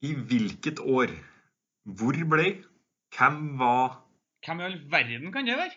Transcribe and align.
I 0.00 0.14
hvilket 0.14 0.78
år? 0.80 1.10
Hvor 1.84 2.16
ble? 2.32 2.44
Hvem 3.12 3.34
var 3.60 3.98
Hvem 4.46 4.60
i 4.60 4.64
all 4.64 4.76
verden 4.88 5.32
kan 5.32 5.44
det 5.44 5.58
være? 5.58 5.74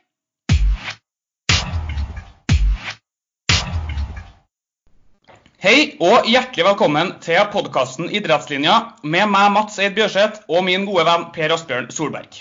Hei 5.60 5.98
og 6.00 6.30
hjertelig 6.32 6.66
velkommen 6.70 7.12
til 7.26 7.44
podkasten 7.52 8.08
Idrettslinja 8.16 8.78
med 9.04 9.28
meg, 9.34 9.50
Mats 9.58 9.76
Eid 9.84 9.98
Bjørseth, 10.00 10.48
og 10.48 10.64
min 10.70 10.88
gode 10.88 11.04
venn 11.10 11.28
Per 11.36 11.52
Asbjørn 11.58 11.92
Solberg. 11.92 12.40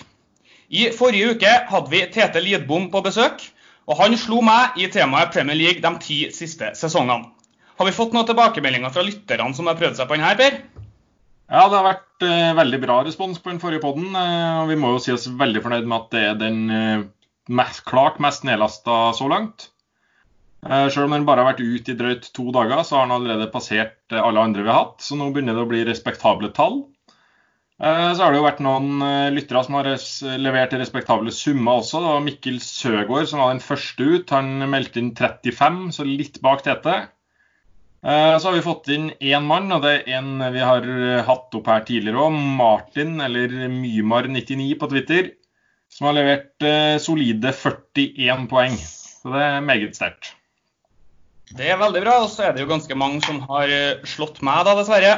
I 0.70 0.86
forrige 0.94 1.34
uke 1.34 1.56
hadde 1.72 1.90
vi 1.90 2.04
Tete 2.14 2.44
Lidbom 2.46 2.92
på 2.94 3.02
besøk, 3.02 3.42
og 3.90 3.98
han 3.98 4.14
slo 4.14 4.38
meg 4.38 4.78
i 4.78 4.86
temaet 4.86 5.34
Premier 5.34 5.58
League 5.58 5.82
de 5.82 6.06
ti 6.06 6.20
siste 6.30 6.76
sesongene. 6.78 7.32
Har 7.74 7.90
vi 7.90 7.96
fått 7.98 8.14
noen 8.14 8.30
tilbakemeldinger 8.30 8.94
fra 8.94 9.02
lytterne 9.02 9.50
som 9.58 9.66
har 9.66 9.82
prøvd 9.82 9.98
seg 9.98 10.06
på 10.06 10.20
denne, 10.20 10.36
Per? 10.38 10.62
Ja, 11.50 11.66
det 11.68 11.78
har 11.78 11.86
vært 11.88 12.24
eh, 12.26 12.52
veldig 12.56 12.78
bra 12.84 13.00
respons 13.06 13.40
på 13.42 13.50
den 13.52 13.60
forrige 13.62 13.82
podden. 13.82 14.14
Eh, 14.16 14.60
og 14.62 14.70
vi 14.70 14.78
må 14.80 14.94
jo 14.94 15.02
si 15.04 15.12
oss 15.14 15.28
veldig 15.28 15.64
fornøyd 15.64 15.88
med 15.88 15.98
at 15.98 16.14
det 16.14 16.22
er 16.28 16.38
den 16.40 16.62
eh, 16.72 17.04
mest, 17.52 17.82
klart 17.88 18.20
mest 18.22 18.46
nedlasta 18.48 19.10
så 19.18 19.28
langt. 19.32 19.68
Eh, 20.62 20.86
selv 20.94 21.08
om 21.08 21.16
den 21.16 21.26
bare 21.26 21.42
har 21.42 21.52
vært 21.52 21.64
ute 21.64 21.92
i 21.92 21.98
drøyt 21.98 22.30
to 22.36 22.46
dager, 22.54 22.84
så 22.86 23.00
har 23.00 23.08
den 23.08 23.16
allerede 23.18 23.50
passert 23.52 23.98
eh, 24.14 24.22
alle 24.22 24.46
andre 24.46 24.62
vi 24.64 24.70
har 24.70 24.80
hatt. 24.84 25.02
Så 25.02 25.18
nå 25.18 25.32
begynner 25.34 25.58
det 25.58 25.66
å 25.66 25.70
bli 25.72 25.82
respektable 25.88 26.52
tall. 26.56 26.84
Eh, 27.82 28.10
så 28.14 28.22
har 28.22 28.30
det 28.30 28.38
jo 28.38 28.46
vært 28.46 28.62
noen 28.62 29.02
eh, 29.02 29.32
lyttere 29.34 29.64
som 29.66 29.80
har 29.80 29.90
levert 30.38 30.76
respektable 30.78 31.34
summer 31.34 31.82
også. 31.82 31.98
Det 31.98 32.12
var 32.14 32.24
Mikkel 32.28 32.60
Søgaard 32.62 33.28
som 33.32 33.42
var 33.42 33.50
den 33.56 33.64
første 33.64 34.06
ut. 34.06 34.36
Han 34.36 34.54
meldte 34.70 35.02
inn 35.02 35.10
35, 35.18 35.82
så 35.98 36.06
litt 36.06 36.38
bak 36.44 36.62
Tete. 36.64 37.00
Eh, 38.02 38.38
Så 38.38 38.48
har 38.48 38.56
vi 38.56 38.64
fått 38.64 38.88
inn 38.90 39.10
én 39.20 39.44
mann, 39.46 39.70
og 39.72 39.84
det 39.84 39.92
er 40.00 40.18
en 40.18 40.34
vi 40.52 40.62
har 40.62 40.82
eh, 40.82 41.22
hatt 41.26 41.54
opp 41.54 41.70
her 41.70 41.84
tidligere 41.86 42.24
òg. 42.24 42.38
Martin, 42.58 43.20
eller 43.22 43.52
Mymar99 43.70 44.74
på 44.80 44.88
Twitter, 44.90 45.30
som 45.92 46.08
har 46.08 46.18
levert 46.18 46.66
eh, 46.66 46.98
solide 47.02 47.52
41 47.54 48.48
poeng. 48.50 48.74
Så 48.76 49.30
det 49.30 49.44
er 49.46 49.60
meget 49.62 49.94
sterkt. 49.94 50.32
Det 51.52 51.68
er 51.68 51.78
veldig 51.78 52.00
bra, 52.02 52.16
og 52.24 52.30
så 52.32 52.48
er 52.48 52.56
det 52.56 52.64
jo 52.64 52.70
ganske 52.70 52.96
mange 52.96 53.20
som 53.22 53.42
har 53.44 53.70
slått 54.08 54.40
meg, 54.42 54.64
da, 54.66 54.74
dessverre. 54.78 55.14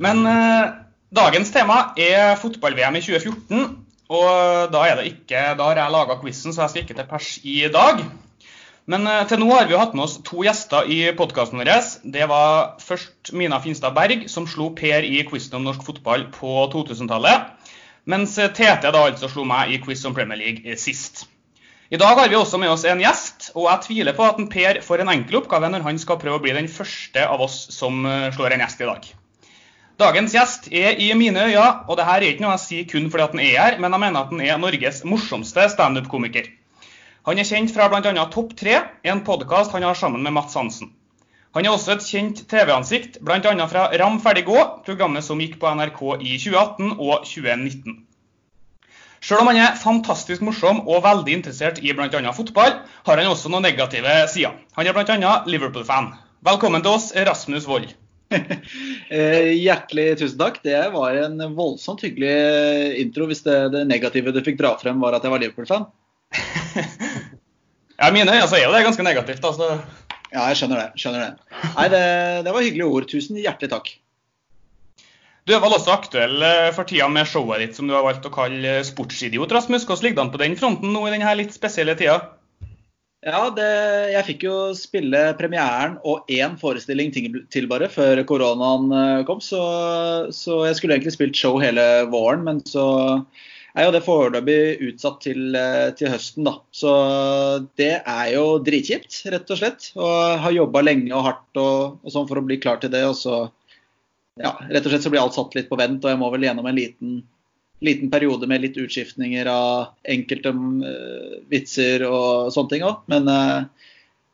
Men 0.00 0.24
eh, 0.30 0.72
dagens 1.12 1.52
tema 1.52 1.90
er 2.00 2.38
fotball-VM 2.40 2.96
i 2.96 3.04
2014. 3.04 3.76
Og 4.10 4.72
da, 4.72 4.80
er 4.88 4.96
det 4.98 5.10
ikke, 5.12 5.42
da 5.58 5.68
har 5.68 5.78
jeg 5.78 5.94
laga 5.94 6.16
quizen, 6.22 6.54
så 6.54 6.64
jeg 6.64 6.72
skal 6.72 6.86
ikke 6.86 6.96
til 6.98 7.10
pers 7.12 7.30
i 7.44 7.58
dag. 7.70 8.00
Men 8.90 9.06
eh, 9.06 9.24
til 9.30 9.38
nå 9.38 9.50
har 9.52 9.68
vi 9.70 9.78
hatt 9.78 9.92
med 9.94 10.06
oss 10.08 10.16
to 10.26 10.42
gjester 10.42 10.88
i 10.90 11.00
podkasten 11.18 11.60
vår. 11.60 11.70
Det 12.02 12.26
var 12.30 12.76
først 12.82 13.30
Mina 13.36 13.60
Finstad 13.62 13.94
Berg, 13.94 14.26
som 14.32 14.48
slo 14.50 14.70
Per 14.74 15.06
i 15.06 15.20
quizen 15.28 15.60
om 15.60 15.68
norsk 15.68 15.84
fotball 15.86 16.26
på 16.34 16.64
2000-tallet. 16.72 17.52
Mens 18.10 18.34
eh, 18.40 18.50
Tete 18.56 18.90
da 18.90 19.04
altså 19.06 19.30
slo 19.30 19.44
meg 19.46 19.70
i 19.70 19.78
quiz 19.84 20.02
om 20.08 20.16
Premier 20.16 20.40
League 20.40 20.64
eh, 20.66 20.80
sist. 20.80 21.28
I 21.90 21.98
dag 21.98 22.18
har 22.18 22.30
vi 22.30 22.38
også 22.38 22.58
med 22.62 22.70
oss 22.70 22.86
en 22.86 23.02
gjest, 23.02 23.50
og 23.54 23.66
jeg 23.66 23.86
tviler 23.86 24.14
på 24.14 24.26
at 24.26 24.38
en 24.38 24.50
Per 24.50 24.78
får 24.86 25.02
en 25.02 25.10
enkel 25.10 25.40
oppgave 25.40 25.70
når 25.70 25.86
han 25.86 25.98
skal 25.98 26.18
prøve 26.22 26.38
å 26.38 26.42
bli 26.42 26.54
den 26.54 26.70
første 26.70 27.24
av 27.26 27.42
oss 27.42 27.64
som 27.74 28.04
slår 28.06 28.54
en 28.54 28.62
gjest 28.62 28.84
i 28.84 28.86
dag. 28.86 29.08
Dagens 29.98 30.36
gjest 30.36 30.68
er 30.70 31.02
i 31.02 31.10
mine 31.18 31.48
øyne, 31.50 31.66
og 31.90 31.98
det 31.98 32.06
her 32.06 32.22
er 32.22 32.30
ikke 32.30 32.46
noe 32.46 32.54
jeg 32.54 32.62
sier 32.62 32.86
kun 32.92 33.10
fordi 33.10 33.26
at 33.26 33.34
han 33.34 33.42
er 33.42 33.58
her, 33.58 33.80
men 33.82 33.90
jeg 33.90 34.04
mener 34.06 34.22
at 34.22 34.30
han 34.30 34.46
er 34.46 34.62
Norges 34.62 35.02
morsomste 35.02 35.66
standup-komiker. 35.74 36.46
Han 37.28 37.36
er 37.36 37.44
kjent 37.44 37.72
fra 37.74 37.90
bl.a. 37.92 38.24
Topp 38.32 38.54
3, 38.56 38.76
en 39.12 39.18
podkast 39.26 39.74
han 39.76 39.84
har 39.84 39.98
sammen 39.98 40.22
med 40.24 40.32
Mats 40.32 40.54
Hansen. 40.56 40.94
Han 41.52 41.66
er 41.66 41.74
også 41.74 41.96
et 41.96 42.06
kjent 42.06 42.44
TV-ansikt, 42.48 43.18
bl.a. 43.26 43.66
fra 43.68 43.88
Ram 44.00 44.16
ferdig 44.24 44.46
gå, 44.46 44.56
programmet 44.86 45.26
som 45.26 45.40
gikk 45.42 45.58
på 45.60 45.68
NRK 45.76 46.00
i 46.16 46.38
2018 46.40 46.94
og 46.94 47.26
2019. 47.28 47.98
Selv 49.20 49.42
om 49.42 49.50
han 49.50 49.60
er 49.60 49.76
fantastisk 49.76 50.40
morsom 50.46 50.80
og 50.86 51.02
veldig 51.04 51.36
interessert 51.42 51.82
i 51.84 51.92
bl.a. 51.92 52.32
fotball, 52.32 52.78
har 53.04 53.20
han 53.20 53.28
også 53.28 53.52
noen 53.52 53.68
negative 53.68 54.16
sider. 54.32 54.56
Han 54.78 54.88
er 54.88 54.96
bl.a. 54.96 55.34
Liverpool-fan. 55.44 56.14
Velkommen 56.46 56.86
til 56.86 56.96
oss, 56.96 57.12
Rasmus 57.12 57.68
Wold. 57.68 57.92
Eh, 59.10 59.56
Hjertelig 59.58 60.20
tusen 60.20 60.38
takk. 60.38 60.60
Det 60.62 60.78
var 60.94 61.16
en 61.18 61.40
voldsomt 61.56 62.04
hyggelig 62.06 63.00
intro 63.02 63.26
hvis 63.26 63.42
det, 63.42 63.56
det 63.74 63.80
negative 63.90 64.30
du 64.30 64.38
fikk 64.46 64.60
dra 64.60 64.70
frem 64.78 65.02
var 65.02 65.16
at 65.16 65.26
jeg 65.26 65.34
var 65.34 65.42
Liverpool-fan. 65.42 65.88
Ja, 68.00 68.08
mine 68.14 68.32
øyne 68.32 68.46
så 68.48 68.56
er 68.56 68.64
jo 68.64 68.72
det 68.72 68.84
ganske 68.86 69.04
negativt. 69.04 69.44
altså. 69.44 69.74
Ja, 70.30 70.46
jeg 70.48 70.60
skjønner 70.60 70.78
det. 70.80 71.00
skjønner 71.02 71.24
det. 71.26 71.58
Nei, 71.74 71.88
det, 71.92 72.04
det 72.46 72.54
var 72.54 72.64
hyggelige 72.64 72.88
ord. 72.88 73.08
Tusen 73.10 73.36
hjertelig 73.40 73.72
takk. 73.74 73.90
Du 75.48 75.54
er 75.56 75.62
vel 75.62 75.74
også 75.74 75.92
aktuell 75.92 76.42
eh, 76.46 76.68
for 76.76 76.86
tida 76.86 77.08
med 77.10 77.26
showet 77.26 77.62
ditt 77.64 77.76
som 77.76 77.88
du 77.88 77.94
har 77.96 78.04
valgt 78.06 78.28
å 78.28 78.32
kalle 78.32 78.76
eh, 78.78 78.84
Sportsidiot, 78.86 79.52
Rasmus. 79.52 79.86
Hvordan 79.88 80.06
ligger 80.06 80.20
det 80.20 80.24
an 80.24 80.34
på 80.34 80.42
den 80.42 80.56
fronten 80.60 80.94
nå 80.94 81.02
i 81.08 81.12
denne 81.14 81.32
litt 81.40 81.56
spesielle 81.56 81.96
tida? 81.98 82.20
Ja, 83.26 83.40
det, 83.52 83.68
jeg 84.14 84.26
fikk 84.30 84.44
jo 84.46 84.54
spille 84.78 85.24
premieren 85.36 85.98
og 86.08 86.30
én 86.32 86.54
forestilling 86.60 87.10
til, 87.12 87.42
til 87.52 87.66
bare 87.68 87.90
før 87.92 88.22
koronaen 88.28 88.94
eh, 88.96 89.24
kom, 89.28 89.42
så, 89.44 89.60
så 90.32 90.62
jeg 90.68 90.78
skulle 90.78 90.96
egentlig 90.96 91.16
spilt 91.18 91.36
show 91.36 91.58
hele 91.60 91.84
våren, 92.12 92.46
men 92.46 92.62
så 92.64 92.86
er 93.74 93.86
jo 93.86 93.92
det 93.94 94.02
foreløpig 94.04 94.60
utsatt 94.88 95.20
til, 95.24 95.54
eh, 95.56 95.90
til 95.98 96.10
høsten, 96.12 96.46
da. 96.46 96.56
Så 96.74 96.92
det 97.78 97.92
er 98.00 98.26
jo 98.34 98.44
dritkjipt, 98.66 99.22
rett 99.32 99.50
og 99.50 99.60
slett. 99.60 99.90
Og 99.96 100.40
har 100.44 100.56
jobba 100.56 100.82
lenge 100.84 101.12
og 101.14 101.26
hardt 101.26 101.60
og, 101.62 102.00
og 102.02 102.14
sånn 102.14 102.28
for 102.30 102.40
å 102.40 102.46
bli 102.46 102.58
klar 102.62 102.80
til 102.82 102.92
det, 102.94 103.04
og 103.06 103.16
så 103.18 103.44
ja, 104.40 104.54
rett 104.70 104.86
og 104.86 104.94
slett 104.94 105.04
så 105.04 105.12
blir 105.12 105.22
alt 105.22 105.36
satt 105.36 105.54
litt 105.54 105.68
på 105.70 105.78
vent, 105.78 106.02
og 106.04 106.12
jeg 106.12 106.20
må 106.20 106.30
vel 106.32 106.46
gjennom 106.48 106.66
en 106.66 106.78
liten, 106.78 107.20
liten 107.84 108.10
periode 108.12 108.48
med 108.50 108.64
litt 108.64 108.78
utskiftninger 108.80 109.48
av 109.52 109.94
enkelte 110.08 110.54
uh, 110.54 111.38
vitser 111.52 112.06
og 112.08 112.50
sånne 112.54 112.72
ting 112.72 112.86
òg. 112.88 113.02
Men, 113.12 113.28
uh, 113.28 113.90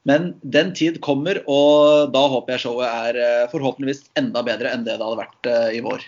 men 0.07 0.35
den 0.43 0.71
tid 0.79 1.01
kommer, 1.05 1.43
og 1.51 2.13
da 2.15 2.27
håper 2.31 2.55
jeg 2.55 2.69
showet 2.69 2.87
er 2.87 3.49
forhåpentligvis 3.51 4.05
enda 4.21 4.45
bedre 4.47 4.71
enn 4.71 4.87
det 4.87 4.95
det 4.95 5.03
hadde 5.03 5.25
vært 5.25 5.51
i 5.75 5.83
vår. 5.83 6.07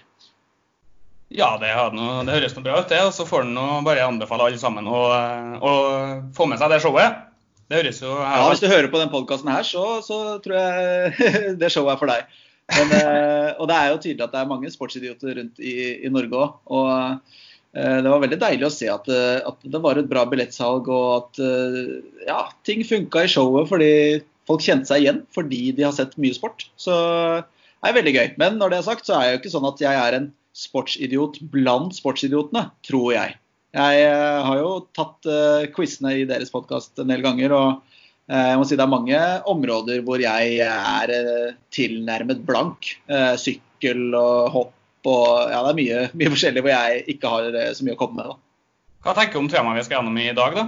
Ja, 1.28 1.52
det, 1.60 1.70
noe, 1.92 2.22
det 2.24 2.36
høres 2.38 2.54
noe 2.56 2.64
bra 2.64 2.78
ut, 2.80 2.88
det. 2.88 3.00
Og 3.04 3.12
så 3.12 3.26
får 3.28 3.44
du 3.44 3.52
noe, 3.52 3.82
bare 3.84 4.06
anbefale 4.06 4.48
alle 4.48 4.60
sammen 4.60 4.88
å, 4.88 5.00
å 5.60 5.72
få 6.36 6.48
med 6.48 6.60
seg 6.60 6.72
det 6.72 6.80
showet. 6.84 7.24
Det 7.68 7.82
høres 7.82 7.98
jo 8.00 8.14
Ja, 8.16 8.46
Hvis 8.48 8.62
du 8.62 8.70
hører 8.70 8.88
på 8.88 9.00
den 9.00 9.10
podkasten 9.12 9.50
her, 9.52 9.66
så, 9.66 9.98
så 10.04 10.38
tror 10.44 10.56
jeg 10.56 11.56
det 11.60 11.68
showet 11.74 11.94
er 11.94 12.00
for 12.00 12.12
deg. 12.12 12.38
Men, 12.68 12.94
eh, 12.96 13.50
og 13.56 13.68
det 13.68 13.76
er 13.76 13.90
jo 13.90 14.00
tydelig 14.00 14.24
at 14.24 14.32
det 14.32 14.40
er 14.40 14.48
mange 14.48 14.72
sportsidioter 14.72 15.36
rundt 15.40 15.60
i, 15.60 15.74
i 16.04 16.12
Norge 16.12 16.40
òg. 16.40 16.56
Og 16.72 16.88
eh, 16.96 17.98
det 18.04 18.08
var 18.08 18.24
veldig 18.24 18.40
deilig 18.40 18.68
å 18.68 18.72
se 18.72 18.88
at, 18.92 19.12
eh, 19.12 19.44
at 19.52 19.68
det 19.68 19.82
var 19.84 20.00
et 20.00 20.08
bra 20.08 20.24
billettsalg, 20.28 20.88
og 20.88 21.12
at 21.18 21.44
ja, 22.28 22.40
ting 22.64 22.84
funka 22.88 23.24
i 23.24 23.30
showet 23.32 23.68
fordi 23.68 23.92
folk 24.48 24.64
kjente 24.64 24.88
seg 24.88 25.04
igjen 25.04 25.22
fordi 25.36 25.60
de 25.76 25.84
har 25.84 25.92
sett 25.96 26.16
mye 26.20 26.36
sport. 26.36 26.70
Så 26.80 26.96
det 26.96 27.92
er 27.92 28.00
veldig 28.00 28.16
gøy. 28.16 28.26
Men 28.40 28.56
når 28.60 28.72
det 28.72 28.80
er 28.80 28.90
sagt, 28.90 29.08
så 29.08 29.16
er 29.16 29.26
det 29.26 29.36
jo 29.36 29.42
ikke 29.42 29.56
sånn 29.58 29.68
at 29.68 29.84
jeg 29.84 30.04
er 30.08 30.20
en 30.22 30.32
sportsidiot 30.58 31.38
blant 31.52 31.94
sportsidiotene, 31.96 32.68
tror 32.86 33.12
jeg. 33.14 33.36
Jeg 33.76 34.00
eh, 34.06 34.40
har 34.46 34.58
jo 34.58 34.70
tatt 34.96 35.28
uh, 35.28 35.68
quizene 35.74 36.14
i 36.22 36.26
deres 36.28 36.50
podkast 36.52 36.98
en 37.02 37.12
del 37.12 37.22
ganger. 37.24 37.54
og 37.54 37.68
eh, 38.30 38.48
jeg 38.52 38.58
må 38.58 38.66
si 38.66 38.78
Det 38.78 38.84
er 38.86 38.94
mange 38.94 39.20
områder 39.52 40.02
hvor 40.06 40.22
jeg 40.22 40.58
er 40.64 41.14
tilnærmet 41.74 42.42
blank. 42.48 42.94
Sykkel 43.38 44.10
og 44.18 44.50
hopp 44.56 44.74
og 45.08 45.52
ja, 45.52 45.62
det 45.62 45.70
er 45.70 45.78
mye, 45.78 45.98
mye 46.18 46.30
forskjellig 46.34 46.64
hvor 46.64 46.74
jeg 46.74 47.04
ikke 47.14 47.30
har 47.32 47.54
så 47.76 47.84
mye 47.86 47.94
å 47.94 48.00
komme 48.00 48.18
med. 48.18 48.32
da. 48.32 48.40
Hva 49.06 49.14
tenker 49.14 49.38
du 49.38 49.44
om 49.44 49.52
temaet 49.52 49.78
vi 49.78 49.84
skal 49.86 50.00
gjennom 50.00 50.18
i 50.20 50.32
dag, 50.36 50.56
da? 50.58 50.64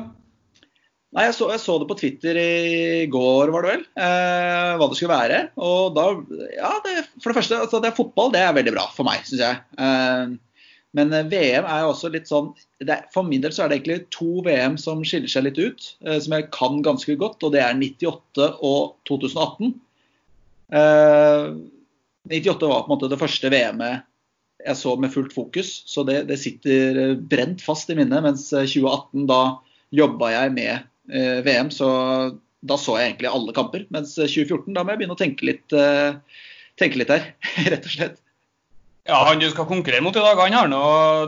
Nei, 1.11 1.25
jeg 1.27 1.35
så, 1.35 1.49
jeg 1.51 1.59
så 1.59 1.75
det 1.81 1.89
på 1.91 1.97
Twitter 1.99 2.37
i 2.39 3.07
går, 3.11 3.51
var 3.51 3.65
det 3.67 3.73
vel, 3.73 3.81
eh, 3.99 4.75
hva 4.79 4.87
det 4.87 4.99
skulle 4.99 5.17
være. 5.17 5.41
Og 5.59 5.97
da 5.97 6.05
Ja, 6.55 6.77
det, 6.85 6.93
for 7.19 7.33
det 7.33 7.41
første, 7.41 7.59
altså 7.65 7.81
det 7.83 7.91
er 7.91 7.97
fotball, 7.97 8.31
det 8.35 8.45
er 8.45 8.55
veldig 8.55 8.75
bra 8.77 8.85
for 8.95 9.09
meg, 9.09 9.25
syns 9.27 9.43
jeg. 9.43 9.59
Eh, 9.75 10.37
men 10.99 11.17
eh, 11.17 11.27
VM 11.33 11.67
er 11.67 11.83
jo 11.83 11.91
også 11.91 12.13
litt 12.15 12.31
sånn 12.31 12.53
det, 12.79 13.01
For 13.15 13.27
min 13.27 13.43
del 13.43 13.55
så 13.55 13.65
er 13.65 13.73
det 13.73 13.81
egentlig 13.81 14.05
to 14.15 14.45
VM 14.47 14.79
som 14.79 15.03
skiller 15.07 15.31
seg 15.31 15.49
litt 15.49 15.59
ut, 15.59 15.89
eh, 16.07 16.21
som 16.23 16.37
jeg 16.37 16.47
kan 16.55 16.79
ganske 16.87 17.19
godt. 17.19 17.43
Og 17.43 17.57
det 17.57 17.65
er 17.65 17.75
98 17.75 18.47
og 18.71 18.95
2018. 19.11 19.75
Eh, 20.79 21.51
98 22.31 22.71
var 22.71 22.87
på 22.87 22.91
en 22.91 22.95
måte 22.95 23.11
det 23.11 23.19
første 23.19 23.51
VM-et 23.51 24.07
jeg 24.67 24.77
så 24.77 24.95
med 25.01 25.13
fullt 25.13 25.35
fokus, 25.35 25.73
så 25.89 26.05
det, 26.07 26.25
det 26.29 26.39
sitter 26.41 27.01
eh, 27.01 27.17
brent 27.17 27.63
fast 27.65 27.91
i 27.91 27.97
minnet. 27.99 28.23
Mens 28.25 28.49
eh, 28.53 28.69
2018, 28.69 29.27
da 29.31 29.43
jobba 29.95 30.33
jeg 30.35 30.55
med 30.57 30.73
eh, 30.75 30.87
VM, 31.11 31.71
så 31.75 31.91
da 32.61 32.77
så 32.81 32.97
jeg 32.99 33.13
egentlig 33.13 33.31
alle 33.31 33.55
kamper. 33.57 33.85
Mens 33.95 34.17
eh, 34.19 34.29
2014, 34.31 34.75
da 34.77 34.85
må 34.85 34.93
jeg 34.93 35.03
begynne 35.03 35.17
å 35.17 35.21
tenke 35.21 35.47
litt, 35.49 35.77
eh, 35.77 36.43
tenke 36.81 37.01
litt 37.01 37.13
her, 37.13 37.31
rett 37.73 37.87
og 37.87 37.95
slett. 37.95 38.19
Ja, 39.09 39.23
Han 39.27 39.41
du 39.41 39.49
skal 39.51 39.69
konkurrere 39.69 40.05
mot 40.05 40.17
i 40.17 40.23
dag, 40.23 40.39
han 40.39 40.55
har 40.55 40.67
nå 40.69 40.81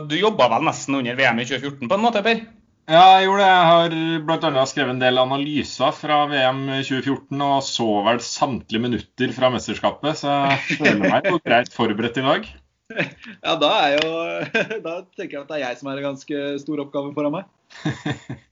Du 0.05 0.13
jobba 0.15 0.45
vel 0.51 0.67
nesten 0.67 0.99
under 0.99 1.17
VM 1.17 1.41
i 1.41 1.47
2014 1.49 1.89
på 1.89 1.97
en 1.97 2.03
måte, 2.05 2.21
Per? 2.23 2.43
Ja, 2.83 3.01
jeg 3.17 3.25
gjorde 3.25 3.43
det. 3.43 3.49
Jeg 3.49 3.67
har 3.71 4.25
bl.a. 4.27 4.63
skrevet 4.67 4.91
en 4.93 5.01
del 5.01 5.19
analyser 5.21 5.93
fra 5.95 6.17
VM 6.27 6.65
2014 6.83 7.43
og 7.47 7.55
så 7.65 7.87
vel 8.05 8.19
samtlige 8.23 8.83
minutter 8.83 9.31
fra 9.35 9.49
mesterskapet, 9.53 10.19
så 10.19 10.35
jeg 10.51 10.77
føler 10.83 11.01
meg 11.01 11.29
jo 11.31 11.39
greit 11.41 11.71
forberedt 11.73 12.19
i 12.19 12.25
dag. 12.27 12.49
Ja, 12.93 13.55
da 13.57 13.69
er 13.87 13.93
jo 13.95 14.09
Da 14.85 14.97
tenker 15.15 15.39
jeg 15.39 15.41
at 15.41 15.49
det 15.49 15.55
er 15.57 15.63
jeg 15.63 15.79
som 15.79 15.89
har 15.89 16.01
en 16.01 16.09
ganske 16.11 16.41
stor 16.61 16.83
oppgave 16.83 17.15
foran 17.15 17.39
meg. 17.39 18.43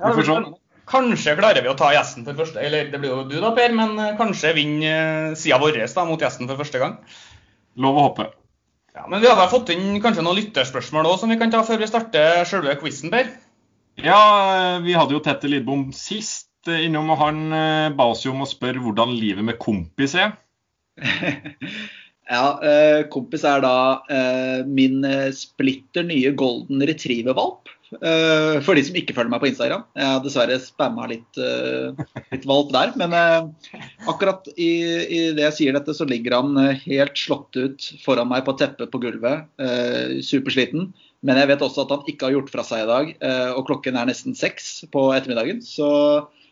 Vi 0.00 0.12
får 0.18 0.28
se. 0.28 0.40
Kanskje 0.90 1.36
klarer 1.38 1.62
vi 1.62 1.70
å 1.70 1.76
ta 1.78 1.92
gjesten 1.94 2.24
for 2.26 2.34
første 2.40 2.58
Eller 2.66 2.88
det 2.90 2.98
blir 2.98 3.12
jo 3.12 3.20
du 3.28 3.36
da, 3.38 3.52
Per, 3.54 3.74
men 3.76 3.94
eh, 4.00 4.16
kanskje 4.18 4.54
vinner 4.56 5.36
sida 5.38 5.60
vår 5.62 5.78
da, 5.84 6.06
mot 6.08 6.22
gjesten 6.22 6.50
for 6.50 6.58
første 6.58 6.80
gang. 6.82 6.96
Lov 7.78 8.00
å 8.00 8.06
håpe. 8.08 8.26
Ja, 8.96 9.06
Men 9.06 9.22
vi 9.22 9.30
har 9.30 9.52
fått 9.52 9.70
inn 9.70 10.00
kanskje 10.02 10.24
noen 10.26 10.40
lytterspørsmål 10.40 11.12
òg 11.12 11.20
som 11.20 11.30
vi 11.30 11.38
kan 11.38 11.52
ta 11.52 11.62
før 11.66 11.78
vi 11.78 11.88
starter 11.90 12.42
selve 12.48 12.74
quizen, 12.80 13.12
Per? 13.12 13.30
Ja, 14.02 14.18
vi 14.82 14.96
hadde 14.96 15.14
jo 15.14 15.22
Tette 15.22 15.50
Lidbom 15.50 15.90
sist 15.94 16.48
innom, 16.66 17.12
og 17.14 17.22
han 17.22 17.46
eh, 17.54 17.94
ba 17.94 18.10
oss 18.10 18.26
jo 18.26 18.34
om 18.34 18.42
å 18.42 18.50
spørre 18.50 18.82
hvordan 18.82 19.14
livet 19.14 19.46
med 19.46 19.60
kompis 19.62 20.18
er. 20.18 20.34
Ja, 22.30 22.60
eh, 22.62 23.08
kompis 23.10 23.42
er 23.48 23.62
da 23.64 23.76
eh, 24.06 24.60
min 24.62 25.02
eh, 25.02 25.32
splitter 25.34 26.04
nye 26.06 26.30
golden 26.38 26.84
retriever-valp. 26.86 27.72
Eh, 27.98 28.56
for 28.62 28.78
de 28.78 28.84
som 28.86 28.96
ikke 28.98 29.14
følger 29.16 29.32
meg 29.32 29.42
på 29.42 29.48
Instagram. 29.50 29.82
Jeg 29.98 30.06
har 30.06 30.22
dessverre 30.22 30.58
spamma 30.62 31.08
litt, 31.10 31.40
eh, 31.42 32.20
litt 32.30 32.46
valp 32.48 32.70
der. 32.74 32.92
Men 33.00 33.14
eh, 33.16 33.80
akkurat 34.10 34.46
i, 34.54 34.70
i 35.02 35.20
det 35.36 35.46
jeg 35.48 35.56
sier 35.58 35.76
dette, 35.76 35.94
så 35.96 36.06
ligger 36.08 36.38
han 36.38 36.58
helt 36.84 37.18
slått 37.18 37.58
ut 37.58 37.90
foran 38.04 38.30
meg 38.30 38.46
på 38.46 38.54
teppet 38.60 38.92
på 38.92 39.02
gulvet. 39.02 39.48
supersliten. 40.24 40.92
Men 41.26 41.36
jeg 41.36 41.50
vet 41.50 41.62
også 41.64 41.84
at 41.84 41.90
han 41.92 42.06
ikke 42.08 42.28
har 42.28 42.36
gjort 42.38 42.52
fra 42.52 42.62
seg 42.64 42.84
i 42.84 42.88
dag, 42.88 43.10
og 43.58 43.66
klokken 43.68 43.96
er 43.98 44.08
nesten 44.08 44.36
seks 44.36 44.86
på 44.92 45.10
ettermiddagen. 45.12 45.60
Så 45.64 45.88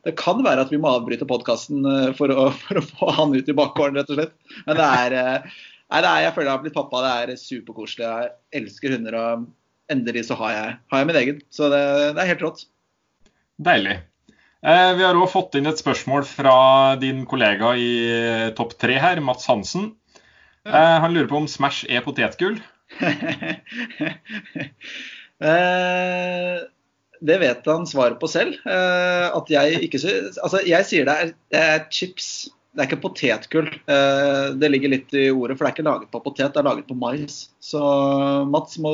det 0.04 0.16
kan 0.20 0.42
være 0.44 0.66
at 0.66 0.72
vi 0.72 0.80
må 0.80 0.90
avbryte 0.92 1.28
podkasten 1.28 1.86
for, 2.18 2.34
for 2.64 2.80
å 2.80 2.84
få 2.84 3.10
han 3.16 3.32
ut 3.36 3.48
i 3.48 3.56
bakgården, 3.56 3.96
rett 4.00 4.12
og 4.12 4.20
slett. 4.20 4.34
Men 4.66 4.80
det 4.80 4.88
er, 4.88 5.16
nei, 5.88 6.02
det 6.04 6.10
er 6.10 6.26
Jeg 6.26 6.34
føler 6.36 6.50
jeg 6.50 6.56
har 6.56 6.66
blitt 6.66 6.76
pappa. 6.76 7.04
Det 7.04 7.14
er 7.14 7.40
superkoselig. 7.40 8.10
Jeg 8.10 8.62
elsker 8.62 8.96
hunder. 8.96 9.18
og 9.22 9.48
Endelig 9.92 10.26
så 10.28 10.36
har 10.40 10.52
jeg, 10.52 10.76
har 10.92 11.00
jeg 11.00 11.08
min 11.08 11.20
egen. 11.22 11.40
Så 11.54 11.70
det, 11.72 11.80
det 12.16 12.22
er 12.22 12.30
helt 12.34 12.44
rått. 12.44 12.64
Deilig. 13.58 13.98
Eh, 14.58 14.92
vi 14.98 15.04
har 15.06 15.18
òg 15.18 15.30
fått 15.30 15.54
inn 15.58 15.70
et 15.70 15.78
spørsmål 15.78 16.24
fra 16.26 16.54
din 16.98 17.22
kollega 17.30 17.72
i 17.78 17.90
eh, 18.10 18.48
Topp 18.58 18.74
tre 18.80 18.96
her, 18.98 19.20
Mats 19.22 19.46
Hansen. 19.50 19.92
Eh, 20.66 20.96
han 21.04 21.14
lurer 21.14 21.30
på 21.30 21.38
om 21.38 21.46
Smash 21.50 21.86
er 21.88 22.04
potetgull. 22.06 22.60
Eh, 25.38 26.56
det 27.22 27.36
vet 27.38 27.68
han 27.70 27.84
svaret 27.86 28.16
på 28.18 28.26
selv. 28.26 28.56
At 28.66 29.52
jeg 29.52 29.84
ikke 29.86 30.00
syns 30.02 30.34
Altså, 30.42 30.64
jeg 30.66 30.86
sier 30.88 31.06
det 31.06 31.14
er, 31.14 31.30
det 31.54 31.60
er 31.62 31.84
chips. 31.94 32.48
Det 32.78 32.84
er 32.84 32.92
ikke 32.92 33.02
potetgull. 33.02 33.68
Eh, 33.90 34.44
det 34.54 34.68
ligger 34.70 34.92
litt 34.92 35.14
i 35.18 35.24
ordet, 35.34 35.56
for 35.58 35.66
det 35.66 35.70
er 35.72 35.74
ikke 35.74 35.84
laget 35.88 36.10
på 36.12 36.20
potet, 36.22 36.52
det 36.54 36.60
er 36.60 36.66
laget 36.68 36.86
på 36.86 36.94
mais. 36.94 37.38
Så 37.58 37.80
Mats 38.46 38.78
må 38.78 38.92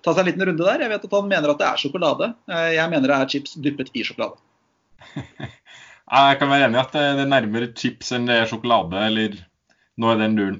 ta 0.00 0.14
seg 0.14 0.22
en 0.22 0.30
liten 0.30 0.44
runde 0.48 0.64
der. 0.64 0.84
Jeg 0.86 0.92
vet 0.94 1.04
at 1.04 1.16
han 1.18 1.28
mener 1.28 1.52
at 1.52 1.60
det 1.60 1.66
er 1.68 1.82
sjokolade. 1.82 2.30
Eh, 2.48 2.70
jeg 2.78 2.92
mener 2.94 3.12
det 3.12 3.18
er 3.18 3.28
chips 3.34 3.58
dyppet 3.60 3.92
i 3.92 4.06
sjokolade. 4.08 4.40
Jeg 6.06 6.38
kan 6.40 6.48
være 6.48 6.68
enig 6.68 6.78
i 6.78 6.80
at 6.80 6.92
det 6.94 7.04
er 7.04 7.28
nærmere 7.28 7.68
chips 7.76 8.12
enn 8.14 8.28
det 8.30 8.38
er 8.40 8.48
sjokolade, 8.48 9.00
eller 9.10 9.36
noe 10.00 10.14
i 10.14 10.20
den 10.22 10.36
duren. 10.38 10.58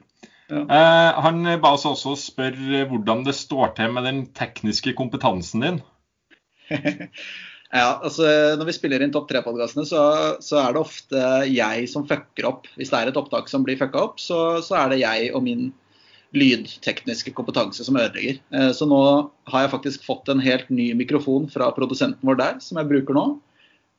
Ja. 0.51 0.65
Eh, 0.67 1.21
han 1.23 1.49
ba 1.63 1.73
oss 1.79 1.89
også 1.89 2.13
spørre 2.19 2.85
hvordan 2.91 3.25
det 3.25 3.39
står 3.39 3.73
til 3.79 3.95
med 3.97 4.05
den 4.11 4.25
tekniske 4.37 4.93
kompetansen 4.99 5.65
din. 5.65 5.81
Ja, 7.77 7.99
altså 8.07 8.25
Når 8.57 8.69
vi 8.71 8.75
spiller 8.77 9.03
inn 9.05 9.13
Topp 9.13 9.27
tre-podkastene, 9.31 9.85
så, 9.89 10.03
så 10.45 10.61
er 10.63 10.73
det 10.77 10.81
ofte 10.81 11.23
jeg 11.51 11.89
som 11.93 12.07
fucker 12.09 12.47
opp. 12.49 12.69
Hvis 12.79 12.93
det 12.93 13.01
er 13.03 13.11
et 13.11 13.19
opptak 13.21 13.51
som 13.53 13.67
blir 13.67 13.77
fucka 13.81 14.05
opp, 14.07 14.21
så, 14.23 14.39
så 14.65 14.79
er 14.81 14.95
det 14.95 15.03
jeg 15.03 15.33
og 15.37 15.45
min 15.45 15.67
lydtekniske 16.37 17.33
kompetanse 17.37 17.85
som 17.87 17.97
ødelegger. 18.01 18.39
Eh, 18.55 18.71
Så 18.77 18.89
nå 18.89 19.01
har 19.53 19.67
jeg 19.67 19.73
faktisk 19.75 20.07
fått 20.07 20.31
en 20.33 20.43
helt 20.43 20.71
ny 20.75 20.91
mikrofon 20.99 21.47
fra 21.53 21.69
produsenten 21.77 22.27
vår 22.27 22.41
der, 22.41 22.57
som 22.65 22.81
jeg 22.81 22.91
bruker 22.91 23.17
nå. 23.17 23.27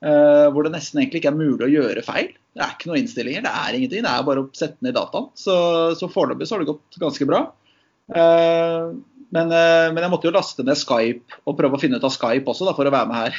eh, 0.05 0.47
Hvor 0.53 0.65
det 0.67 0.73
nesten 0.75 1.01
egentlig 1.01 1.21
ikke 1.23 1.31
er 1.35 1.39
mulig 1.39 1.67
å 1.67 1.71
gjøre 1.71 2.03
feil. 2.05 2.33
Det 2.57 2.65
er 2.65 2.73
ikke 2.73 2.89
noen 2.89 3.03
innstillinger, 3.03 3.45
det 3.45 3.53
er 3.61 3.77
ingenting. 3.77 4.03
Det 4.05 4.11
er 4.11 4.27
bare 4.27 4.43
å 4.43 4.49
sette 4.57 4.81
ned 4.85 4.97
dataen. 4.97 5.29
Så, 5.37 5.55
så 5.99 6.09
foreløpig 6.09 6.49
så 6.49 6.57
har 6.57 6.65
det 6.65 6.71
gått 6.73 6.99
ganske 7.01 7.29
bra. 7.29 7.45
Eh, 8.15 8.89
Men, 9.27 9.49
eh, 9.51 9.89
men 9.91 9.99
jeg 9.99 10.11
måtte 10.13 10.29
jo 10.29 10.31
laste 10.31 10.63
ned 10.63 10.79
Skype 10.79 11.41
og 11.43 11.57
prøve 11.57 11.75
å 11.75 11.81
finne 11.81 11.97
ut 11.99 12.05
av 12.07 12.13
Skype 12.15 12.47
også, 12.47 12.63
da, 12.63 12.73
for 12.77 12.87
å 12.87 12.93
være 12.93 13.09
med 13.09 13.17
her. 13.19 13.33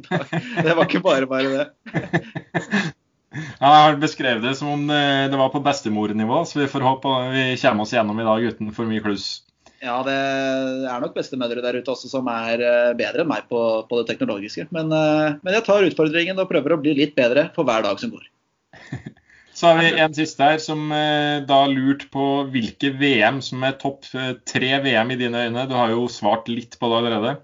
det 0.68 0.76
var 0.78 0.86
ikke 0.86 1.02
bare 1.02 1.26
bare 1.26 1.48
det. 1.50 1.64
Jeg 3.34 3.66
har 3.66 3.96
beskrevet 3.98 4.44
det 4.46 4.52
som 4.54 4.68
om 4.70 4.84
det, 4.86 5.00
det 5.32 5.38
var 5.40 5.48
på 5.50 5.58
bestemornivå, 5.64 6.44
så 6.46 6.60
vi 6.60 6.68
får 6.70 6.84
håpe 6.86 7.14
vi 7.32 7.48
kommer 7.58 7.82
oss 7.82 7.94
gjennom 7.96 8.20
i 8.22 8.26
dag 8.28 8.46
uten 8.46 8.70
for 8.76 8.86
mye 8.86 9.02
kluss. 9.02 9.42
Ja, 9.82 9.96
det 10.06 10.14
er 10.14 11.02
nok 11.02 11.16
bestemødre 11.16 11.64
der 11.64 11.80
ute 11.80 11.92
også 11.92 12.08
som 12.12 12.30
er 12.30 12.62
eh, 12.62 12.92
bedre 12.94 13.24
enn 13.24 13.32
meg 13.32 13.50
på, 13.50 13.58
på 13.90 13.98
det 14.00 14.06
teknologiske. 14.12 14.68
Men, 14.70 14.94
eh, 14.94 15.34
men 15.42 15.58
jeg 15.58 15.66
tar 15.66 15.88
utfordringen 15.90 16.38
og 16.38 16.46
prøver 16.52 16.76
å 16.76 16.80
bli 16.80 16.94
litt 16.96 17.18
bedre 17.18 17.48
for 17.58 17.66
hver 17.66 17.82
dag 17.84 17.98
som 18.00 18.14
går. 18.14 18.30
Så 19.54 19.66
har 19.70 19.78
vi 19.78 19.90
en 20.02 20.14
siste 20.14 20.42
her 20.42 20.58
som 20.58 20.88
eh, 20.92 21.40
da 21.46 21.60
lurt 21.70 22.08
på 22.14 22.24
hvilke 22.50 22.90
VM 22.98 23.38
som 23.44 23.62
er 23.62 23.76
topp 23.78 24.08
eh, 24.18 24.32
tre 24.50 24.70
VM 24.82 25.12
i 25.14 25.18
dine 25.20 25.44
øyne. 25.46 25.66
Du 25.70 25.76
har 25.78 25.92
jo 25.94 26.08
svart 26.10 26.50
litt 26.50 26.74
på 26.80 26.90
det 26.90 26.98
allerede. 26.98 27.36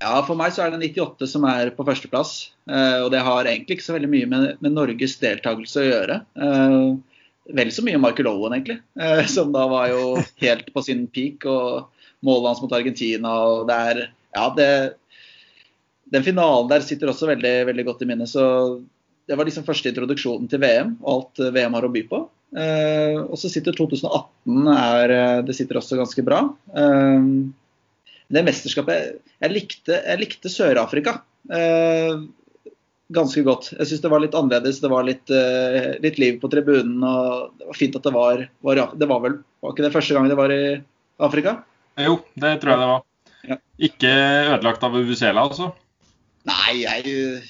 Ja, 0.00 0.14
For 0.24 0.38
meg 0.38 0.54
så 0.56 0.64
er 0.64 0.72
det 0.72 0.88
98 0.88 1.28
som 1.28 1.44
er 1.50 1.74
på 1.76 1.84
førsteplass. 1.84 2.32
Eh, 2.70 2.96
og 3.04 3.12
det 3.12 3.20
har 3.26 3.44
egentlig 3.44 3.76
ikke 3.76 3.88
så 3.90 3.98
veldig 3.98 4.12
mye 4.14 4.30
med, 4.32 4.48
med 4.64 4.76
Norges 4.78 5.18
deltakelse 5.20 5.84
å 5.84 5.86
gjøre. 5.90 6.18
Vel 7.58 7.76
så 7.76 7.84
mye 7.84 8.00
Michael 8.00 8.32
Owen, 8.32 8.56
egentlig. 8.56 8.80
Som 9.34 9.52
da 9.52 9.68
var 9.68 9.92
jo 9.92 10.16
helt 10.40 10.72
på 10.72 10.84
sin 10.86 11.06
peak. 11.12 11.44
Og 11.44 12.24
målet 12.24 12.54
hans 12.54 12.64
mot 12.64 12.72
Argentina 12.72 13.36
og 13.52 13.68
det 13.68 13.82
er 13.92 14.06
Ja, 14.36 14.48
det 14.56 14.70
Den 16.08 16.24
finalen 16.24 16.70
der 16.72 16.80
sitter 16.80 17.12
også 17.12 17.28
veldig, 17.28 17.58
veldig 17.68 17.84
godt 17.84 18.00
i 18.00 18.08
minnet. 18.08 18.32
Så 18.32 18.46
det 19.28 19.36
var 19.36 19.48
liksom 19.48 19.66
første 19.66 19.90
introduksjonen 19.92 20.48
til 20.50 20.62
VM 20.62 20.96
og 21.02 21.08
alt 21.12 21.42
eh, 21.44 21.52
VM 21.54 21.76
har 21.76 21.86
å 21.86 21.92
by 21.92 22.02
på. 22.08 22.22
Eh, 22.56 23.18
og 23.20 23.36
så 23.36 23.50
sitter 23.52 23.76
2018 23.76 24.70
er, 24.72 25.12
eh, 25.12 25.40
Det 25.44 25.56
sitter 25.56 25.80
også 25.80 26.00
ganske 26.00 26.24
bra. 26.24 26.42
Eh, 26.72 27.28
det 28.28 28.44
mesterskapet 28.44 29.20
Jeg 29.40 29.52
likte, 29.54 30.00
jeg 30.00 30.20
likte 30.20 30.52
Sør-Afrika 30.52 31.20
eh, 31.52 32.24
ganske 33.14 33.44
godt. 33.44 33.70
Jeg 33.76 33.90
syns 33.90 34.04
det 34.04 34.12
var 34.12 34.24
litt 34.24 34.36
annerledes. 34.36 34.80
Det 34.82 34.90
var 34.92 35.06
litt, 35.06 35.30
eh, 35.32 35.94
litt 36.04 36.18
liv 36.20 36.40
på 36.40 36.50
tribunen. 36.52 37.04
og 37.04 37.52
Det 37.58 37.68
var 37.68 37.78
fint 37.78 37.96
at 37.96 38.08
det 38.08 38.14
var, 38.16 38.48
var 38.64 38.82
Det 38.96 39.08
var 39.08 39.20
vel 39.24 39.38
var 39.60 39.74
ikke 39.74 39.86
det 39.86 39.94
første 39.94 40.14
gang 40.14 40.28
det 40.30 40.38
var 40.38 40.52
i 40.54 40.80
Afrika? 41.18 41.58
Jo, 41.98 42.20
det 42.38 42.60
tror 42.62 42.72
jeg 42.72 42.80
det 42.80 42.90
var. 42.92 43.04
Ja. 43.48 43.56
Ikke 43.88 44.10
ødelagt 44.54 44.84
av 44.86 44.94
Uvusela, 44.94 45.46
altså. 45.48 45.72
Nei, 46.46 46.84
jeg, 46.84 47.42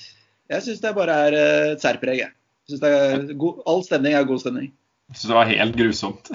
jeg 0.49 0.65
syns 0.65 0.83
det 0.83 0.95
bare 0.97 1.17
er 1.29 1.37
eh, 1.37 1.73
et 1.75 1.83
særpreg. 1.85 2.23
jeg. 2.23 2.33
Jeg 2.69 2.75
synes 2.75 2.85
det 2.85 2.93
er 2.93 3.35
god, 3.41 3.63
all 3.69 3.83
stemning 3.85 4.15
er 4.15 4.29
god 4.29 4.41
stemning. 4.43 4.73
Jeg 5.09 5.17
synes 5.17 5.31
det 5.31 5.39
var 5.39 5.51
helt 5.53 5.77
grusomt. 5.77 6.31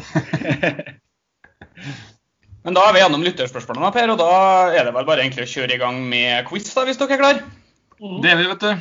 Men 2.63 2.77
da 2.77 2.85
er 2.87 2.93
vi 2.95 3.01
gjennom 3.01 3.25
lytterspørsmålene, 3.25 3.91
Per, 3.91 4.13
og 4.13 4.19
da 4.21 4.33
er 4.71 4.87
det 4.87 4.93
vel 4.95 5.07
bare 5.07 5.25
egentlig 5.25 5.45
å 5.45 5.51
kjøre 5.51 5.75
i 5.75 5.81
gang 5.81 5.99
med 6.09 6.45
quiz, 6.47 6.69
da, 6.71 6.85
hvis 6.87 6.99
dere 7.01 7.17
er 7.17 7.21
klar. 7.21 7.41
Det 8.23 8.31
er 8.31 8.39
vi, 8.39 8.47
vet 8.49 8.63
du. 8.63 8.71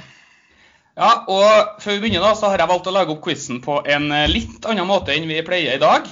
Ja, 0.92 1.10
og 1.26 1.80
før 1.82 1.96
vi 1.96 2.02
begynner, 2.04 2.22
da, 2.22 2.34
så 2.38 2.52
har 2.52 2.62
jeg 2.62 2.70
valgt 2.70 2.88
å 2.90 2.94
lage 2.94 3.14
opp 3.14 3.22
quizen 3.24 3.62
på 3.64 3.80
en 3.88 4.10
eh, 4.14 4.28
litt 4.30 4.68
annen 4.68 4.86
måte 4.88 5.14
enn 5.14 5.26
vi 5.28 5.40
pleier 5.44 5.76
i 5.78 5.82
dag. 5.82 6.06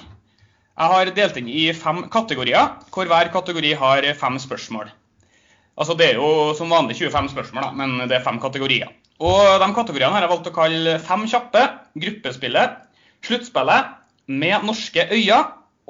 Jeg 0.80 0.92
har 0.94 1.12
delt 1.16 1.36
inn 1.36 1.50
i 1.52 1.66
fem 1.76 2.06
kategorier, 2.12 2.72
hvor 2.94 3.08
hver 3.10 3.28
kategori 3.34 3.74
har 3.76 4.06
fem 4.16 4.38
spørsmål. 4.40 4.88
Altså 5.80 5.96
Det 5.96 6.10
er 6.10 6.20
jo 6.20 6.54
som 6.56 6.72
vanlig 6.72 6.96
25 6.98 7.30
spørsmål, 7.34 7.68
da, 7.68 7.70
men 7.76 8.08
det 8.08 8.16
er 8.18 8.24
fem 8.24 8.40
kategorier. 8.40 8.90
Og 9.20 9.60
De 9.60 9.68
kategoriene 9.76 10.16
har 10.16 10.24
jeg 10.24 10.32
valgt 10.32 10.48
å 10.48 10.54
kalle 10.56 10.98
Fem 11.04 11.26
kjappe, 11.28 11.64
Gruppespillet, 12.00 12.76
Sluttspillet, 13.26 13.96
Med 14.30 14.64
norske 14.64 15.04
øyne, 15.10 15.40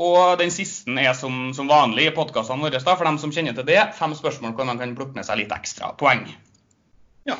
og 0.01 0.39
den 0.41 0.49
siste 0.51 0.95
er 0.97 1.13
som, 1.13 1.51
som 1.53 1.69
vanlig 1.69 2.07
i 2.09 2.13
podkastene 2.17 2.65
våre. 2.65 2.81
da, 2.81 2.95
For 2.97 3.05
dem 3.05 3.19
som 3.21 3.33
kjenner 3.35 3.53
til 3.53 3.67
det, 3.69 3.81
fem 3.99 4.15
spørsmål 4.17 4.55
hvor 4.57 4.65
man 4.65 4.81
kan 4.81 4.95
plukke 4.97 5.19
med 5.19 5.27
seg 5.29 5.43
litt 5.43 5.53
ekstra 5.53 5.93
poeng. 6.01 6.25
Ja. 7.29 7.37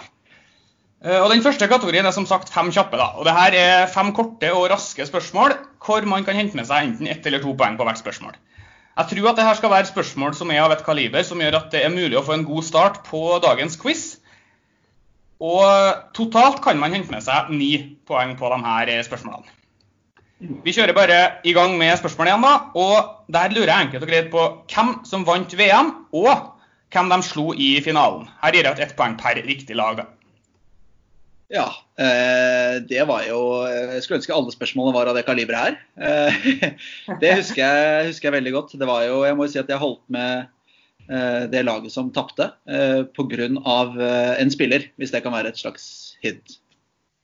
Eh, 1.00 1.16
Og 1.23 1.30
Den 1.32 1.40
første 1.42 1.68
kategorien 1.70 2.04
er 2.04 2.12
som 2.12 2.26
sagt 2.28 2.52
fem 2.52 2.68
kjappe. 2.70 3.00
da, 3.00 3.14
og 3.16 3.25
det 3.25 3.32
her 3.32 3.56
er 3.56 3.87
Fem 3.88 4.12
korte 4.12 4.52
og 4.52 4.68
raske 4.70 5.06
spørsmål 5.09 5.56
hvor 5.80 6.04
man 6.04 6.25
kan 6.25 6.37
hente 6.37 6.54
med 6.54 6.68
seg 6.68 6.85
enten 6.85 7.09
ett 7.09 7.25
eller 7.26 7.40
to 7.40 7.54
poeng 7.56 7.78
på 7.80 7.88
hvert 7.88 7.99
spørsmål. 7.99 8.37
Jeg 8.99 9.09
tror 9.09 9.30
at 9.30 9.37
det 9.37 9.44
her 9.47 9.54
skal 9.56 9.70
være 9.70 9.88
spørsmål 9.88 10.35
som 10.37 10.50
er 10.50 10.61
av 10.61 10.73
et 10.73 10.85
kaliber 10.85 11.25
som 11.25 11.40
gjør 11.40 11.56
at 11.56 11.70
det 11.73 11.85
er 11.87 11.94
mulig 11.94 12.18
å 12.18 12.26
få 12.26 12.35
en 12.37 12.44
god 12.44 12.64
start 12.66 13.04
på 13.09 13.40
dagens 13.40 13.80
quiz. 13.80 14.19
Og 15.40 16.04
totalt 16.16 16.61
kan 16.64 16.78
man 16.80 16.92
hente 16.92 17.12
med 17.12 17.25
seg 17.25 17.49
ni 17.54 17.73
poeng 18.09 18.37
på 18.38 18.52
de 18.52 18.61
her 18.66 18.92
eh, 18.92 19.02
spørsmålene. 19.06 19.56
Vi 20.64 20.73
kjører 20.73 20.97
bare 20.97 21.18
i 21.44 21.52
gang 21.52 21.75
med 21.80 21.99
spørsmål 22.00 22.30
igjen, 22.30 22.44
da. 22.47 22.54
Og 22.80 23.32
der 23.32 23.52
lurer 23.52 23.73
jeg 23.73 23.87
enkelt 23.87 24.06
og 24.06 24.12
greit 24.12 24.30
på 24.32 24.47
hvem 24.73 24.94
som 25.09 25.26
vant 25.28 25.52
VM, 25.56 25.92
og 26.16 26.30
hvem 26.92 27.12
de 27.12 27.20
slo 27.25 27.50
i 27.52 27.75
finalen. 27.85 28.28
Her 28.40 28.56
gir 28.56 28.68
jeg 28.68 28.76
ut 28.76 28.82
ett 28.87 28.97
poeng 28.97 29.18
per 29.20 29.40
riktig 29.44 29.76
lag. 29.76 30.00
Ja, 31.50 31.66
eh, 31.99 32.78
det 32.87 33.02
var 33.09 33.25
jo 33.26 33.40
Jeg 33.66 34.04
skulle 34.04 34.20
ønske 34.20 34.35
alle 34.37 34.52
spørsmålene 34.54 34.94
var 34.94 35.11
av 35.11 35.16
det 35.18 35.26
kaliberet 35.26 35.64
her. 35.64 35.78
Eh, 35.99 36.70
det 37.23 37.37
husker 37.40 37.64
jeg, 37.64 38.06
husker 38.12 38.28
jeg, 38.28 38.37
veldig 38.38 38.52
godt. 38.54 38.76
Det 38.78 38.88
var 38.88 39.02
jo, 39.09 39.25
Jeg 39.26 39.37
må 39.37 39.49
jo 39.49 39.52
si 39.54 39.59
at 39.62 39.73
jeg 39.73 39.82
holdt 39.82 40.04
med 40.14 40.44
eh, 40.44 40.49
det 41.10 41.64
laget 41.66 41.92
som 41.94 42.12
tapte 42.14 42.52
eh, 42.70 43.02
pga. 43.16 43.46
Eh, 43.46 44.34
en 44.42 44.52
spiller, 44.52 44.90
hvis 44.96 45.10
det 45.14 45.22
kan 45.24 45.34
være 45.34 45.50
et 45.50 45.58
slags 45.58 46.16
hint. 46.22 46.60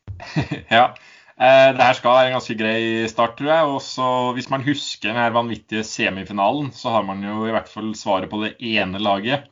ja. 0.76 0.88
Eh, 1.36 1.70
det 1.76 1.84
her 1.84 1.96
skal 1.98 2.14
være 2.14 2.30
en 2.30 2.38
ganske 2.38 2.56
grei 2.56 2.80
start, 3.12 3.36
tror 3.38 3.52
jeg. 3.52 3.72
Og 3.76 3.80
så 3.84 4.08
hvis 4.36 4.50
man 4.52 4.64
husker 4.66 5.10
den 5.10 5.20
her 5.20 5.34
vanvittige 5.36 5.84
semifinalen, 5.84 6.72
så 6.72 6.96
har 6.96 7.06
man 7.06 7.22
jo 7.24 7.44
i 7.46 7.54
hvert 7.54 7.70
fall 7.70 7.94
svaret 7.98 8.32
på 8.32 8.42
det 8.44 8.56
ene 8.58 9.02
laget. 9.02 9.46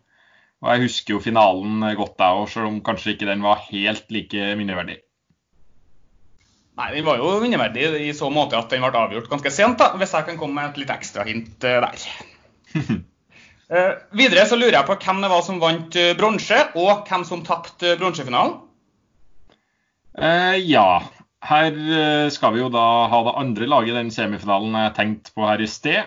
Og 0.65 0.71
jeg 0.73 0.87
husker 0.87 1.15
jo 1.15 1.21
finalen 1.21 1.83
godt, 1.95 2.17
jeg 2.17 2.41
òg, 2.41 2.47
selv 2.49 2.71
om 2.71 2.79
kanskje 2.85 3.15
ikke 3.15 3.29
den 3.29 3.45
var 3.45 3.67
helt 3.69 4.07
like 4.15 4.55
minneverdig. 4.57 5.03
Nei, 6.75 6.89
den 6.97 7.05
var 7.07 7.21
jo 7.21 7.37
minneverdig 7.43 7.91
i 8.03 8.15
så 8.17 8.31
måte 8.35 8.59
at 8.59 8.73
den 8.73 8.83
ble 8.83 8.99
avgjort 8.99 9.29
ganske 9.31 9.53
sent, 9.53 9.77
da, 9.79 9.93
hvis 10.01 10.15
jeg 10.17 10.27
kan 10.27 10.41
komme 10.41 10.57
med 10.57 10.73
et 10.73 10.81
litt 10.83 10.95
ekstra 10.95 11.27
hint 11.29 11.67
eh, 11.69 11.85
der. 11.85 12.07
uh, 13.73 13.93
videre 14.17 14.47
så 14.51 14.59
lurer 14.59 14.79
jeg 14.79 14.89
på 14.89 14.99
hvem 15.05 15.23
det 15.25 15.33
var 15.33 15.45
som 15.47 15.61
vant 15.63 16.01
uh, 16.01 16.13
bronse, 16.19 16.61
og 16.77 17.07
hvem 17.09 17.27
som 17.29 17.45
tapte 17.47 17.95
uh, 17.95 17.99
bronsefinalen? 18.01 18.59
Eh, 20.15 20.57
ja, 20.63 21.03
her 21.43 21.79
skal 22.31 22.53
vi 22.55 22.61
jo 22.61 22.69
da 22.71 22.85
ha 23.11 23.19
det 23.27 23.33
andre 23.41 23.67
laget 23.67 23.91
i 23.91 23.97
den 23.97 24.13
semifinalen 24.15 24.77
jeg 24.79 24.93
tenkte 24.95 25.35
på 25.35 25.49
her 25.49 25.65
i 25.65 25.67
sted. 25.67 26.05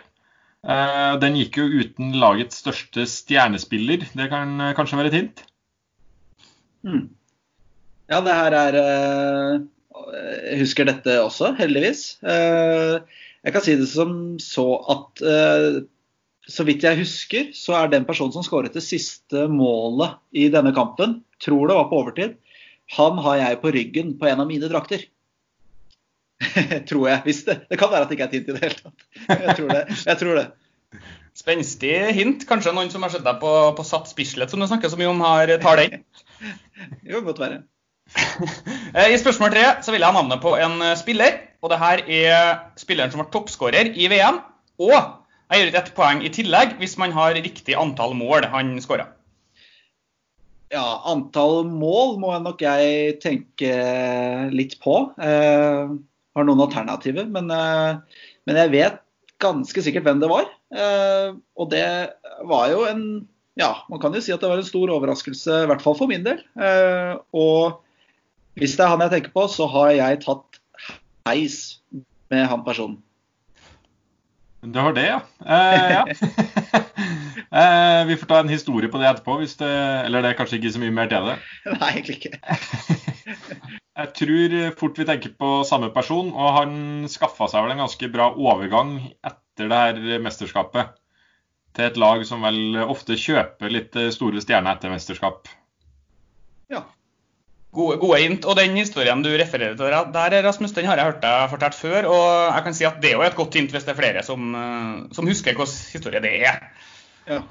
Eh, 0.68 1.14
den 1.22 1.38
gikk 1.40 1.60
jo 1.62 1.68
uten 1.80 2.16
lagets 2.20 2.60
største 2.64 3.06
stjernespiller. 3.08 4.04
Det 4.18 4.28
kan 4.32 4.58
eh, 4.60 4.74
kanskje 4.76 5.00
være 5.00 5.12
et 5.14 5.18
hint? 5.20 5.44
Hmm. 6.84 7.06
Ja, 8.12 8.20
det 8.24 8.36
her 8.36 8.56
er 8.56 8.80
eh, 8.82 9.54
Jeg 10.52 10.62
husker 10.64 10.88
dette 10.88 11.20
også, 11.24 11.54
heldigvis. 11.58 12.20
Jeg 12.22 13.54
kan 13.54 13.64
si 13.64 13.78
det 13.80 13.88
som 13.90 14.12
så 14.44 14.66
at 14.94 15.24
så 16.48 16.63
vidt 16.68 16.86
jeg 16.86 17.01
husker, 17.01 17.50
så 17.56 17.75
er 17.77 17.92
den 17.92 18.08
personen 18.08 18.34
som 18.36 18.46
skåret 18.46 18.75
det 18.75 18.84
siste 18.86 19.48
målet 19.51 20.18
i 20.32 20.48
denne 20.54 20.74
kampen, 20.75 21.22
tror 21.44 21.68
det 21.68 21.77
var 21.77 21.89
på 21.92 22.01
overtid, 22.01 22.38
han 22.96 23.20
har 23.20 23.42
jeg 23.42 23.62
på 23.62 23.72
ryggen 23.75 24.13
på 24.20 24.30
en 24.30 24.44
av 24.44 24.48
mine 24.48 24.70
drakter. 24.72 25.04
tror 26.89 27.08
jeg. 27.10 27.22
Hvis 27.25 27.44
det, 27.48 27.60
det 27.70 27.80
kan 27.80 27.92
være 27.92 28.06
at 28.06 28.12
det 28.12 28.18
ikke 28.18 28.27
er 28.27 28.32
et 28.32 28.38
hint 28.38 28.50
i 28.51 28.56
det 28.56 28.63
hele 28.63 28.80
tatt. 28.80 29.08
Jeg 29.27 29.56
tror 29.58 29.72
det. 29.74 29.84
Jeg 30.06 30.22
tror 30.22 30.39
det. 30.39 30.46
Spenstig 31.38 31.96
hint. 32.18 32.46
Kanskje 32.50 32.74
noen 32.75 32.92
som 32.94 33.04
har 33.06 33.13
sett 33.13 33.25
deg 33.25 33.42
på, 33.42 33.54
på 33.77 33.86
Sats 33.86 34.16
Bislett, 34.18 34.54
som 34.54 34.62
du 34.62 34.68
snakker 34.70 34.92
så 34.94 35.00
mye 35.00 35.10
om, 35.12 35.24
har 35.25 35.51
tar 35.63 35.82
den? 35.82 36.06
jo, 37.12 37.24
godt 37.25 37.42
være. 37.44 37.63
Eh, 38.98 39.12
I 39.12 39.18
spørsmål 39.20 39.51
tre 39.51 39.63
så 39.84 39.92
vil 39.92 40.00
jeg 40.00 40.08
ha 40.08 40.16
navnet 40.16 40.39
på 40.42 40.54
en 40.56 40.80
eh, 40.82 40.96
spiller. 40.98 41.42
Og 41.62 41.70
det 41.74 41.80
her 41.82 42.01
er 42.08 42.46
spilleren 42.80 43.12
som 43.12 43.20
var 43.20 43.27
toppskårer 43.34 43.92
i 44.00 44.08
VM. 44.10 44.39
Og 44.82 44.96
jeg 45.48 45.62
gir 45.62 45.72
ut 45.72 45.80
ett 45.80 45.94
poeng 45.96 46.24
i 46.25 46.32
tillegg 46.34 46.75
hvis 46.82 46.98
man 47.00 47.13
har 47.16 47.38
riktig 47.39 47.77
antall 47.80 48.16
mål 48.18 48.50
han 48.51 48.75
skåra. 48.84 49.08
Ja, 50.74 50.84
antall 51.08 51.63
mål 51.72 52.18
må 52.20 52.34
jeg 52.34 52.44
nok 52.44 52.63
jeg 52.66 53.13
tenke 53.24 53.72
litt 54.51 54.75
på. 54.84 55.00
Eh, 55.24 55.94
har 56.38 56.48
noen 56.48 56.63
alternativer, 56.66 57.30
men, 57.32 57.48
eh, 57.51 58.20
men, 58.46 58.60
jeg 58.60 58.74
vet 58.74 59.00
ganske 59.39 59.84
sikkert 59.86 60.04
hvem 60.04 60.20
det 60.20 60.30
var. 60.32 60.50
Eh, 60.75 61.32
og 61.56 61.72
det 61.72 61.88
var 62.44 62.70
jo 62.74 62.86
en 62.89 63.04
Ja, 63.58 63.82
man 63.89 63.98
kan 63.98 64.13
jo 64.13 64.20
si 64.22 64.30
at 64.30 64.38
det 64.38 64.51
var 64.51 64.60
en 64.62 64.68
stor 64.68 64.86
overraskelse, 64.94 65.63
i 65.63 65.66
hvert 65.66 65.82
fall 65.82 65.96
for 65.98 66.06
min 66.06 66.22
del. 66.22 66.44
Eh, 66.62 67.18
og 67.34 67.82
hvis 68.54 68.75
det 68.77 68.84
er 68.86 68.92
han 68.92 69.01
jeg 69.01 69.16
tenker 69.16 69.34
på, 69.34 69.48
så 69.50 69.66
har 69.66 69.96
jeg 69.98 70.20
tatt 70.22 70.60
heis 71.25 71.80
med 72.30 72.46
han 72.46 72.62
personen. 72.62 73.00
Du 74.74 74.80
var 74.82 74.94
det, 74.94 75.06
ja. 75.08 75.20
Eh, 75.46 75.92
ja. 75.92 76.04
eh, 77.60 78.06
vi 78.08 78.18
får 78.18 78.28
ta 78.28 78.40
en 78.40 78.52
historie 78.52 78.90
på 78.92 79.00
det 79.00 79.08
etterpå. 79.10 79.38
Hvis 79.42 79.56
det, 79.62 79.70
eller 80.06 80.24
det 80.24 80.34
er 80.34 80.40
kanskje 80.40 80.60
ikke 80.60 80.74
så 80.76 80.82
mye 80.84 80.96
mer 80.98 81.12
til 81.12 81.30
det? 81.30 81.36
Nei, 81.80 81.92
egentlig 81.94 82.18
ikke. 82.20 82.34
Jeg 83.98 84.12
tror 84.20 84.56
fort 84.78 85.00
vi 85.00 85.08
tenker 85.10 85.32
på 85.40 85.52
samme 85.66 85.90
person, 85.94 86.30
og 86.36 86.52
han 86.60 86.74
skaffa 87.10 87.48
seg 87.50 87.64
vel 87.66 87.74
en 87.74 87.82
ganske 87.82 88.10
bra 88.14 88.28
overgang 88.36 89.00
etter 89.26 89.72
det 89.72 89.80
her 89.82 90.22
mesterskapet 90.22 90.92
til 91.78 91.88
et 91.88 91.98
lag 91.98 92.22
som 92.30 92.46
vel 92.46 92.78
ofte 92.84 93.18
kjøper 93.18 93.74
litt 93.74 93.98
store 94.14 94.44
stjerner 94.44 94.78
etter 94.78 94.94
mesterskap. 94.94 95.50
Ja. 96.70 96.84
Gode, 97.77 98.00
gode 98.01 98.19
hint. 98.24 98.46
Og 98.50 98.57
den 98.57 98.77
historien 98.79 99.22
du 99.22 99.29
refererer 99.38 99.75
til 99.77 100.13
der, 100.13 100.36
Rasmus, 100.46 100.74
den 100.74 100.88
har 100.89 100.98
jeg 100.98 101.12
hørt 101.12 101.22
deg 101.22 101.51
fortalt 101.51 101.77
før. 101.77 102.10
Og 102.10 102.25
jeg 102.55 102.65
kan 102.65 102.77
si 102.77 102.88
at 102.89 103.00
det 103.03 103.12
er 103.12 103.19
jo 103.19 103.27
et 103.27 103.38
godt 103.38 103.57
hint 103.60 103.74
hvis 103.74 103.86
det 103.86 103.93
er 103.93 104.00
flere 104.00 104.24
som, 104.25 104.50
eh, 104.57 105.05
som 105.13 105.29
husker 105.29 105.53
hvilken 105.53 105.93
historie 105.93 106.24
det 106.24 106.34
er. 106.50 106.62
Ja. 107.29 107.41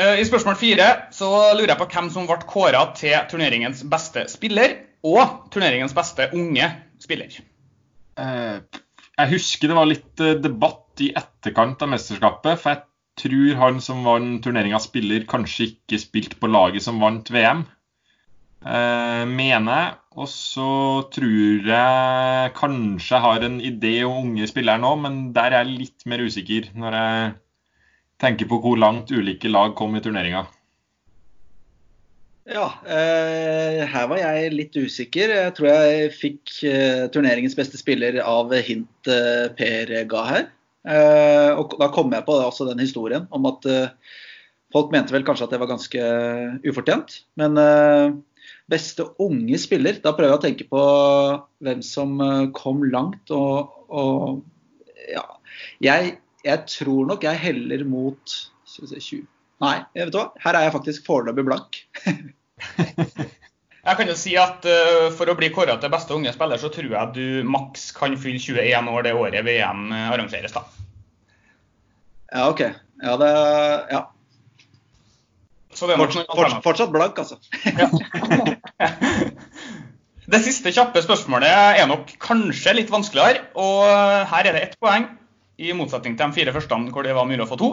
Eh, 0.00 0.20
I 0.22 0.26
spørsmål 0.26 0.56
fire 0.58 0.88
så 1.14 1.28
lurer 1.54 1.74
jeg 1.74 1.80
på 1.82 1.90
hvem 1.94 2.08
som 2.10 2.26
ble 2.26 2.38
kåra 2.48 2.86
til 2.98 3.14
turneringens 3.30 3.84
beste 3.92 4.24
spiller 4.32 4.78
og 5.06 5.50
turneringens 5.54 5.94
beste 5.94 6.30
unge 6.34 6.70
spiller. 7.02 7.42
Jeg 8.16 9.30
husker 9.30 9.70
det 9.70 9.76
var 9.76 9.88
litt 9.88 10.22
debatt 10.42 11.02
i 11.04 11.12
etterkant 11.16 11.82
av 11.84 11.92
mesterskapet. 11.92 12.58
For 12.58 12.74
jeg 12.74 12.82
tror 13.22 13.60
han 13.60 13.78
som 13.84 14.02
vant 14.06 14.42
turneringa 14.44 14.80
spiller, 14.82 15.26
kanskje 15.28 15.68
ikke 15.72 16.00
spilte 16.00 16.40
på 16.40 16.50
laget 16.50 16.84
som 16.84 17.00
vant 17.02 17.30
VM. 17.32 17.64
Eh, 18.62 19.24
mener 19.26 19.74
jeg. 19.74 19.98
Og 20.12 20.28
så 20.28 20.70
tror 21.14 21.68
jeg 21.68 22.52
kanskje 22.58 23.16
jeg 23.16 23.24
har 23.24 23.44
en 23.46 23.60
idé 23.64 23.92
om 24.04 24.26
unge 24.26 24.46
spillere 24.50 24.82
nå, 24.82 24.92
men 25.00 25.20
der 25.34 25.54
er 25.56 25.64
jeg 25.64 25.78
litt 25.80 26.04
mer 26.06 26.20
usikker 26.20 26.68
når 26.76 26.96
jeg 26.98 27.30
tenker 28.22 28.50
på 28.50 28.58
hvor 28.62 28.76
langt 28.78 29.10
ulike 29.10 29.50
lag 29.50 29.72
kom 29.78 29.96
i 29.96 30.02
turneringa. 30.04 30.44
Ja, 32.52 32.66
eh, 32.90 33.82
her 33.86 34.08
var 34.10 34.18
jeg 34.18 34.54
litt 34.54 34.76
usikker. 34.76 35.30
Jeg 35.30 35.54
tror 35.56 35.70
jeg 35.70 36.10
fikk 36.18 36.56
eh, 36.68 37.06
turneringens 37.14 37.56
beste 37.58 37.78
spiller 37.78 38.18
av 38.22 38.52
hint 38.66 39.10
eh, 39.10 39.46
Per 39.58 39.94
ga 40.10 40.26
her. 40.28 40.50
Uh, 40.82 41.54
og 41.60 41.76
da 41.78 41.86
kom 41.94 42.10
jeg 42.10 42.26
på 42.26 42.34
også 42.42 42.64
den 42.66 42.80
historien 42.82 43.28
om 43.30 43.44
at 43.46 43.66
uh, 43.70 44.16
folk 44.74 44.88
mente 44.90 45.14
vel 45.14 45.22
kanskje 45.22 45.46
at 45.46 45.52
det 45.54 45.60
var 45.62 45.70
ganske 45.70 46.08
ufortjent. 46.66 47.20
Men 47.38 47.54
beste 48.70 49.06
unge 49.22 49.58
spiller, 49.60 49.98
da 50.04 50.14
prøver 50.16 50.32
jeg 50.32 50.38
å 50.38 50.44
tenke 50.46 50.66
på 50.70 50.82
hvem 51.64 51.82
som 51.86 52.16
kom 52.56 52.84
langt. 52.88 53.32
Og, 53.34 53.72
og 53.90 54.42
ja 55.10 55.24
jeg, 55.82 56.16
jeg, 56.46 56.64
tror 56.70 57.06
nok 57.10 57.26
jeg 57.26 57.42
heller 57.42 57.84
mot 57.88 58.34
skal 58.64 58.86
vi 58.86 58.90
se, 58.94 59.04
20 59.18 59.28
Nei, 59.62 59.76
vet 59.94 60.10
du 60.10 60.18
hva? 60.18 60.30
her 60.42 60.58
er 60.58 60.66
jeg 60.66 60.74
faktisk 60.74 61.04
foreløpig 61.06 61.44
blank. 61.46 61.78
Jeg 63.82 63.98
kan 63.98 64.06
jo 64.06 64.14
si 64.14 64.36
at 64.38 64.66
uh, 64.70 65.08
For 65.14 65.26
å 65.26 65.34
bli 65.38 65.48
kåra 65.54 65.74
til 65.82 65.90
beste 65.90 66.14
unge 66.14 66.30
spiller, 66.34 66.60
så 66.60 66.70
tror 66.70 66.92
jeg 66.92 67.14
du 67.16 67.48
maks 67.50 67.88
kan 67.96 68.14
fylle 68.20 68.38
21 68.38 68.90
år 68.92 69.06
det 69.06 69.14
året 69.18 69.42
VM 69.46 69.88
arrangeres. 69.90 70.54
da. 70.54 70.62
Ja, 72.30 72.44
OK. 72.46 72.62
Ja, 73.02 73.16
det 73.18 73.30
Ja. 73.90 74.04
Fortsatt, 75.90 76.62
fortsatt, 76.64 76.92
blank, 76.94 77.18
altså. 77.18 77.38
det 80.32 80.40
siste 80.44 80.72
kjappe 80.74 81.02
spørsmålet 81.04 81.50
er 81.52 81.90
nok 81.90 82.14
kanskje 82.22 82.76
litt 82.78 82.92
vanskeligere. 82.92 83.48
Og 83.58 83.84
her 84.32 84.48
er 84.48 84.56
det 84.56 84.64
ett 84.68 84.78
poeng, 84.82 85.10
i 85.62 85.74
motsetning 85.76 86.16
til 86.16 86.26
de 86.30 86.38
fire 86.40 86.54
første 86.54 86.78
hvor 86.94 87.06
det 87.06 87.14
var 87.14 87.28
mulig 87.28 87.44
å 87.44 87.50
få 87.50 87.60
to. 87.60 87.70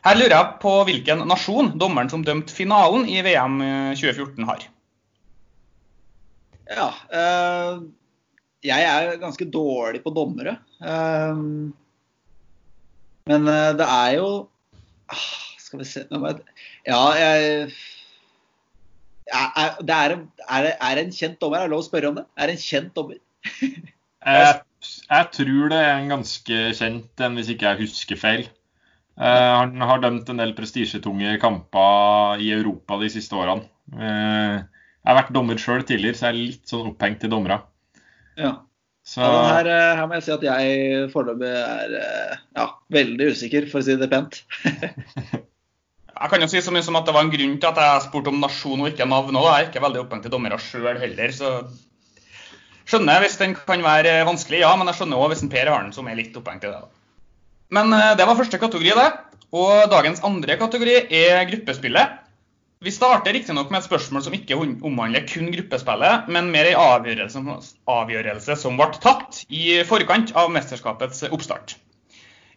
Her 0.00 0.16
lurer 0.16 0.32
jeg 0.32 0.52
på 0.62 0.72
hvilken 0.88 1.26
nasjon 1.28 1.74
dommeren 1.78 2.08
som 2.08 2.24
dømte 2.24 2.54
finalen 2.56 3.04
i 3.10 3.20
VM 3.24 3.58
2014 3.98 4.48
har. 4.48 4.64
Ja. 6.70 6.88
Øh, 7.10 7.82
jeg 8.64 8.86
er 8.86 9.18
ganske 9.20 9.46
dårlig 9.50 10.02
på 10.04 10.12
dommere. 10.14 10.56
Øh, 10.80 11.36
men 13.30 13.48
øh, 13.48 13.70
det 13.78 13.86
er 13.86 14.10
jo 14.16 14.28
ah, 15.08 15.28
Skal 15.70 15.84
vi 15.84 15.86
se 15.86 16.02
Ja, 16.90 17.00
jeg 17.14 17.70
er, 19.30 19.76
det 19.86 19.94
er, 19.94 20.14
er, 20.50 20.66
er 20.74 20.98
en 20.98 21.12
kjent 21.14 21.38
dommer? 21.42 21.60
Er 21.60 21.68
det 21.68 21.74
lov 21.76 21.84
å 21.84 21.86
spørre 21.86 22.10
om 22.10 22.16
det? 22.18 22.24
Er 22.34 22.50
det 22.50 22.56
en 22.56 22.64
kjent 22.64 22.96
dommer? 22.96 23.20
jeg, 23.60 24.56
jeg, 24.82 25.28
tror 25.36 25.70
det 25.70 25.78
er 25.78 25.92
en 25.92 26.10
ganske 26.16 26.62
kjent 26.80 27.22
en, 27.22 27.36
hvis 27.38 27.52
ikke 27.54 27.68
jeg 27.68 27.84
husker 27.84 28.18
feil. 28.18 28.48
Uh, 29.20 29.60
han 29.60 29.84
har 29.84 30.02
dømt 30.02 30.32
en 30.32 30.42
del 30.42 30.56
prestisjetunge 30.56 31.36
kamper 31.42 32.42
i 32.42 32.50
Europa 32.56 32.98
de 33.02 33.10
siste 33.12 33.38
årene. 33.38 33.68
Uh, 33.94 34.58
jeg 34.58 35.12
har 35.12 35.20
vært 35.20 35.34
dommer 35.36 35.60
sjøl 35.60 35.84
tidligere, 35.86 36.18
så 36.18 36.26
jeg 36.28 36.32
er 36.32 36.40
litt 36.40 36.72
sånn 36.74 36.90
opphengt 36.90 37.28
i 37.28 37.30
dommere. 37.30 37.60
Ja. 38.40 38.56
Så... 39.06 39.22
Ja, 39.22 39.38
her, 39.56 39.68
eh, 39.70 39.92
her, 39.96 40.06
må 40.06 40.18
jeg 40.18 40.26
si 40.26 40.32
at 40.34 40.42
jeg 40.44 41.06
foreløpig 41.10 41.48
er 41.48 41.94
ja, 41.96 42.66
veldig 42.92 43.30
usikker, 43.32 43.64
for 43.70 43.80
å 43.80 43.86
si 43.86 43.96
det 43.98 44.10
pent. 44.12 44.42
Jeg 46.20 46.28
kan 46.28 46.42
jo 46.44 46.50
si 46.52 46.60
så 46.60 46.72
mye 46.74 46.84
som 46.84 46.98
at 46.98 47.06
det 47.08 47.14
var 47.16 47.24
en 47.24 47.32
grunn 47.32 47.54
til 47.56 47.68
at 47.70 47.78
jeg 47.80 48.04
spurte 48.04 48.28
om 48.28 48.42
nasjon 48.42 48.82
og 48.82 48.90
ikke 48.90 49.06
navn 49.08 49.38
òg. 49.40 49.46
Jeg 49.46 49.56
er 49.56 49.68
ikke 49.70 49.84
veldig 49.86 50.02
opphengt 50.02 50.26
i 50.28 50.32
dommere 50.32 50.58
sjøl 50.60 50.98
heller, 51.00 51.32
så 51.32 51.52
skjønner 52.84 53.16
jeg 53.16 53.24
hvis 53.24 53.38
den 53.40 53.54
kan 53.56 53.84
være 53.84 54.18
vanskelig, 54.28 54.60
ja. 54.60 54.74
Men 54.76 54.90
jeg 54.90 54.98
skjønner 54.98 55.22
òg 55.22 55.30
hvis 55.32 55.44
en 55.46 55.52
Per 55.52 55.70
har 55.72 55.86
den 55.86 55.94
som 55.96 56.10
er 56.10 56.18
litt 56.18 56.34
opphengt 56.36 56.66
i 56.68 56.72
det. 56.74 56.80
Men 57.72 57.94
eh, 57.96 58.12
det 58.20 58.26
var 58.28 58.36
første 58.36 58.60
kategori, 58.60 58.92
det. 58.98 59.06
Og 59.56 59.86
dagens 59.90 60.20
andre 60.26 60.58
kategori 60.60 60.96
er 61.08 61.46
gruppespillet. 61.48 62.18
Vi 62.84 62.92
starter 62.92 63.34
riktignok 63.36 63.72
med 63.72 63.80
et 63.80 63.86
spørsmål 63.88 64.24
som 64.24 64.36
ikke 64.36 64.58
omhandler 64.60 65.24
kun 65.28 65.48
gruppespillet, 65.52 66.28
men 66.32 66.50
mer 66.52 66.68
en 66.68 66.82
avgjørelse, 66.82 67.42
avgjørelse 67.92 68.56
som 68.60 68.76
ble 68.80 68.90
tatt 69.00 69.40
i 69.48 69.80
forkant 69.88 70.34
av 70.36 70.52
mesterskapets 70.52 71.24
oppstart. 71.32 71.78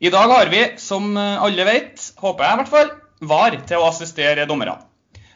I 0.03 0.11
dag 0.11 0.31
har 0.31 0.51
vi, 0.51 0.61
som 0.79 1.15
alle 1.15 1.67
vet, 1.67 2.11
håper 2.19 2.47
jeg 2.47 2.55
i 2.55 2.61
hvert 2.61 2.71
fall, 2.71 2.93
VAR 3.29 3.57
til 3.67 3.79
å 3.81 3.87
assistere 3.89 4.47
dommerne. 4.49 4.79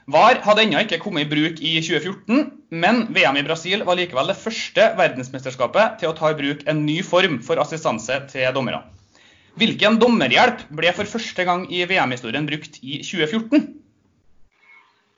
VAR 0.08 0.39
hadde 0.46 0.63
ennå 0.63 0.79
ikke 0.86 1.01
kommet 1.03 1.25
i 1.25 1.32
bruk 1.32 1.58
i 1.60 1.74
2014, 1.84 2.46
men 2.72 3.01
VM 3.15 3.39
i 3.41 3.44
Brasil 3.48 3.84
var 3.88 4.00
likevel 4.00 4.32
det 4.32 4.38
første 4.39 4.86
verdensmesterskapet 5.00 5.98
til 6.00 6.12
å 6.12 6.15
ta 6.15 6.32
i 6.32 6.38
bruk 6.38 6.63
en 6.67 6.86
ny 6.88 7.01
form 7.03 7.41
for 7.44 7.60
assistanse 7.60 8.22
til 8.32 8.48
dommerne. 8.56 8.86
Hvilken 9.58 9.98
dommerhjelp 10.00 10.67
ble 10.77 10.94
for 10.94 11.10
første 11.10 11.44
gang 11.48 11.65
i 11.74 11.82
VM-historien 11.89 12.48
brukt 12.48 12.77
i 12.84 13.01
2014? 13.01 13.67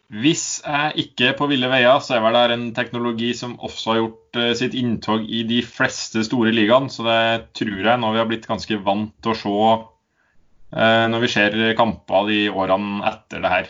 Hvis 0.09 0.63
jeg 0.65 1.03
ikke 1.03 1.27
er 1.29 1.35
på 1.37 1.45
ville 1.51 1.69
veier, 1.69 1.99
så 2.01 2.15
er 2.15 2.23
vel 2.23 2.37
det 2.39 2.55
en 2.55 2.69
teknologi 2.73 3.29
som 3.37 3.59
også 3.61 3.91
har 3.91 3.99
gjort 3.99 4.39
uh, 4.41 4.47
sitt 4.57 4.73
inntog 4.79 5.27
i 5.27 5.43
de 5.45 5.59
fleste 5.61 6.23
store 6.25 6.53
ligaene. 6.55 6.89
Så 6.89 7.05
det 7.05 7.51
tror 7.59 7.77
jeg 7.77 8.01
nå 8.01 8.09
vi 8.15 8.21
har 8.23 8.29
blitt 8.31 8.49
ganske 8.49 8.79
vant 8.87 9.13
til 9.21 9.35
å 9.35 9.37
se 9.37 9.59
når 10.69 11.23
vi 11.23 11.29
ser 11.33 11.55
kamper 11.77 12.27
de 12.29 12.39
årene 12.53 12.99
etter 13.09 13.41
det 13.41 13.49
her. 13.53 13.69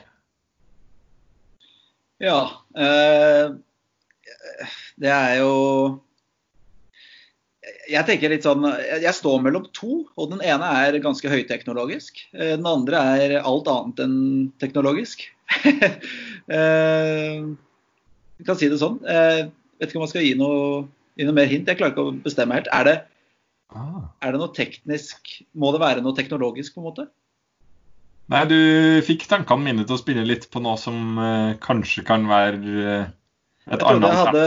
Ja. 2.19 2.39
Uh, 2.75 3.55
det 4.99 5.11
er 5.13 5.37
jo 5.39 5.53
jeg 7.89 8.05
tenker 8.05 8.31
litt 8.31 8.45
sånn, 8.45 8.65
jeg 9.01 9.13
står 9.17 9.41
mellom 9.45 9.65
to, 9.73 10.03
og 10.17 10.31
den 10.31 10.43
ene 10.45 10.67
er 10.83 10.97
ganske 11.01 11.29
høyteknologisk. 11.29 12.21
Den 12.37 12.67
andre 12.69 13.01
er 13.17 13.35
alt 13.39 13.69
annet 13.71 14.03
enn 14.05 14.19
teknologisk. 14.61 15.27
Eh, 16.49 17.43
jeg 18.39 18.45
kan 18.47 18.57
si 18.57 18.65
det 18.71 18.79
sånn. 18.81 18.95
Jeg 19.05 19.41
eh, 19.43 19.49
vet 19.77 19.91
ikke 19.91 19.99
om 19.99 20.01
man 20.01 20.09
skal 20.09 20.23
gi 20.25 20.31
noe, 20.39 20.79
gi 21.13 21.27
noe, 21.27 21.35
mer 21.37 21.45
hint. 21.51 21.67
Jeg 21.69 21.77
klarer 21.77 21.93
ikke 21.93 22.05
å 22.07 22.13
bestemme 22.23 22.55
helt. 22.57 22.69
Er 22.73 22.87
det, 22.87 22.93
ah. 23.75 24.09
er 24.23 24.33
det 24.33 24.41
noe 24.41 24.53
teknisk 24.55 25.31
Må 25.57 25.71
det 25.75 25.81
være 25.83 26.03
noe 26.05 26.17
teknologisk, 26.17 26.75
på 26.75 26.83
en 26.83 26.87
måte? 26.89 27.07
Nei, 28.29 28.43
du 28.45 28.59
fikk 29.05 29.25
tankene 29.29 29.65
mine 29.65 29.85
til 29.87 29.97
å 29.97 30.01
spinne 30.01 30.25
litt 30.27 30.49
på 30.53 30.61
noe 30.61 30.77
som 30.77 31.17
uh, 31.17 31.57
kanskje 31.63 32.03
kan 32.05 32.27
være 32.29 32.59
uh, 32.61 33.07
et 33.69 33.77
jeg 33.77 33.81
trodde 33.85 34.09
jeg, 34.09 34.17
hadde, 34.17 34.45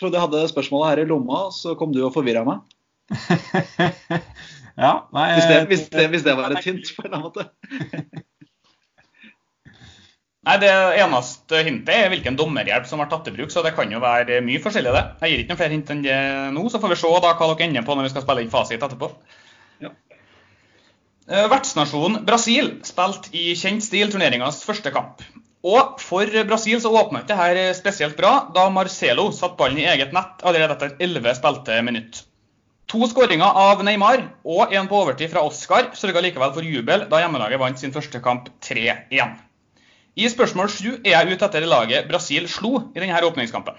trodde 0.00 0.18
jeg 0.18 0.26
hadde 0.26 0.48
spørsmålet 0.50 0.90
her 0.90 1.00
i 1.00 1.08
lomma, 1.08 1.46
så 1.54 1.72
kom 1.80 1.94
du 1.94 2.02
og 2.04 2.12
forvirra 2.12 2.42
meg. 2.44 2.60
ja, 4.84 4.92
nei, 5.16 5.28
hvis, 5.36 5.46
det, 5.48 5.60
hvis, 5.70 5.86
det, 5.94 6.04
hvis 6.12 6.26
det 6.26 6.34
var 6.36 6.52
et 6.52 6.66
hint, 6.66 6.90
på 6.96 7.06
en 7.06 7.16
annen 7.16 7.24
måte. 7.30 7.46
Nei, 10.48 10.56
Det 10.62 10.70
eneste 11.02 11.58
hintet 11.66 11.90
er 11.92 12.08
hvilken 12.12 12.36
dommerhjelp 12.38 12.86
som 12.88 13.02
har 13.02 13.10
tatt 13.10 13.28
i 13.28 13.34
bruk, 13.34 13.50
så 13.52 13.60
det 13.64 13.74
kan 13.76 13.90
jo 13.92 14.00
være 14.00 14.40
mye 14.44 14.62
forskjellig. 14.64 14.92
det. 14.94 15.02
Jeg 15.20 15.32
gir 15.32 15.42
ikke 15.42 15.52
noen 15.52 15.60
flere 15.60 15.74
hint 15.74 15.90
enn 15.92 16.04
det 16.06 16.20
nå, 16.54 16.62
så 16.72 16.80
får 16.80 16.94
vi 16.94 16.96
se 17.02 17.10
da 17.20 17.34
hva 17.34 17.50
dere 17.50 17.66
ender 17.66 17.84
på 17.84 17.96
når 17.96 18.08
vi 18.08 18.12
skal 18.14 18.24
spille 18.24 18.44
inn 18.46 18.54
fasit 18.54 18.80
etterpå. 18.86 19.10
Ja. 19.84 19.90
Eh, 21.28 21.44
vertsnasjonen 21.52 22.24
Brasil 22.24 22.72
spilte 22.88 23.34
i 23.36 23.52
kjent 23.52 23.84
stil 23.84 24.08
turneringas 24.10 24.62
første 24.64 24.90
kamp. 24.94 25.20
Og 25.60 26.00
for 26.00 26.24
Brasil 26.48 26.80
så 26.80 26.88
åpna 26.88 27.20
ikke 27.20 27.36
dette 27.36 27.76
spesielt 27.76 28.16
bra 28.16 28.48
da 28.54 28.64
Marcelo 28.72 29.28
satte 29.36 29.60
ballen 29.60 29.82
i 29.82 29.84
eget 29.92 30.16
nett 30.16 30.40
allerede 30.40 30.72
etter 30.78 30.96
11 31.04 31.36
spilte 31.36 31.76
minutt. 31.84 32.22
To 32.90 33.04
skåringer 33.06 33.60
av 33.60 33.84
Neymar 33.84 34.24
og 34.48 34.72
en 34.72 34.88
på 34.88 35.04
overtid 35.04 35.30
fra 35.30 35.44
Oscar 35.44 35.92
sørga 35.94 36.24
likevel 36.24 36.56
for 36.56 36.64
jubel 36.64 37.04
da 37.12 37.20
hjemmelaget 37.20 37.60
vant 37.60 37.78
sin 37.78 37.92
første 37.92 38.24
kamp 38.24 38.48
3-1. 38.64 39.36
I 40.18 40.26
spørsmål 40.30 40.70
sju 40.72 40.90
er 41.04 41.12
jeg 41.12 41.36
ute 41.36 41.46
etter 41.46 41.66
laget 41.68 42.08
Brasil 42.10 42.48
slo 42.50 42.72
i 42.90 42.98
denne 42.98 43.20
åpningskampen. 43.26 43.78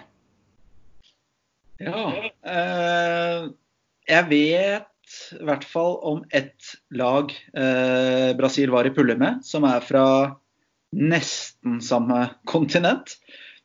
Ja 1.82 2.04
eh, 2.46 3.50
Jeg 4.10 4.28
vet 4.30 4.88
i 5.36 5.44
hvert 5.44 5.66
fall 5.68 5.98
om 6.08 6.22
ett 6.32 6.76
lag 6.96 7.34
eh, 7.58 8.32
Brasil 8.38 8.72
var 8.72 8.88
i 8.88 8.94
pulle 8.96 9.18
med, 9.20 9.42
som 9.44 9.66
er 9.68 9.84
fra 9.84 10.06
nesten 10.96 11.82
samme 11.84 12.30
kontinent. 12.48 13.18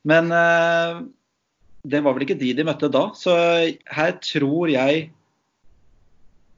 Men 0.07 0.33
eh, 0.35 1.05
det 1.87 2.03
var 2.03 2.17
vel 2.17 2.27
ikke 2.27 2.39
de 2.41 2.51
de 2.59 2.67
møtte 2.67 2.91
da. 2.91 3.09
Så 3.15 3.37
her 3.95 4.19
tror 4.19 4.73
jeg 4.73 5.11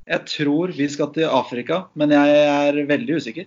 Jeg 0.08 0.24
tror 0.24 0.72
vi 0.72 0.88
skal 0.88 1.12
til 1.12 1.28
Afrika, 1.28 1.82
men 1.92 2.14
jeg 2.16 2.36
er 2.48 2.84
veldig 2.88 3.20
usikker. 3.20 3.44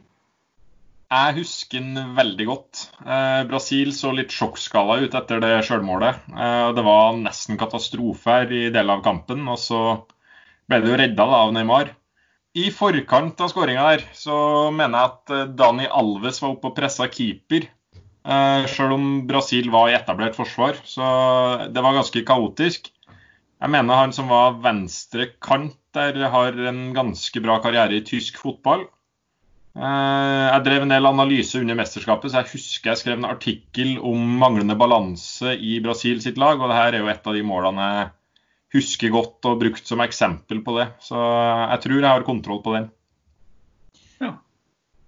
Jeg 1.11 1.35
husker 1.41 1.81
den 1.83 2.13
veldig 2.15 2.45
godt. 2.47 2.81
Eh, 3.03 3.41
Brasil 3.49 3.89
så 3.91 4.13
litt 4.15 4.31
sjokkskala 4.31 5.01
ut 5.03 5.15
etter 5.19 5.41
det 5.43 5.57
sjølmålet. 5.67 6.21
Eh, 6.31 6.67
det 6.77 6.85
var 6.87 7.17
nesten 7.19 7.59
katastrofe 7.59 8.31
her 8.31 8.53
i 8.55 8.61
deler 8.71 8.95
av 8.95 9.03
kampen, 9.03 9.43
og 9.51 9.59
så 9.59 9.81
ble 10.71 10.79
det 10.79 10.87
jo 10.87 10.99
redda 11.01 11.25
da, 11.25 11.41
av 11.41 11.51
Neymar. 11.57 11.91
I 12.55 12.69
forkant 12.75 13.43
av 13.43 13.51
skåringa 13.51 13.83
der 13.89 14.05
så 14.15 14.37
mener 14.71 15.01
jeg 15.01 15.11
at 15.11 15.35
eh, 15.35 15.51
Dani 15.59 15.89
Alves 15.91 16.39
var 16.43 16.55
oppe 16.55 16.71
og 16.71 16.77
pressa 16.79 17.09
keeper. 17.11 17.67
Eh, 18.23 18.71
Sjøl 18.71 18.95
om 18.95 19.11
Brasil 19.27 19.67
var 19.73 19.91
i 19.91 19.97
etablert 19.99 20.39
forsvar, 20.39 20.79
så 20.87 21.11
det 21.75 21.83
var 21.83 21.99
ganske 21.99 22.23
kaotisk. 22.23 22.87
Jeg 23.59 23.75
mener 23.75 23.99
han 23.99 24.15
som 24.15 24.31
var 24.31 24.61
venstre 24.63 25.27
kant 25.43 25.75
der, 25.91 26.15
har 26.31 26.55
en 26.71 26.93
ganske 26.95 27.43
bra 27.43 27.59
karriere 27.59 27.99
i 27.99 28.07
tysk 28.07 28.39
fotball. 28.39 28.87
Eh, 29.71 30.45
jeg 30.51 30.63
drev 30.65 30.83
en 30.83 30.91
del 30.91 31.07
analyse 31.07 31.59
under 31.61 31.77
mesterskapet, 31.79 32.31
så 32.31 32.41
jeg 32.41 32.51
husker 32.57 32.91
jeg 32.91 32.99
skrev 32.99 33.19
en 33.19 33.29
artikkel 33.29 33.93
om 34.03 34.23
manglende 34.41 34.75
balanse 34.79 35.53
i 35.55 35.77
Brasil 35.83 36.19
sitt 36.23 36.39
lag. 36.41 36.59
og 36.59 36.67
det 36.69 36.79
her 36.79 36.93
er 36.93 37.05
jo 37.05 37.11
et 37.11 37.27
av 37.27 37.37
de 37.37 37.43
målene 37.45 37.85
jeg 37.87 38.09
husker 38.75 39.11
godt 39.11 39.47
og 39.47 39.59
brukt 39.63 39.87
som 39.87 40.03
eksempel 40.03 40.59
på 40.65 40.75
det. 40.79 40.87
Så 40.99 41.15
jeg 41.15 41.83
tror 41.85 41.99
jeg 41.99 42.09
har 42.09 42.27
kontroll 42.27 42.59
på 42.63 42.75
den. 42.75 42.89
Ja, 44.19 44.33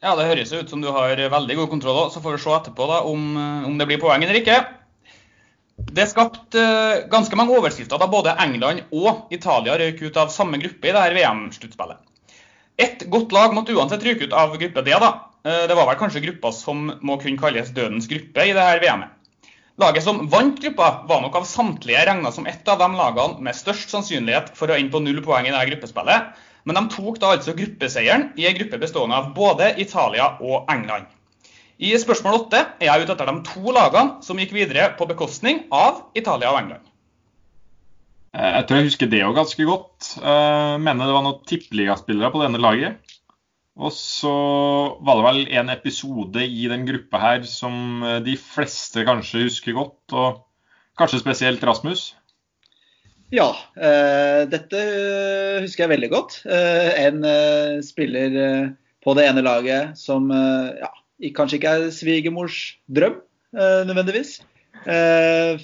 ja 0.03 0.15
det 0.19 0.29
høres 0.31 0.55
ut 0.55 0.71
som 0.71 0.83
du 0.83 0.91
har 0.91 1.19
veldig 1.35 1.59
god 1.59 1.69
kontroll. 1.75 2.07
Så 2.11 2.23
får 2.23 2.37
vi 2.37 2.45
se 2.45 2.55
etterpå 2.55 2.87
da, 2.87 3.03
om, 3.03 3.35
om 3.67 3.77
det 3.79 3.89
blir 3.91 3.99
poeng 3.99 4.23
eller 4.23 4.39
ikke. 4.39 4.61
Det 5.73 6.05
skapte 6.07 6.61
uh, 6.61 7.03
ganske 7.11 7.35
mange 7.35 7.55
overskrifter 7.57 7.99
da 7.99 8.07
både 8.07 8.35
England 8.39 8.85
og 8.93 9.33
Italia 9.33 9.75
røyk 9.79 10.03
ut 10.05 10.19
av 10.21 10.31
samme 10.31 10.59
gruppe 10.61 10.87
i 10.87 10.93
dette 10.93 11.15
VM-sluttspillet. 11.17 12.12
Ett 12.77 13.05
godt 13.09 13.31
lag 13.31 13.53
måtte 13.53 13.73
uansett 13.73 14.03
ryke 14.03 14.25
ut 14.25 14.33
av 14.33 14.57
gruppe 14.57 14.81
D. 14.81 14.91
da. 14.99 15.11
Eh, 15.45 15.65
det 15.67 15.75
var 15.75 15.85
vel 15.85 15.99
kanskje 15.99 16.23
gruppa 16.23 16.51
som 16.51 16.87
må 17.01 17.17
kunne 17.21 17.37
kalles 17.37 17.69
dødens 17.75 18.07
gruppe 18.09 18.45
i 18.47 18.53
dette 18.55 18.79
VM-et. 18.81 19.19
Laget 19.81 20.05
som 20.05 20.27
vant 20.29 20.59
gruppa, 20.61 20.87
var 21.09 21.21
nok 21.21 21.35
av 21.35 21.45
samtlige 21.49 22.05
regna 22.05 22.31
som 22.31 22.45
ett 22.45 22.67
av 22.69 22.77
de 22.77 22.91
lagene 22.93 23.41
med 23.41 23.57
størst 23.57 23.89
sannsynlighet 23.89 24.51
for 24.57 24.69
å 24.69 24.77
ende 24.77 24.93
på 24.93 25.01
null 25.01 25.21
poeng 25.25 25.47
i 25.47 25.53
dette 25.53 25.69
gruppespillet. 25.71 26.29
Men 26.63 26.77
de 26.77 26.83
tok 26.93 27.17
da 27.19 27.33
altså 27.33 27.55
gruppeseieren 27.57 28.29
i 28.39 28.45
en 28.47 28.57
gruppe 28.57 28.79
bestående 28.81 29.17
av 29.17 29.33
både 29.35 29.73
Italia 29.81 30.35
og 30.39 30.69
England. 30.71 31.09
I 31.81 31.91
spørsmål 31.97 32.37
åtte 32.37 32.61
er 32.79 32.85
jeg 32.85 33.03
ute 33.03 33.15
etter 33.17 33.29
de 33.31 33.37
to 33.49 33.73
lagene 33.73 34.21
som 34.23 34.39
gikk 34.39 34.53
videre 34.55 34.91
på 34.97 35.09
bekostning 35.09 35.65
av 35.73 36.05
Italia 36.15 36.53
og 36.53 36.61
England. 36.61 36.85
Eh, 38.33 38.51
jeg 38.57 38.67
tror 38.67 38.79
jeg 38.79 38.89
husker 38.89 39.11
det 39.11 39.23
òg 39.25 39.35
ganske 39.37 39.67
godt. 39.69 40.13
Jeg 40.17 40.77
eh, 40.77 40.79
mener 40.81 41.09
det 41.09 41.17
var 41.17 41.25
noen 41.27 41.43
tippeligaspillere 41.49 42.33
på 42.33 42.41
denne 42.41 42.61
laget. 42.61 43.13
Og 43.73 43.89
så 43.93 44.33
var 45.01 45.17
det 45.17 45.25
vel 45.25 45.45
en 45.59 45.73
episode 45.73 46.43
i 46.45 46.67
den 46.69 46.83
gruppa 46.85 47.21
her 47.21 47.45
som 47.49 48.03
eh, 48.05 48.19
de 48.25 48.35
fleste 48.37 49.05
kanskje 49.05 49.47
husker 49.47 49.77
godt, 49.77 50.13
og 50.13 50.43
kanskje 50.99 51.23
spesielt 51.23 51.65
Rasmus? 51.65 52.11
Ja, 53.33 53.49
eh, 53.81 54.43
dette 54.45 54.79
husker 55.63 55.87
jeg 55.87 55.93
veldig 55.95 56.09
godt. 56.11 56.39
Eh, 56.45 56.89
en 57.07 57.23
eh, 57.25 57.79
spiller 57.85 58.35
på 59.03 59.15
det 59.17 59.25
ene 59.25 59.43
laget 59.43 59.97
som 59.99 60.29
ja, 60.31 60.89
kanskje 61.35 61.57
ikke 61.57 61.71
er 61.75 61.89
svigermors 61.91 62.59
drøm, 62.87 63.17
nødvendigvis. 63.53 64.37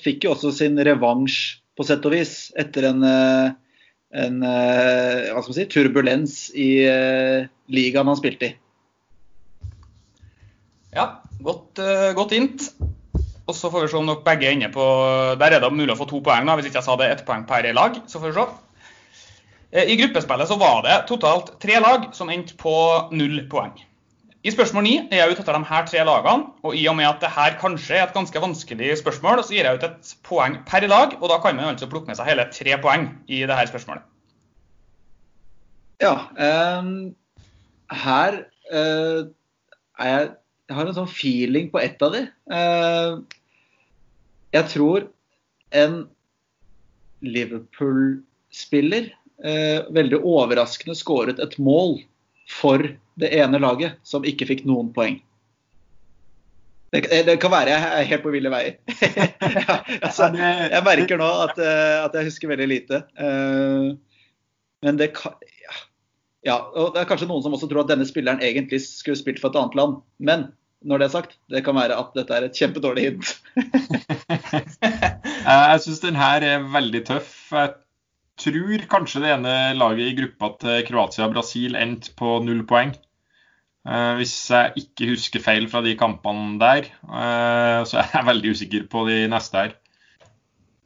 fikk 0.03 0.25
jo 0.25 0.33
også 0.33 0.51
sin 0.57 0.75
revansj 0.83 1.61
på 1.79 1.87
sett 1.87 2.03
og 2.03 2.11
vis, 2.11 2.33
etter 2.59 2.89
en, 2.89 3.03
eh, 3.07 3.51
en 4.19 4.41
eh, 4.43 5.29
hva 5.31 5.39
skal 5.39 5.53
man 5.53 5.57
si, 5.61 5.67
turbulens 5.71 6.37
i 6.51 6.69
eh, 6.83 7.47
ligaen 7.71 8.11
han 8.11 8.19
spilte 8.19 8.49
i. 8.49 8.55
Ja, 10.97 11.05
godt, 11.45 11.79
godt 12.17 12.33
int. 12.35 12.71
Og 13.49 13.55
så 13.57 13.69
får 13.71 13.85
vi 13.85 13.91
se 13.91 13.97
om 13.97 14.09
dere 14.09 14.25
begge 14.25 14.49
ender 14.49 14.71
på 14.73 14.83
Der 15.41 15.55
er 15.55 15.61
det 15.61 15.69
mulig 15.73 15.93
å 15.93 15.99
få 16.01 16.07
to 16.09 16.19
poeng, 16.25 16.49
da, 16.49 16.55
hvis 16.57 16.67
ikke 16.69 16.81
jeg 16.81 16.87
sa 16.87 16.97
det 16.99 17.07
ett 17.13 17.23
poeng 17.27 17.45
per 17.49 17.69
lag. 17.77 18.01
Så 18.09 18.19
får 18.19 18.33
vi 18.33 18.35
se. 18.39 19.85
I 19.85 19.97
gruppespillet 20.01 20.49
så 20.49 20.57
var 20.57 20.81
det 20.85 20.97
totalt 21.09 21.53
tre 21.61 21.77
lag 21.81 22.09
som 22.17 22.31
endte 22.33 22.57
på 22.57 22.73
null 23.13 23.43
poeng. 23.51 23.75
I 24.39 24.51
spørsmål 24.55 24.85
9 24.85 24.91
er 25.11 25.19
jeg 25.19 25.33
ute 25.33 25.41
etter 25.43 25.57
de 25.57 25.67
her 25.67 25.87
tre 25.89 26.03
lagene, 26.07 26.45
og 26.63 26.75
i 26.79 26.85
og 26.87 26.95
med 26.95 27.09
at 27.09 27.19
det 27.19 27.31
her 27.35 27.57
kanskje 27.59 27.97
er 27.97 28.05
et 28.05 28.13
ganske 28.15 28.39
vanskelig 28.39 28.93
spørsmål, 29.01 29.41
så 29.43 29.51
gir 29.51 29.67
jeg 29.67 29.75
ut 29.75 29.83
et 29.83 30.11
poeng 30.23 30.55
per 30.67 30.85
lag, 30.87 31.17
og 31.19 31.25
da 31.27 31.41
kan 31.43 31.57
man 31.57 31.73
altså 31.73 31.89
plukke 31.91 32.07
med 32.07 32.15
seg 32.15 32.29
hele 32.29 32.45
tre 32.55 32.77
poeng 32.79 33.09
i 33.27 33.41
dette 33.43 33.65
spørsmålet. 33.73 34.05
Ja. 35.99 36.13
Um, 36.79 37.11
her 37.91 38.43
uh, 38.71 39.27
er 39.99 40.13
jeg 40.13 40.29
Jeg 40.69 40.77
har 40.77 40.85
en 40.85 40.93
sånn 40.93 41.09
feeling 41.09 41.71
på 41.73 41.79
ett 41.81 42.03
av 42.05 42.13
de. 42.13 42.19
Uh, 42.45 43.25
jeg 44.53 44.69
tror 44.69 45.07
en 45.73 45.95
Liverpool-spiller 47.25 49.09
uh, 49.41 49.89
veldig 49.89 50.19
overraskende 50.21 50.93
skåret 50.95 51.41
et 51.41 51.57
mål 51.57 51.97
for 52.53 52.85
det 53.19 53.33
ene 53.35 53.61
laget 53.61 53.99
som 54.07 54.25
ikke 54.27 54.47
fikk 54.49 54.65
noen 54.69 54.93
poeng. 54.95 55.19
Det, 56.89 57.03
det 57.27 57.35
kan 57.41 57.53
være 57.53 57.75
jeg 57.75 57.89
er 57.99 58.07
helt 58.09 58.23
på 58.23 58.31
ville 58.33 58.49
veier. 58.49 58.79
altså, 60.05 60.31
jeg 60.33 60.85
merker 60.85 61.19
nå 61.21 61.27
at, 61.45 61.59
eh, 61.61 61.97
at, 62.01 62.15
jeg 62.17 62.31
husker 62.31 62.49
veldig 62.49 62.69
lite. 62.71 63.03
Eh, 63.19 63.91
men 64.85 64.99
det 64.99 65.11
kan 65.17 65.35
ja, 66.47 66.55
og 66.71 66.93
Det 66.95 67.01
er 67.01 67.09
kanskje 67.09 67.27
noen 67.27 67.43
som 67.43 67.53
også 67.55 67.67
tror 67.67 67.83
at 67.83 67.89
denne 67.91 68.07
spilleren 68.07 68.39
egentlig 68.39 68.79
skulle 68.85 69.19
spilt 69.19 69.41
for 69.41 69.51
et 69.51 69.59
annet 69.59 69.75
land. 69.75 69.97
Men 70.23 70.47
når 70.87 71.01
det 71.01 71.07
er 71.09 71.13
sagt, 71.17 71.35
det 71.51 71.65
kan 71.65 71.75
være 71.75 71.97
at 71.99 72.15
dette 72.15 72.35
er 72.35 72.47
et 72.47 72.55
kjempedårlig 72.55 73.03
hint. 73.09 73.33
jeg 75.51 75.81
syns 75.83 75.99
den 76.05 76.19
her 76.19 76.45
er 76.47 76.63
veldig 76.71 77.03
tøff. 77.11 77.33
Jeg 77.51 77.73
tror 78.39 78.85
kanskje 78.91 79.23
det 79.25 79.33
ene 79.35 79.57
laget 79.75 80.13
i 80.13 80.15
gruppa 80.21 80.53
til 80.63 80.79
Kroatia 80.87 81.27
og 81.27 81.35
Brasil 81.35 81.75
endte 81.75 82.15
på 82.15 82.39
null 82.45 82.63
poeng. 82.69 82.95
Uh, 83.87 84.17
hvis 84.19 84.33
jeg 84.51 84.73
ikke 84.81 85.13
husker 85.13 85.43
feil 85.43 85.69
fra 85.71 85.79
de 85.85 85.93
kampene 85.97 86.57
der, 86.59 86.89
uh, 87.07 87.85
så 87.87 88.01
er 88.01 88.09
jeg 88.17 88.27
veldig 88.31 88.51
usikker 88.57 88.89
på 88.91 89.05
de 89.07 89.21
neste 89.31 89.61
her. 89.61 89.77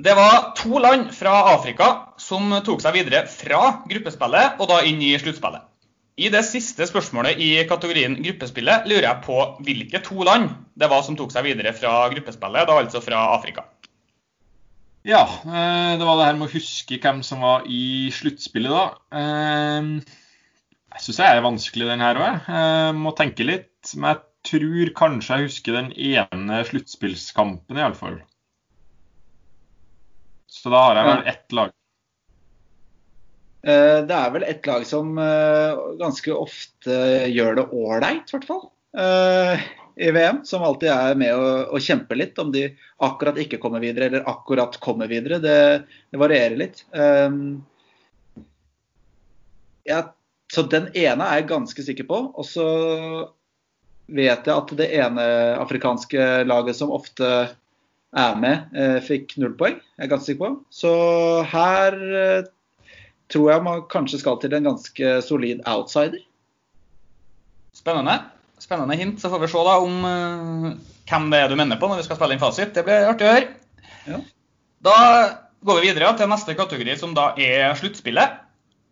Det 0.04 0.14
var 0.18 0.52
to 0.58 0.80
land 0.82 1.10
fra 1.16 1.34
Afrika 1.54 1.90
som 2.22 2.52
tok 2.66 2.82
seg 2.84 2.98
videre 2.98 3.24
fra 3.30 3.80
gruppespillet 3.90 4.62
og 4.62 4.70
da 4.70 4.82
inn 4.86 5.02
i 5.02 5.14
sluttspillet. 5.22 5.66
I 6.22 6.30
det 6.30 6.44
siste 6.46 6.86
spørsmålet 6.86 7.40
i 7.42 7.50
kategorien 7.66 8.20
gruppespillet 8.20 8.86
lurer 8.90 9.08
jeg 9.08 9.24
på 9.26 9.38
hvilke 9.66 10.02
to 10.06 10.26
land 10.28 10.52
det 10.78 10.90
var 10.92 11.02
som 11.06 11.18
tok 11.18 11.34
seg 11.34 11.48
videre 11.48 11.74
fra 11.74 12.04
gruppespillet, 12.14 12.68
da 12.70 12.78
altså 12.78 13.02
fra 13.02 13.26
Afrika. 13.34 13.66
Ja, 15.04 15.26
uh, 15.26 15.98
det 15.98 16.06
var 16.06 16.20
det 16.20 16.28
her 16.30 16.38
med 16.38 16.52
å 16.52 16.54
huske 16.54 17.02
hvem 17.02 17.26
som 17.26 17.42
var 17.44 17.66
i 17.66 18.12
sluttspillet, 18.14 18.70
da. 18.70 18.86
Jeg 20.94 21.08
syns 21.08 21.20
jeg 21.24 21.38
er 21.38 21.46
vanskelig, 21.46 21.88
den 21.90 22.04
her 22.06 22.20
òg. 22.22 22.50
Jeg 22.54 22.98
må 23.00 23.14
tenke 23.18 23.46
litt. 23.48 23.72
Men 23.98 24.14
jeg 24.14 24.22
tror 24.50 24.92
kanskje 25.00 25.38
jeg 25.40 25.50
husker 25.50 25.78
den 25.80 25.90
ene 25.96 26.60
sluttspillskampen, 26.68 27.80
iallfall. 27.80 28.20
Så 30.54 30.70
da 30.70 30.84
har 30.86 31.00
jeg 31.00 31.10
vel 31.10 31.32
ett 31.32 31.56
lag. 31.58 31.74
Eh, 33.64 34.00
det 34.06 34.16
er 34.20 34.34
vel 34.36 34.46
ett 34.46 34.68
lag 34.70 34.86
som 34.86 35.18
eh, 35.18 35.82
ganske 36.00 36.36
ofte 36.36 36.98
gjør 37.32 37.58
det 37.58 37.70
ålreit, 37.72 38.28
i 38.28 38.36
hvert 38.36 38.50
fall. 38.52 38.64
Eh, 39.00 39.68
I 39.98 40.14
VM. 40.14 40.44
Som 40.46 40.66
alltid 40.68 40.92
er 40.94 41.18
med 41.20 41.34
å, 41.34 41.82
kjempe 41.82 42.18
litt. 42.20 42.38
Om 42.38 42.54
de 42.54 42.68
akkurat 43.08 43.40
ikke 43.42 43.62
kommer 43.64 43.82
videre 43.82 44.12
eller 44.12 44.30
akkurat 44.30 44.78
kommer 44.84 45.10
videre. 45.10 45.42
Det, 45.42 45.58
det 46.14 46.22
varierer 46.22 46.60
litt. 46.60 46.84
Jeg 49.84 50.04
så 50.54 50.64
den 50.70 50.92
ene 50.94 51.26
er 51.26 51.42
jeg 51.42 51.50
ganske 51.50 51.86
sikker 51.86 52.06
på. 52.10 52.20
Og 52.38 52.46
så 52.46 52.66
vet 54.14 54.46
jeg 54.46 54.54
at 54.54 54.74
det 54.78 54.90
ene 54.94 55.26
afrikanske 55.62 56.44
laget 56.46 56.78
som 56.78 56.94
ofte 56.94 57.30
er 58.14 58.36
med, 58.38 58.76
eh, 58.78 59.00
fikk 59.02 59.38
null 59.42 59.56
poeng. 59.58 59.80
Jeg 59.98 60.06
er 60.06 60.12
ganske 60.12 60.30
sikker 60.30 60.44
på. 60.44 60.52
Så 60.70 60.92
her 61.50 61.98
eh, 62.20 62.52
tror 63.34 63.50
jeg 63.50 63.66
man 63.66 63.82
kanskje 63.90 64.22
skal 64.22 64.38
til 64.42 64.54
en 64.54 64.70
ganske 64.70 65.16
solid 65.26 65.64
outsider. 65.66 66.22
Spennende. 67.74 68.20
Spennende 68.62 68.98
hint. 69.00 69.18
Så 69.22 69.32
får 69.34 69.42
vi 69.42 69.50
se 69.52 69.64
da 69.66 69.80
om 69.82 70.06
uh, 70.06 70.70
hvem 71.10 71.32
det 71.34 71.40
er 71.42 71.50
du 71.50 71.58
mener 71.58 71.80
på 71.82 71.90
når 71.90 72.04
vi 72.04 72.06
skal 72.06 72.20
spille 72.20 72.38
inn 72.38 72.44
fasit. 72.44 72.76
Det 72.76 72.86
blir 72.86 73.10
artig 73.10 73.26
å 73.26 73.34
høre. 73.34 73.50
Ja. 74.06 74.20
Da 74.86 74.98
går 75.66 75.80
vi 75.80 75.90
videre 75.90 76.14
til 76.20 76.30
neste 76.30 76.54
kategori, 76.60 76.96
som 77.00 77.16
da 77.18 77.32
er 77.40 77.74
sluttspillet. 77.80 78.43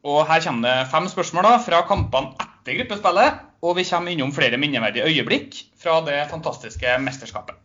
Og 0.03 0.23
Her 0.25 0.41
kommer 0.41 0.67
det 0.67 0.91
fem 0.91 1.07
spørsmål 1.11 1.45
da, 1.45 1.57
fra 1.61 1.81
kampene 1.87 2.33
etter 2.41 2.79
gruppespillet. 2.79 3.41
Og 3.61 3.75
vi 3.77 3.85
kommer 3.85 4.13
innom 4.13 4.31
flere 4.33 4.57
minneverdige 4.57 5.05
øyeblikk 5.05 5.59
fra 5.77 5.99
det 6.05 6.23
fantastiske 6.31 6.95
mesterskapet. 7.03 7.55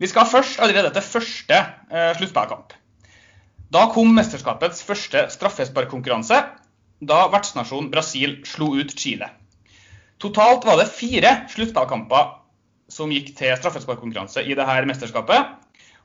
Vi 0.00 0.08
skal 0.10 0.26
først 0.26 0.58
allerede 0.58 0.90
til 0.94 1.04
første 1.04 1.58
eh, 1.92 2.14
sluttspillkamp. 2.16 2.72
Da 3.70 3.84
kom 3.94 4.10
mesterskapets 4.16 4.82
første 4.82 5.28
straffesparkkonkurranse, 5.30 6.40
da 7.06 7.20
vertsnasjonen 7.30 7.92
Brasil 7.92 8.40
slo 8.48 8.72
ut 8.80 8.96
Chile. 8.98 9.28
Totalt 10.20 10.66
var 10.66 10.80
det 10.80 10.90
fire 10.90 11.36
sluttspillkamper 11.52 12.32
som 12.90 13.12
gikk 13.14 13.36
til 13.38 13.54
straffesparkkonkurranse 13.60 14.42
i 14.42 14.56
dette 14.58 14.86
mesterskapet. 14.90 15.59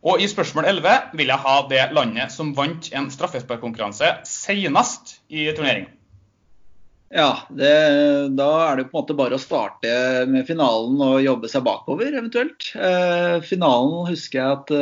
Og 0.05 0.21
i 0.21 0.27
spørsmål 0.29 0.67
11 0.69 1.17
vil 1.17 1.31
jeg 1.31 1.41
ha 1.41 1.55
det 1.69 1.83
landet 1.97 2.33
som 2.33 2.51
vant 2.57 2.89
en 2.93 3.07
straffesparkkonkurranse 3.09 4.11
senest 4.29 5.15
i 5.33 5.47
turneringa. 5.49 5.89
Ja, 7.15 7.45
det, 7.53 7.71
da 8.35 8.47
er 8.65 8.79
det 8.79 8.87
på 8.89 8.97
en 8.97 8.99
måte 8.99 9.15
bare 9.17 9.37
å 9.37 9.41
starte 9.41 9.89
med 10.29 10.47
finalen 10.47 10.99
og 11.05 11.23
jobbe 11.23 11.49
seg 11.49 11.63
bakover, 11.65 12.09
eventuelt. 12.11 12.71
Eh, 12.75 13.37
finalen 13.45 14.09
husker 14.09 14.41
jeg 14.41 14.57
at, 14.57 14.73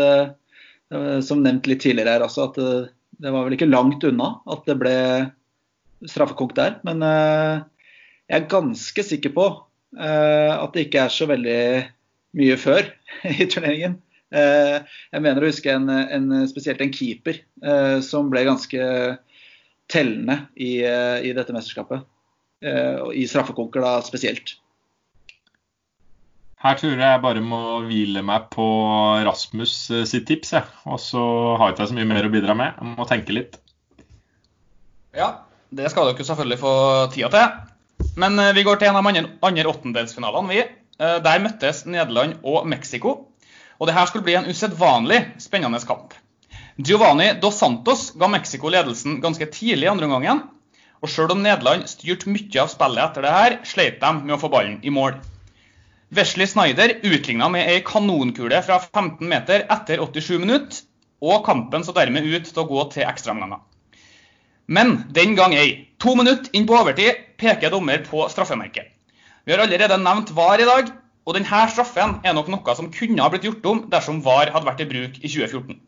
eh, 0.92 1.20
som 1.24 1.44
nevnt 1.44 1.68
litt 1.70 1.84
tidligere 1.84 2.16
her 2.16 2.26
også, 2.26 2.48
at 2.50 2.60
eh, 2.64 2.92
det 3.24 3.34
var 3.36 3.46
vel 3.46 3.56
ikke 3.58 3.70
langt 3.70 4.04
unna 4.08 4.38
at 4.52 4.64
det 4.68 4.78
ble 4.82 4.96
straffekonk 6.10 6.56
der. 6.58 6.80
Men 6.88 7.04
eh, 7.06 7.62
jeg 8.32 8.40
er 8.42 8.50
ganske 8.52 9.06
sikker 9.06 9.36
på 9.36 9.46
eh, 10.00 10.52
at 10.56 10.74
det 10.74 10.88
ikke 10.88 11.06
er 11.06 11.14
så 11.14 11.28
veldig 11.30 11.62
mye 12.40 12.58
før 12.60 12.88
i 13.36 13.46
turneringen. 13.46 14.00
Eh, 14.34 14.96
jeg 15.14 15.22
mener 15.22 15.44
å 15.44 15.52
huske 15.52 15.70
en, 15.74 15.90
en, 15.92 16.32
spesielt 16.50 16.82
en 16.82 16.94
keeper 16.94 17.38
eh, 17.62 18.00
som 18.06 18.32
ble 18.34 18.46
ganske 18.48 18.88
tellende 19.92 20.40
i, 20.58 20.80
eh, 20.88 21.20
i 21.30 21.34
dette 21.38 21.56
mesterskapet. 21.56 22.10
I 22.64 23.26
straffekonker 23.28 23.84
da 23.84 23.98
spesielt. 24.08 24.54
Her 26.64 26.78
tror 26.80 26.94
jeg 26.94 27.02
jeg 27.02 27.22
bare 27.26 27.42
må 27.44 27.58
hvile 27.90 28.22
meg 28.24 28.46
på 28.54 28.68
Rasmus 29.28 29.74
sitt 30.08 30.24
tips. 30.30 30.54
Jeg. 30.56 30.70
Og 30.88 31.02
så 31.04 31.24
har 31.60 31.74
jeg 31.74 31.76
ikke 31.76 31.88
så 31.90 31.98
mye 31.98 32.08
mer 32.14 32.30
å 32.30 32.32
bidra 32.32 32.56
med. 32.56 32.80
Jeg 32.80 32.94
må 32.96 33.08
tenke 33.10 33.36
litt. 33.36 33.58
Ja, 35.12 35.28
det 35.76 35.92
skal 35.92 36.08
dere 36.14 36.24
selvfølgelig 36.24 36.62
få 36.64 36.74
tida 37.12 37.34
til. 37.36 38.08
Men 38.24 38.40
vi 38.56 38.64
går 38.64 38.80
til 38.80 38.94
en 38.94 39.02
av 39.02 39.12
de 39.12 39.26
andre 39.28 39.74
åttendelsfinalene, 39.74 40.56
vi. 40.56 40.64
Der 41.28 41.44
møttes 41.44 41.84
Nederland 41.84 42.40
og 42.48 42.64
Mexico. 42.72 43.18
Og 43.80 43.90
det 43.90 43.96
her 43.96 44.10
skulle 44.10 44.26
bli 44.26 44.36
en 44.38 44.50
usedvanlig 44.50 45.20
spennende 45.42 45.82
kamp. 45.88 46.14
Giovanni 46.78 47.34
dos 47.42 47.60
Santos 47.60 48.12
ga 48.18 48.28
Mexico 48.28 48.70
ledelsen 48.70 49.20
ganske 49.22 49.46
tidlig 49.54 49.88
i 49.88 49.92
andre 49.92 50.10
omgangen. 50.10 50.44
Og 51.04 51.12
sjøl 51.12 51.34
om 51.36 51.44
Nederland 51.44 51.86
styrte 51.92 52.32
mye 52.32 52.62
av 52.64 52.72
spillet 52.72 53.04
etter 53.04 53.26
det 53.26 53.34
her, 53.36 53.58
sleit 53.68 54.00
de 54.02 54.12
med 54.22 54.38
å 54.38 54.40
få 54.42 54.50
ballen 54.54 54.80
i 54.82 54.94
mål. 54.94 55.20
Wesley 56.14 56.48
Snyder 56.48 56.96
utligna 57.04 57.50
med 57.50 57.68
ei 57.70 57.82
kanonkule 57.86 58.62
fra 58.66 58.80
15 58.80 59.28
meter 59.28 59.66
etter 59.74 60.02
87 60.02 60.40
minutter, 60.40 60.84
og 61.24 61.46
kampen 61.46 61.84
så 61.86 61.96
dermed 61.96 62.26
ut 62.28 62.50
til 62.50 62.62
å 62.64 62.68
gå 62.70 62.88
til 62.94 63.06
ekstraomganger. 63.08 63.62
Men 64.68 65.04
den 65.16 65.36
gang 65.36 65.56
ei. 65.56 65.90
To 66.00 66.16
minutter 66.20 66.52
inn 66.56 66.68
på 66.68 66.76
overtid 66.80 67.20
peker 67.40 67.72
dommer 67.72 68.04
på 68.08 68.26
straffemerket. 68.32 68.90
Vi 69.44 69.52
har 69.54 69.64
allerede 69.64 70.00
nevnt 70.00 70.32
VAR 70.36 70.62
i 70.62 70.68
dag, 70.68 70.92
og 71.24 71.38
denne 71.38 71.64
straffen 71.72 72.18
er 72.24 72.36
nok 72.36 72.52
noe 72.52 72.76
som 72.76 72.92
kunne 72.92 73.24
ha 73.24 73.32
blitt 73.32 73.48
gjort 73.48 73.66
om 73.72 73.82
dersom 73.92 74.22
VAR 74.26 74.52
hadde 74.54 74.68
vært 74.68 74.84
i 74.84 74.90
bruk 74.90 75.20
i 75.22 75.30
2014. 75.32 75.80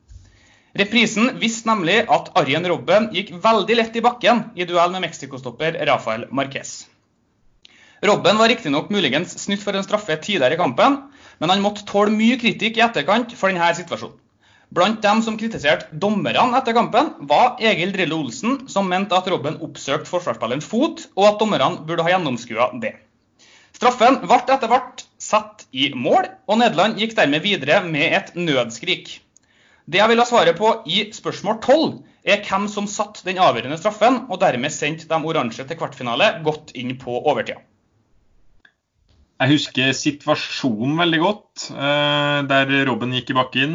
Reprisen 0.79 1.37
viste 1.39 1.69
nemlig 1.69 2.01
at 2.11 2.33
Arjen 2.39 2.67
Robben 2.67 3.07
gikk 3.15 3.31
veldig 3.43 3.77
lett 3.79 3.95
i 3.95 4.03
bakken 4.03 4.49
i 4.59 4.67
duell 4.67 4.91
med 4.91 5.05
Mexico-stopper 5.05 5.77
Rafael 5.87 6.27
Marquez. 6.35 6.83
Robben 8.05 8.37
var 8.37 8.51
riktignok 8.51 8.91
muligens 8.91 9.37
snytt 9.39 9.63
for 9.63 9.75
en 9.75 9.85
straffe 9.85 10.17
tidligere 10.19 10.57
i 10.57 10.59
kampen, 10.59 10.99
men 11.39 11.51
han 11.51 11.63
måtte 11.63 11.87
tåle 11.87 12.11
mye 12.11 12.35
kritikk 12.41 12.79
i 12.79 12.83
etterkant 12.83 13.33
for 13.39 13.51
denne 13.51 13.71
situasjonen. 13.77 14.19
Blant 14.75 14.99
dem 15.03 15.21
som 15.23 15.37
kritiserte 15.39 15.95
dommerne 16.03 16.57
etter 16.57 16.75
kampen, 16.75 17.13
var 17.29 17.61
Egil 17.63 17.93
Drillo 17.95 18.17
Olsen, 18.25 18.65
som 18.67 18.89
mente 18.91 19.15
at 19.15 19.27
Robben 19.31 19.59
oppsøkte 19.63 20.09
forsvarsspillerens 20.09 20.67
fot, 20.67 21.05
og 21.15 21.27
at 21.29 21.39
dommerne 21.39 21.85
burde 21.87 22.03
ha 22.03 22.11
gjennomskua 22.15 22.71
det. 22.81 22.95
Straffen 23.77 24.21
ble 24.25 24.39
etter 24.41 24.71
hvert 24.71 25.05
satt 25.25 25.65
i 25.73 25.89
mål, 25.97 26.27
og 26.45 26.59
Nederland 26.61 26.99
gikk 27.01 27.15
dermed 27.17 27.43
videre 27.45 27.81
med 27.85 28.13
et 28.19 28.33
nødskrik. 28.37 29.19
Det 29.85 29.99
jeg 30.01 30.09
vil 30.09 30.21
ha 30.21 30.25
svaret 30.25 30.57
på 30.57 30.71
i 30.89 31.03
spørsmål 31.13 31.59
12, 31.61 31.95
er 32.25 32.41
hvem 32.45 32.65
som 32.71 32.87
satt 32.89 33.21
den 33.25 33.37
avgjørende 33.41 33.77
straffen, 33.77 34.23
og 34.29 34.41
dermed 34.41 34.73
sendte 34.73 35.09
de 35.09 35.19
oransje 35.29 35.65
til 35.69 35.77
kvartfinale 35.77 36.31
godt 36.45 36.73
inn 36.77 36.95
på 37.01 37.19
overtida. 37.21 37.61
Jeg 39.35 39.51
husker 39.51 39.91
situasjonen 39.91 40.95
veldig 41.01 41.19
godt, 41.19 41.65
eh, 41.75 42.39
der 42.47 42.71
Robben 42.87 43.13
gikk 43.13 43.33
i 43.33 43.37
bakken. 43.37 43.73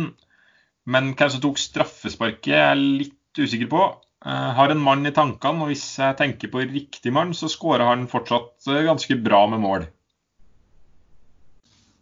Men 0.88 1.12
hvem 1.14 1.30
som 1.30 1.42
tok 1.44 1.60
straffesparket, 1.60 2.54
er 2.54 2.70
jeg 2.72 2.84
litt 3.02 3.40
usikker 3.44 3.68
på. 3.70 3.82
Jeg 4.24 4.54
har 4.56 4.72
en 4.72 4.82
mann 4.82 5.06
i 5.06 5.12
tankene, 5.12 5.62
og 5.62 5.70
hvis 5.70 5.84
jeg 6.00 6.16
tenker 6.16 6.50
på 6.52 6.64
riktig 6.64 7.12
mann, 7.12 7.34
så 7.36 7.48
skårer 7.48 7.86
han 7.86 8.08
fortsatt 8.08 8.66
eh, 8.72 8.86
ganske 8.88 9.20
bra 9.22 9.44
med 9.52 9.62
mål. 9.62 9.86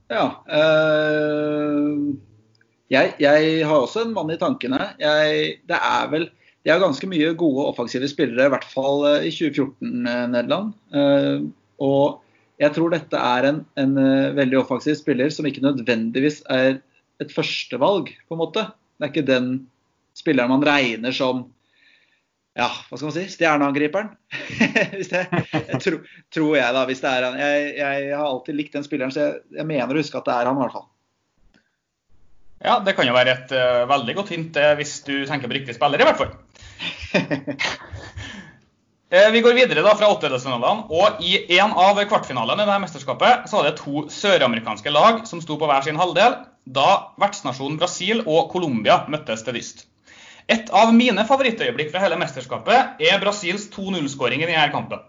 Ja. 0.09 0.25
Øh, 0.49 2.15
jeg, 2.91 3.15
jeg, 3.21 3.67
har 3.69 3.77
også 3.77 4.07
en 4.07 4.15
mann 4.17 4.33
i 4.33 4.39
tankene. 4.41 4.81
Jeg, 5.01 5.59
det 5.69 5.77
er 5.77 6.11
vel 6.11 6.31
det 6.65 6.75
er 6.75 6.83
ganske 6.83 7.09
mye 7.09 7.35
gode 7.39 7.67
offensive 7.71 8.09
spillere, 8.11 8.49
i 8.49 8.53
hvert 8.53 8.67
fall 8.69 9.05
i 9.25 9.31
2014, 9.33 10.03
Nederland. 10.33 10.73
Øh, 10.93 11.47
og 11.81 12.25
jeg 12.61 12.75
tror 12.75 12.93
dette 12.93 13.17
er 13.17 13.49
en, 13.49 13.61
en 13.79 13.95
veldig 14.37 14.59
offensiv 14.59 14.99
spiller 14.99 15.31
som 15.33 15.47
ikke 15.47 15.63
nødvendigvis 15.65 16.43
er 16.51 16.81
et 17.23 17.33
førstevalg, 17.33 18.11
på 18.29 18.35
en 18.35 18.43
måte. 18.43 18.67
Det 18.99 19.07
er 19.07 19.13
ikke 19.13 19.29
den 19.31 19.69
spilleren 20.19 20.51
man 20.51 20.67
regner 20.67 21.15
som 21.15 21.47
ja, 22.59 22.67
hva 22.89 22.99
skal 22.99 23.07
man 23.07 23.15
si, 23.15 23.25
stjerneangriperen. 23.31 24.09
det, 25.13 25.25
tro, 25.79 26.01
tror 26.35 26.55
jeg, 26.59 26.75
da. 26.75 26.85
hvis 26.89 27.03
det 27.05 27.11
er 27.11 27.27
han. 27.29 27.37
Jeg, 27.39 27.67
jeg, 27.79 28.07
har 28.11 28.27
alltid 28.27 28.57
likt 28.59 28.75
den 28.75 28.87
spilleren, 28.87 29.15
så 29.15 29.21
jeg, 29.23 29.43
jeg 29.61 29.69
mener 29.69 29.95
å 29.95 30.03
huske 30.03 30.19
at 30.19 30.27
det 30.27 30.35
er 30.35 30.49
han, 30.51 30.59
i 30.59 30.65
hvert 30.65 30.75
fall. 30.75 30.89
Ja, 32.59 32.81
det 32.83 32.97
kan 32.99 33.07
jo 33.07 33.15
være 33.15 33.37
et 33.37 33.53
uh, 33.55 33.85
veldig 33.87 34.17
godt 34.19 34.33
hint 34.35 34.59
uh, 34.59 34.73
hvis 34.81 34.97
du 35.07 35.15
tenker 35.29 35.47
på 35.47 35.55
riktig 35.55 35.77
spiller, 35.77 36.03
i 36.03 36.09
hvert 36.09 36.19
fall. 36.19 36.33
uh, 39.15 39.29
vi 39.37 39.43
går 39.47 39.55
videre 39.61 39.85
da 39.87 39.93
fra 39.95 40.11
åttedelsfinalene, 40.17 40.89
og 40.91 41.23
i 41.23 41.45
en 41.61 41.77
av 41.79 42.01
kvartfinalene 42.11 42.65
i 42.65 42.67
dette 42.67 42.81
mesterskapet 42.89 43.47
så 43.47 43.61
var 43.61 43.69
det 43.69 43.79
to 43.79 44.09
søramerikanske 44.11 44.91
lag 44.91 45.23
som 45.31 45.39
sto 45.45 45.61
på 45.61 45.71
hver 45.71 45.87
sin 45.87 46.01
halvdel, 46.01 46.41
da 46.67 46.89
vertsnasjonen 47.23 47.79
Brasil 47.79 48.27
og 48.27 48.51
Colombia 48.51 49.05
møttes 49.07 49.47
til 49.47 49.55
dyst. 49.61 49.87
Et 50.49 50.71
av 50.73 50.89
mine 50.97 51.25
favorittøyeblikk 51.29 51.91
fra 51.93 52.01
hele 52.01 52.17
mesterskapet 52.17 53.03
er 53.05 53.19
Brasils 53.21 53.67
2-0-skåring 53.75 54.41
i 54.41 54.47
denne 54.49 54.71
kampen. 54.73 55.03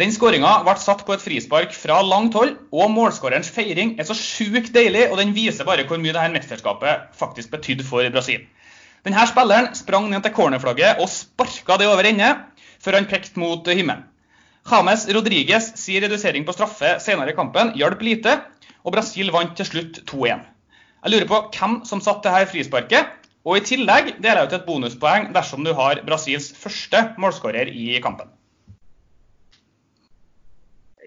Den 0.00 0.10
skåringa 0.10 0.56
ble 0.64 0.72
satt 0.80 1.02
på 1.06 1.12
et 1.14 1.22
frispark 1.22 1.74
fra 1.76 2.00
langt 2.02 2.34
hold, 2.34 2.54
og 2.72 2.88
målskårerens 2.90 3.50
feiring 3.52 3.92
er 4.00 4.08
så 4.08 4.16
sjukt 4.16 4.72
deilig, 4.74 5.04
og 5.10 5.20
den 5.20 5.34
viser 5.36 5.68
bare 5.68 5.84
hvor 5.86 6.00
mye 6.00 6.14
dette 6.16 6.32
mesterskapet 6.32 7.12
faktisk 7.14 7.52
betydde 7.52 7.84
for 7.86 8.08
Brasil. 8.14 8.40
Denne 9.04 9.26
spilleren 9.28 9.68
sprang 9.76 10.08
ned 10.08 10.24
til 10.24 10.32
cornerflagget 10.34 11.02
og 11.04 11.12
sparka 11.12 11.76
det 11.78 11.90
over 11.92 12.08
ende, 12.08 12.30
før 12.80 12.96
han 12.98 13.08
pekte 13.10 13.38
mot 13.38 13.68
himmelen. 13.68 14.06
James 14.64 15.04
Rodriguez 15.12 15.74
sier 15.76 16.06
redusering 16.06 16.46
på 16.48 16.54
straffe 16.56 16.94
senere 17.04 17.34
i 17.34 17.36
kampen 17.36 17.74
hjalp 17.76 18.00
lite, 18.02 18.38
og 18.80 18.96
Brasil 18.96 19.28
vant 19.34 19.52
til 19.60 19.68
slutt 19.68 20.00
2-1. 20.08 20.40
Jeg 21.04 21.12
lurer 21.12 21.28
på 21.28 21.42
hvem 21.52 21.82
som 21.84 22.00
satte 22.00 22.32
dette 22.32 22.48
frisparket, 22.54 23.12
og 23.44 23.58
I 23.58 23.64
tillegg 23.68 24.14
deler 24.24 24.42
jeg 24.42 24.48
ut 24.48 24.56
et 24.56 24.66
bonuspoeng 24.68 25.28
dersom 25.34 25.66
du 25.66 25.74
har 25.76 26.00
Brasils 26.06 26.48
første 26.56 27.02
målskårer 27.20 27.68
i 27.68 28.00
kampen. 28.04 28.30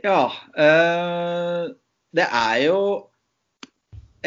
Ja, 0.04 0.30
øh, 0.54 1.74
det 2.14 2.28
er 2.30 2.58
jo 2.68 2.82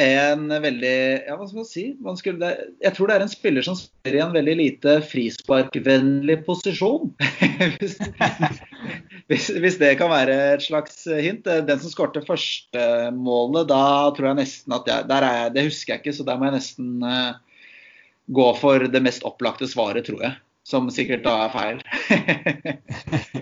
en 0.00 0.48
veldig 0.62 0.96
Ja, 1.26 1.34
hva 1.36 1.46
skal 1.46 1.60
man 1.60 1.68
si? 1.68 1.84
Man 2.02 2.16
skulle, 2.18 2.50
jeg 2.82 2.92
tror 2.96 3.10
det 3.10 3.16
er 3.16 3.24
en 3.24 3.30
spiller 3.30 3.64
som 3.66 3.76
spiller 3.78 4.18
i 4.18 4.24
en 4.24 4.34
veldig 4.34 4.56
lite 4.58 4.96
frisparkvennlig 5.06 6.40
posisjon. 6.46 7.12
hvis, 7.78 7.98
hvis, 9.28 9.50
hvis, 9.50 9.78
det 9.82 9.92
kan 10.00 10.10
være 10.10 10.38
et 10.56 10.64
slags 10.64 11.04
hint. 11.10 11.46
Den 11.46 11.82
som 11.82 11.92
skårte 11.92 12.24
første 12.26 12.88
målet, 13.14 13.68
da 13.70 14.10
tror 14.16 14.32
jeg 14.32 14.40
nesten 14.40 14.74
at 14.78 14.90
jeg, 14.90 15.06
jeg, 15.10 15.54
Det 15.54 15.66
husker 15.68 15.94
jeg 15.94 16.02
ikke, 16.02 16.16
så 16.16 16.26
der 16.26 16.40
må 16.40 16.48
jeg 16.48 16.58
nesten 16.58 17.04
uh, 17.04 17.38
gå 18.30 18.50
for 18.58 18.86
det 18.90 19.02
mest 19.02 19.24
opplagte 19.26 19.68
svaret, 19.70 20.06
tror 20.06 20.22
jeg. 20.24 20.36
Som 20.66 20.90
sikkert 20.92 21.24
da 21.24 21.36
er 21.46 21.54
feil. 21.54 21.80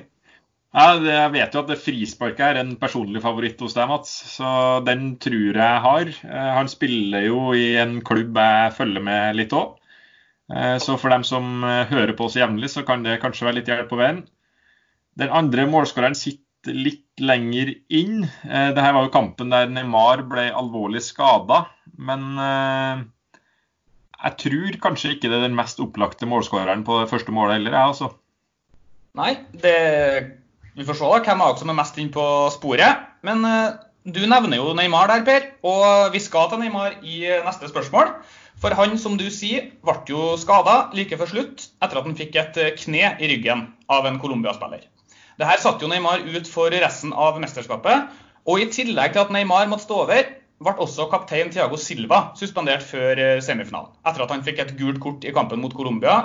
ja, 0.78 0.86
jeg 1.02 1.32
vet 1.34 1.56
jo 1.56 1.62
at 1.62 1.72
det 1.72 1.80
frisparket 1.82 2.44
er 2.46 2.60
en 2.62 2.76
personlig 2.80 3.22
favoritt 3.24 3.60
hos 3.64 3.76
deg, 3.76 3.90
Mats. 3.90 4.14
Så 4.36 4.48
den 4.86 5.10
tror 5.20 5.60
jeg 5.60 5.84
har. 5.84 6.14
Eh, 6.24 6.50
han 6.56 6.70
spiller 6.72 7.26
jo 7.26 7.52
i 7.58 7.74
en 7.82 7.98
klubb 8.06 8.38
jeg 8.38 8.74
følger 8.78 9.04
med 9.04 9.38
litt 9.40 9.54
òg. 9.56 9.76
Eh, 10.54 10.76
så 10.80 10.96
for 10.96 11.12
dem 11.12 11.26
som 11.26 11.66
eh, 11.66 11.84
hører 11.90 12.14
på 12.16 12.30
oss 12.30 12.38
jevnlig, 12.38 12.72
så 12.72 12.86
kan 12.88 13.04
det 13.04 13.20
kanskje 13.24 13.50
være 13.50 13.60
litt 13.60 13.72
hjelp 13.72 13.92
på 13.92 14.00
veien. 14.00 14.24
Den 15.18 15.34
andre 15.34 15.66
målskåreren 15.68 16.16
sitter 16.16 16.72
litt 16.72 17.20
lenger 17.20 17.74
inn. 17.90 18.22
Dette 18.44 18.90
var 18.94 19.04
jo 19.04 19.14
kampen 19.14 19.50
der 19.50 19.68
Neymar 19.70 20.22
ble 20.30 20.48
alvorlig 20.54 21.02
skada. 21.02 21.64
Men 21.98 22.38
jeg 24.18 24.34
tror 24.42 24.78
kanskje 24.82 25.14
ikke 25.14 25.30
det 25.30 25.38
er 25.38 25.46
den 25.46 25.58
mest 25.58 25.78
opplagte 25.82 26.26
målskåreren 26.26 26.82
på 26.86 27.02
det 27.02 27.10
første 27.10 27.34
målet 27.34 27.58
heller, 27.58 27.76
jeg, 27.76 27.92
altså. 27.94 28.08
Nei, 29.18 29.34
det, 29.62 29.74
vi 30.78 30.86
får 30.86 30.98
se 30.98 31.10
hvem 31.10 31.44
av 31.44 31.52
dere 31.52 31.62
som 31.62 31.70
er 31.72 31.78
mest 31.78 32.00
inn 32.02 32.10
på 32.14 32.24
sporet. 32.54 33.06
Men 33.26 33.46
uh, 33.46 33.78
du 34.06 34.20
nevner 34.26 34.60
jo 34.60 34.74
Neymar 34.78 35.10
der, 35.10 35.24
Per. 35.26 35.48
Og 35.66 36.12
vi 36.14 36.22
skal 36.22 36.50
til 36.50 36.62
Neymar 36.62 36.98
i 37.02 37.24
neste 37.46 37.70
spørsmål. 37.70 38.12
For 38.58 38.74
han, 38.74 38.96
som 38.98 39.14
du 39.18 39.26
sier, 39.30 39.70
ble 39.86 39.96
jo 40.10 40.32
skada 40.40 40.88
like 40.98 41.18
før 41.18 41.30
slutt 41.30 41.68
etter 41.78 42.00
at 42.00 42.06
han 42.06 42.16
fikk 42.18 42.38
et 42.40 42.56
kne 42.80 43.12
i 43.22 43.30
ryggen 43.30 43.68
av 43.90 44.06
en 44.08 44.18
Colombia-spiller. 44.22 44.82
Dette 45.38 45.60
satte 45.62 45.86
jo 45.86 45.90
Neymar 45.92 46.24
ut 46.26 46.50
for 46.50 46.74
resten 46.74 47.14
av 47.14 47.38
mesterskapet. 47.42 48.10
Og 48.48 48.62
i 48.64 48.70
tillegg 48.72 49.14
til 49.14 49.22
at 49.22 49.30
Neymar 49.34 49.68
måtte 49.70 49.86
stå 49.86 50.02
over, 50.06 50.26
ble 50.62 50.74
også 50.82 51.06
kaptein 51.12 51.52
Thiago 51.54 51.78
Silva 51.80 52.32
suspendert 52.38 52.82
før 52.86 53.20
eh, 53.22 53.42
semifinalen. 53.44 53.92
Etter 54.06 54.24
at 54.24 54.32
han 54.34 54.44
fikk 54.46 54.62
et 54.62 54.74
gult 54.78 54.98
kort 55.02 55.26
i 55.26 55.34
kampen 55.34 55.62
mot 55.62 55.74
Colombia 55.74 56.20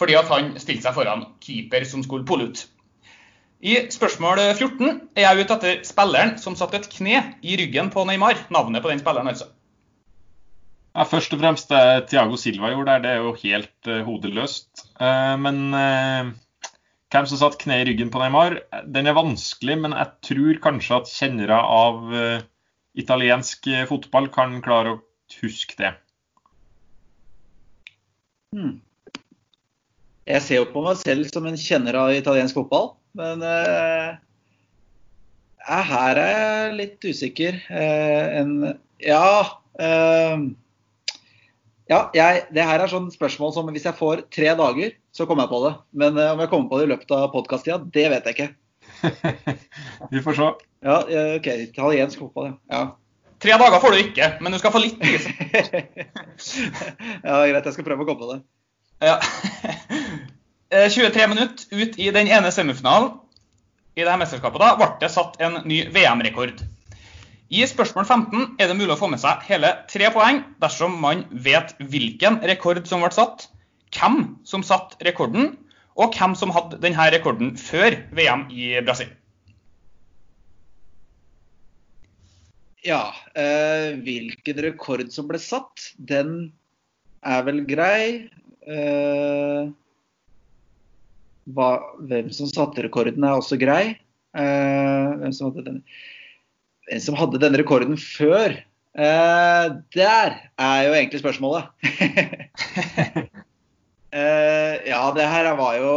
fordi 0.00 0.14
at 0.16 0.30
han 0.32 0.54
stilte 0.56 0.86
seg 0.86 0.94
foran 0.96 1.26
keeper 1.44 1.84
som 1.84 2.04
skulle 2.04 2.26
pulle 2.28 2.48
ut. 2.48 2.62
I 3.62 3.76
spørsmål 3.94 4.40
14 4.56 4.86
er 5.14 5.26
jeg 5.26 5.44
ute 5.44 5.56
etter 5.58 5.82
spilleren 5.86 6.32
som 6.42 6.56
satte 6.58 6.80
et 6.80 6.88
kne 6.90 7.20
i 7.46 7.58
ryggen 7.60 7.92
på 7.94 8.02
Neymar. 8.08 8.40
Navnet 8.50 8.82
på 8.82 8.90
den 8.90 9.02
spilleren, 9.02 9.30
altså. 9.30 9.50
Ja, 10.92 11.04
først 11.08 11.32
og 11.32 11.40
fremst 11.40 11.70
det 11.70 12.08
Thiago 12.10 12.36
Silva 12.40 12.72
gjorde 12.72 12.90
der, 12.90 13.04
det 13.04 13.12
er 13.12 13.20
jo 13.22 13.36
helt 13.38 13.88
uh, 13.88 14.00
hodeløst. 14.08 14.82
Uh, 14.98 15.36
men 15.40 15.60
uh, 15.72 16.32
hvem 17.14 17.28
som 17.30 17.38
satte 17.38 17.60
kne 17.62 17.78
i 17.80 17.86
ryggen 17.88 18.10
på 18.12 18.20
Neymar, 18.20 18.58
den 18.88 19.08
er 19.08 19.16
vanskelig. 19.16 19.78
Men 19.84 19.94
jeg 19.94 20.10
tror 20.26 20.60
kanskje 20.66 20.98
at 20.98 21.14
kjennere 21.14 21.60
av 21.62 22.02
italiensk 22.98 23.66
eh, 23.66 23.86
fotball 23.88 24.28
kan 24.32 24.58
klare 24.64 24.96
å 24.96 25.02
huske 25.40 25.76
det. 25.78 25.92
Hmm. 28.52 28.80
Jeg 30.28 30.44
ser 30.44 30.60
jo 30.60 30.70
på 30.70 30.82
meg 30.84 31.00
selv 31.00 31.30
som 31.32 31.46
en 31.48 31.58
kjenner 31.58 31.96
av 31.98 32.12
italiensk 32.14 32.54
fotball, 32.60 32.92
men 33.18 33.42
uh, 33.42 34.14
her 35.66 36.20
er 36.20 36.30
jeg 36.30 36.76
litt 36.78 37.08
usikker. 37.08 37.58
Uh, 37.72 38.24
en, 38.38 38.52
ja 39.02 39.24
uh, 39.80 40.44
ja, 41.90 41.98
jeg, 42.14 42.44
det 42.54 42.64
her 42.68 42.84
er 42.84 42.92
sånn 42.92 43.10
spørsmål 43.12 43.56
som 43.56 43.72
hvis 43.74 43.88
jeg 43.88 43.98
får 43.98 44.26
tre 44.32 44.52
dager, 44.56 44.94
så 45.12 45.26
kommer 45.26 45.48
jeg 45.48 45.54
på 45.56 45.64
det. 45.66 45.72
Men 46.04 46.20
om 46.22 46.44
jeg 46.44 46.52
kommer 46.52 46.70
på 46.70 46.78
det 46.78 46.86
i 46.86 46.92
løpet 46.92 47.16
av 47.16 47.32
podkast-tida, 47.34 47.82
det 47.92 48.06
vet 48.14 48.28
jeg 48.28 48.36
ikke. 48.36 48.52
Vi 50.12 50.22
får 50.24 50.34
se. 50.38 50.48
Ja, 50.82 50.98
OK. 51.36 51.46
Italiensk 51.46 52.18
fotball, 52.22 52.52
ja. 52.70 52.82
Tre 53.42 53.52
dager 53.58 53.80
får 53.82 53.90
du 53.90 53.96
ikke, 54.04 54.26
men 54.40 54.54
du 54.54 54.58
skal 54.60 54.72
få 54.74 54.80
litt 54.84 55.00
tid. 55.02 55.20
ja, 57.26 57.38
greit. 57.50 57.66
Jeg 57.66 57.74
skal 57.74 57.86
prøve 57.86 58.02
å 58.04 58.06
komme 58.06 58.20
på 58.20 58.28
det. 58.30 58.38
Ja. 59.02 59.16
23 60.70 61.10
eh, 61.24 61.30
minutter 61.30 61.74
ut 61.74 61.98
i 61.98 62.12
den 62.14 62.30
ene 62.30 62.52
semifinalen 62.54 63.10
i 63.96 64.04
dette 64.04 64.18
mesterskapet 64.20 64.62
da, 64.62 64.76
ble 64.78 64.88
det 65.02 65.10
satt 65.12 65.40
en 65.42 65.58
ny 65.68 65.82
VM-rekord. 65.92 66.62
I 67.52 67.66
spørsmål 67.68 68.06
15 68.06 68.54
er 68.62 68.70
det 68.70 68.76
mulig 68.78 68.94
å 68.94 69.00
få 69.00 69.10
med 69.12 69.20
seg 69.20 69.42
hele 69.50 69.74
tre 69.90 70.08
poeng 70.14 70.40
dersom 70.62 70.94
man 71.02 71.26
vet 71.30 71.74
hvilken 71.82 72.40
rekord 72.48 72.86
som 72.88 73.02
ble 73.04 73.10
satt, 73.12 73.50
hvem 73.92 74.38
som 74.48 74.64
satte 74.64 74.96
rekorden, 75.04 75.58
og 75.96 76.14
hvem 76.16 76.36
som 76.38 76.52
hadde 76.54 76.80
denne 76.82 77.08
rekorden 77.12 77.52
før 77.60 77.98
VM 78.16 78.46
i 78.52 78.72
Brasil. 78.84 79.10
Ja. 82.86 83.12
Eh, 83.38 83.92
hvilken 84.02 84.62
rekord 84.64 85.06
som 85.14 85.28
ble 85.28 85.38
satt, 85.40 85.92
den 85.96 86.52
er 87.22 87.44
vel 87.46 87.62
grei. 87.68 88.28
Eh, 88.66 89.70
hva, 91.52 91.68
hvem 92.08 92.32
som 92.34 92.50
satte 92.50 92.84
rekorden, 92.84 93.24
er 93.24 93.38
også 93.38 93.58
grei. 93.60 93.94
Eh, 94.32 95.08
hvem, 95.20 95.32
som 95.36 95.50
hadde 95.50 95.66
den, 95.68 95.80
hvem 96.88 97.02
som 97.06 97.18
hadde 97.18 97.42
denne 97.42 97.60
rekorden 97.62 97.98
før? 98.00 98.56
Eh, 98.92 99.66
der 99.96 100.34
er 100.58 100.82
jo 100.86 100.96
egentlig 100.98 101.22
spørsmålet. 101.22 101.70
Ja, 104.92 105.08
det 105.16 105.26
her 105.28 105.48
var 105.58 105.76
jo 105.80 105.92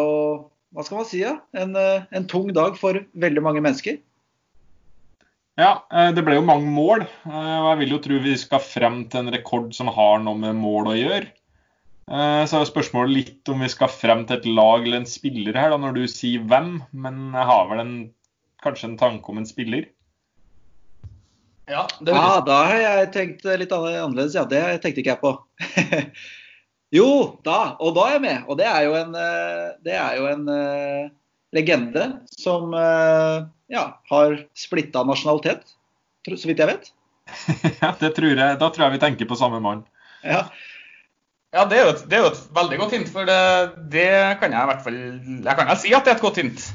Hva 0.75 0.83
skal 0.85 0.99
man 1.01 1.07
si? 1.09 1.21
Ja? 1.23 1.37
En, 1.55 1.75
eh, 1.79 2.05
en 2.15 2.27
tung 2.31 2.51
dag 2.55 2.75
for 2.79 2.99
veldig 3.15 3.43
mange 3.43 3.63
mennesker. 3.63 3.99
Ja, 5.55 5.85
eh, 5.87 6.11
det 6.11 6.25
ble 6.27 6.35
jo 6.35 6.43
mange 6.43 6.67
mål. 6.67 7.05
Eh, 7.23 7.57
og 7.61 7.69
Jeg 7.71 7.79
vil 7.83 7.95
jo 7.95 8.01
tro 8.03 8.19
vi 8.23 8.35
skal 8.39 8.63
frem 8.63 9.05
til 9.11 9.23
en 9.23 9.31
rekord 9.31 9.71
som 9.75 9.87
har 9.87 10.19
noe 10.23 10.35
med 10.39 10.57
mål 10.59 10.91
å 10.91 10.97
gjøre. 10.99 11.31
Eh, 12.11 12.43
Så 12.45 12.59
er 12.59 12.67
spørsmålet 12.67 13.15
litt 13.15 13.49
om 13.49 13.63
vi 13.63 13.71
skal 13.71 13.87
frem 13.89 14.25
til 14.27 14.37
et 14.37 14.49
lag 14.51 14.83
eller 14.83 15.01
en 15.01 15.09
spiller 15.09 15.55
her, 15.55 15.71
da, 15.71 15.79
når 15.79 15.95
du 15.95 16.03
sier 16.11 16.43
hvem. 16.43 16.81
Men 16.91 17.31
jeg 17.31 17.49
har 17.51 17.69
vel 17.71 17.83
en, 17.85 17.95
kanskje 18.63 18.91
en 18.91 18.99
tanke 18.99 19.31
om 19.31 19.39
en 19.39 19.47
spiller. 19.47 19.87
Ja, 21.71 21.87
det 22.03 22.13
Ja, 22.13 22.41
da 22.45 22.57
har 22.69 22.77
jeg 22.77 23.13
tenkt 23.15 23.45
litt 23.57 23.71
annerledes. 23.71 24.35
Ja, 24.35 24.43
det 24.45 24.81
tenkte 24.83 25.01
ikke 25.01 25.15
jeg 25.15 25.23
på. 25.23 25.37
jo, 26.93 27.07
da. 27.45 27.75
Og 27.81 27.95
da 27.95 28.09
er 28.09 28.17
jeg 28.17 28.25
med. 28.25 28.43
Og 28.49 28.59
det 28.59 28.67
er 28.69 28.83
jo 28.85 28.93
en, 28.99 29.15
eh, 29.17 29.73
det 29.85 29.95
er 29.97 30.19
jo 30.19 30.27
en 30.29 30.45
uh, 30.51 31.07
legende 31.55 32.05
som 32.37 32.75
uh, 32.75 33.47
ja, 33.71 33.87
har 34.11 34.37
splitta 34.57 35.03
nasjonalitet, 35.07 35.65
så 36.29 36.45
vidt 36.49 36.61
jeg 36.61 36.71
vet. 36.73 36.93
Ja, 37.81 37.95
det 37.97 38.13
tror 38.13 38.37
jeg, 38.37 38.57
Da 38.61 38.69
tror 38.69 38.85
jeg 38.85 38.95
vi 38.95 39.01
tenker 39.01 39.29
på 39.29 39.37
samme 39.39 39.57
mann. 39.63 39.81
Ja. 40.21 40.45
Ja, 41.55 41.63
det 41.65 41.77
er, 41.79 41.85
jo 41.87 41.91
et, 41.93 42.01
det 42.11 42.17
er 42.17 42.25
jo 42.25 42.31
et 42.33 42.41
veldig 42.53 42.77
godt 42.81 42.93
hint, 42.97 43.09
for 43.09 43.27
det, 43.29 43.37
det 43.93 44.09
kan 44.41 44.51
jeg 44.51 44.59
i 44.59 44.69
hvert 44.69 44.81
fall 44.83 44.97
Jeg 44.99 45.55
kan 45.55 45.69
vel 45.69 45.77
si 45.79 45.93
at 45.95 46.03
det 46.03 46.11
er 46.11 46.17
et 46.17 46.25
godt 46.25 46.39
hint. 46.41 46.65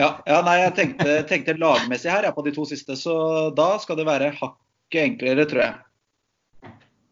Ja, 0.00 0.14
ja, 0.24 0.38
nei, 0.46 0.56
jeg 0.62 0.72
tenkte, 0.78 1.16
tenkte 1.28 1.54
lagmessig 1.60 2.08
her 2.08 2.24
ja, 2.24 2.32
på 2.32 2.44
de 2.46 2.54
to 2.56 2.64
siste, 2.68 2.96
så 2.96 3.14
da 3.52 3.74
skal 3.82 3.98
det 4.00 4.08
være 4.08 4.32
hakket 4.38 5.02
enklere, 5.02 5.44
tror 5.50 5.64
jeg. 5.66 5.74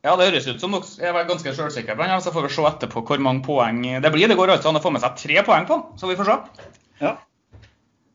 Ja, 0.07 0.15
det 0.15 0.29
høres 0.29 0.47
ut 0.47 0.61
som 0.63 0.75
dere 0.77 1.11
er 1.11 1.27
ganske 1.27 1.53
sjølsikre 1.57 1.97
på 1.99 2.05
den, 2.07 2.21
så 2.23 2.31
får 2.35 2.47
vi 2.47 2.53
se 2.55 2.67
etterpå 2.69 3.03
hvor 3.07 3.23
mange 3.23 3.43
poeng 3.47 3.81
det 4.03 4.13
blir. 4.15 4.31
Det 4.31 4.37
går 4.39 4.55
altså 4.55 4.71
an 4.71 4.79
å 4.79 4.83
få 4.85 4.93
med 4.95 5.03
seg 5.03 5.17
tre 5.19 5.43
poeng 5.47 5.67
på 5.67 5.75
den, 5.79 5.99
så 5.99 6.11
vi 6.11 6.19
får 6.19 6.31
se. 6.31 6.69
Ja. 7.03 7.17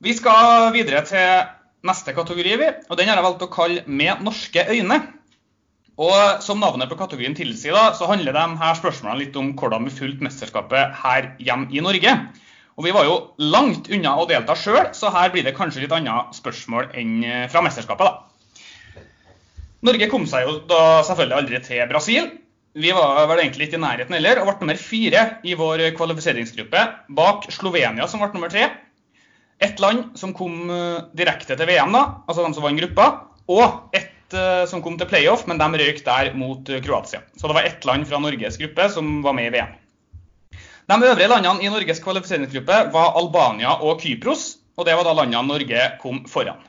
Vi 0.04 0.16
skal 0.16 0.72
videre 0.76 1.04
til 1.08 1.44
neste 1.88 2.16
kategori, 2.16 2.56
vi, 2.62 2.70
og 2.88 3.00
den 3.00 3.12
har 3.12 3.20
jeg 3.20 3.28
valgt 3.28 3.44
å 3.44 3.52
kalle 3.52 3.84
Med 3.88 4.24
norske 4.24 4.64
øyne. 4.72 5.02
Og 6.00 6.42
Som 6.42 6.64
navnet 6.64 6.90
på 6.90 6.98
kategorien 6.98 7.36
tilsier, 7.38 7.76
da, 7.76 7.92
så 7.94 8.08
handler 8.10 8.34
de 8.34 8.46
her 8.64 8.80
spørsmålene 8.80 9.26
litt 9.26 9.36
om 9.38 9.52
hvordan 9.60 9.86
vi 9.86 9.94
fulgte 9.94 10.26
mesterskapet 10.26 10.96
her 11.04 11.34
hjemme 11.38 11.70
i 11.70 11.84
Norge. 11.84 12.16
Og 12.80 12.88
Vi 12.88 12.94
var 12.96 13.06
jo 13.06 13.18
langt 13.38 13.92
unna 13.92 14.16
å 14.18 14.26
delta 14.26 14.56
sjøl, 14.58 14.88
så 14.98 15.12
her 15.14 15.30
blir 15.30 15.46
det 15.46 15.54
kanskje 15.60 15.84
litt 15.84 15.94
annet 15.94 16.34
spørsmål 16.34 16.90
enn 16.98 17.20
eh, 17.24 17.50
fra 17.52 17.62
mesterskapet. 17.62 18.08
da. 18.08 18.33
Norge 19.84 20.08
kom 20.08 20.24
seg 20.30 20.48
jo 20.48 20.56
da 20.70 21.04
selvfølgelig 21.04 21.38
aldri 21.42 21.60
til 21.66 21.84
Brasil. 21.90 22.30
Vi 22.74 22.94
var 22.96 23.28
vel 23.30 23.44
egentlig 23.44 23.68
ikke 23.68 23.78
i 23.78 23.84
nærheten 23.84 24.16
heller, 24.16 24.40
og 24.40 24.48
ble 24.48 24.56
nummer 24.64 24.80
fire 24.80 25.26
i 25.46 25.58
vår 25.60 25.84
kvalifiseringsgruppe, 25.98 26.86
bak 27.18 27.50
Slovenia, 27.54 28.08
som 28.10 28.24
ble 28.24 28.32
nummer 28.34 28.54
tre. 28.54 28.70
Ett 29.62 29.84
land 29.84 30.16
som 30.20 30.32
kom 30.36 30.72
eh, 30.72 31.04
direkte 31.20 31.60
til 31.60 31.70
VM, 31.70 31.94
da, 31.94 32.06
altså 32.26 32.48
de 32.48 32.56
som 32.56 32.66
vant 32.66 32.80
gruppa, 32.80 33.10
og 33.52 33.94
ett 33.96 34.34
eh, 34.40 34.64
som 34.72 34.82
kom 34.84 34.98
til 34.98 35.12
playoff, 35.12 35.46
men 35.52 35.62
de 35.62 35.84
røyk 35.84 36.02
der 36.08 36.32
mot 36.40 36.72
eh, 36.72 36.82
Kroatia. 36.84 37.22
Så 37.36 37.52
det 37.52 37.60
var 37.60 37.70
ett 37.70 37.86
land 37.86 38.08
fra 38.10 38.24
Norges 38.24 38.58
gruppe 38.64 38.90
som 38.96 39.20
var 39.26 39.38
med 39.38 39.52
i 39.52 39.56
VM. 39.60 39.78
De 40.90 41.00
øvrige 41.12 41.30
landene 41.30 41.64
i 41.64 41.72
Norges 41.72 42.02
kvalifiseringsgruppe 42.04 42.86
var 42.96 43.18
Albania 43.20 43.78
og 43.84 44.02
Kypros, 44.02 44.54
og 44.80 44.88
det 44.88 44.96
var 44.98 45.06
da 45.08 45.20
landene 45.22 45.46
Norge 45.52 45.90
kom 46.02 46.24
foran. 46.32 46.64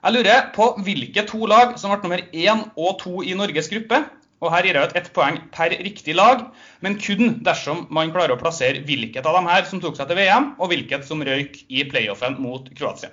Jeg 0.00 0.16
lurer 0.16 0.46
på 0.54 0.70
hvilke 0.86 1.26
to 1.28 1.44
lag 1.50 1.76
som 1.80 1.92
ble 1.92 2.00
nummer 2.04 2.22
én 2.32 2.64
og 2.72 2.96
to 3.02 3.20
i 3.20 3.36
Norges 3.36 3.68
gruppe. 3.72 4.00
Og 4.40 4.48
her 4.54 4.64
gir 4.64 4.76
jeg 4.78 4.88
ut 4.88 4.94
ett 4.96 5.08
poeng 5.12 5.36
per 5.52 5.74
riktig 5.84 6.14
lag, 6.16 6.46
men 6.80 6.96
kun 6.96 7.42
dersom 7.44 7.82
man 7.92 8.12
klarer 8.14 8.32
å 8.32 8.40
plassere 8.40 8.80
hvilket 8.88 9.26
av 9.28 9.36
dem 9.36 9.50
her 9.52 9.66
som 9.68 9.82
tok 9.82 9.98
seg 9.98 10.08
til 10.08 10.16
VM, 10.16 10.54
og 10.56 10.72
hvilket 10.72 11.04
som 11.04 11.20
røyk 11.20 11.58
i 11.68 11.84
playoffen 11.90 12.38
mot 12.40 12.70
Kroatia. 12.78 13.12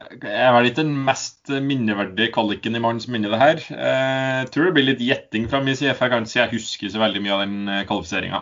Jeg 0.00 0.32
er 0.32 0.64
ikke 0.64 0.80
den 0.80 0.96
mest 1.04 1.52
minneverdige 1.52 2.32
kvaliken 2.32 2.76
i 2.76 2.82
manns 2.82 3.04
minne, 3.08 3.28
det 3.32 3.40
her. 3.40 3.60
Eh, 3.76 4.40
Jeg 4.44 4.50
tror 4.56 4.70
det 4.70 4.74
blir 4.78 4.88
litt 4.88 5.04
gjetting 5.04 5.46
fra 5.52 5.60
min 5.60 5.76
side, 5.76 5.92
for 5.92 6.08
jeg 6.08 6.16
kan 6.16 6.26
si 6.28 6.40
jeg 6.40 6.52
husker 6.56 6.92
så 6.92 7.04
veldig 7.04 7.22
mye 7.24 7.36
av 7.36 7.44
den 7.44 7.84
kvalifiseringa. 7.88 8.40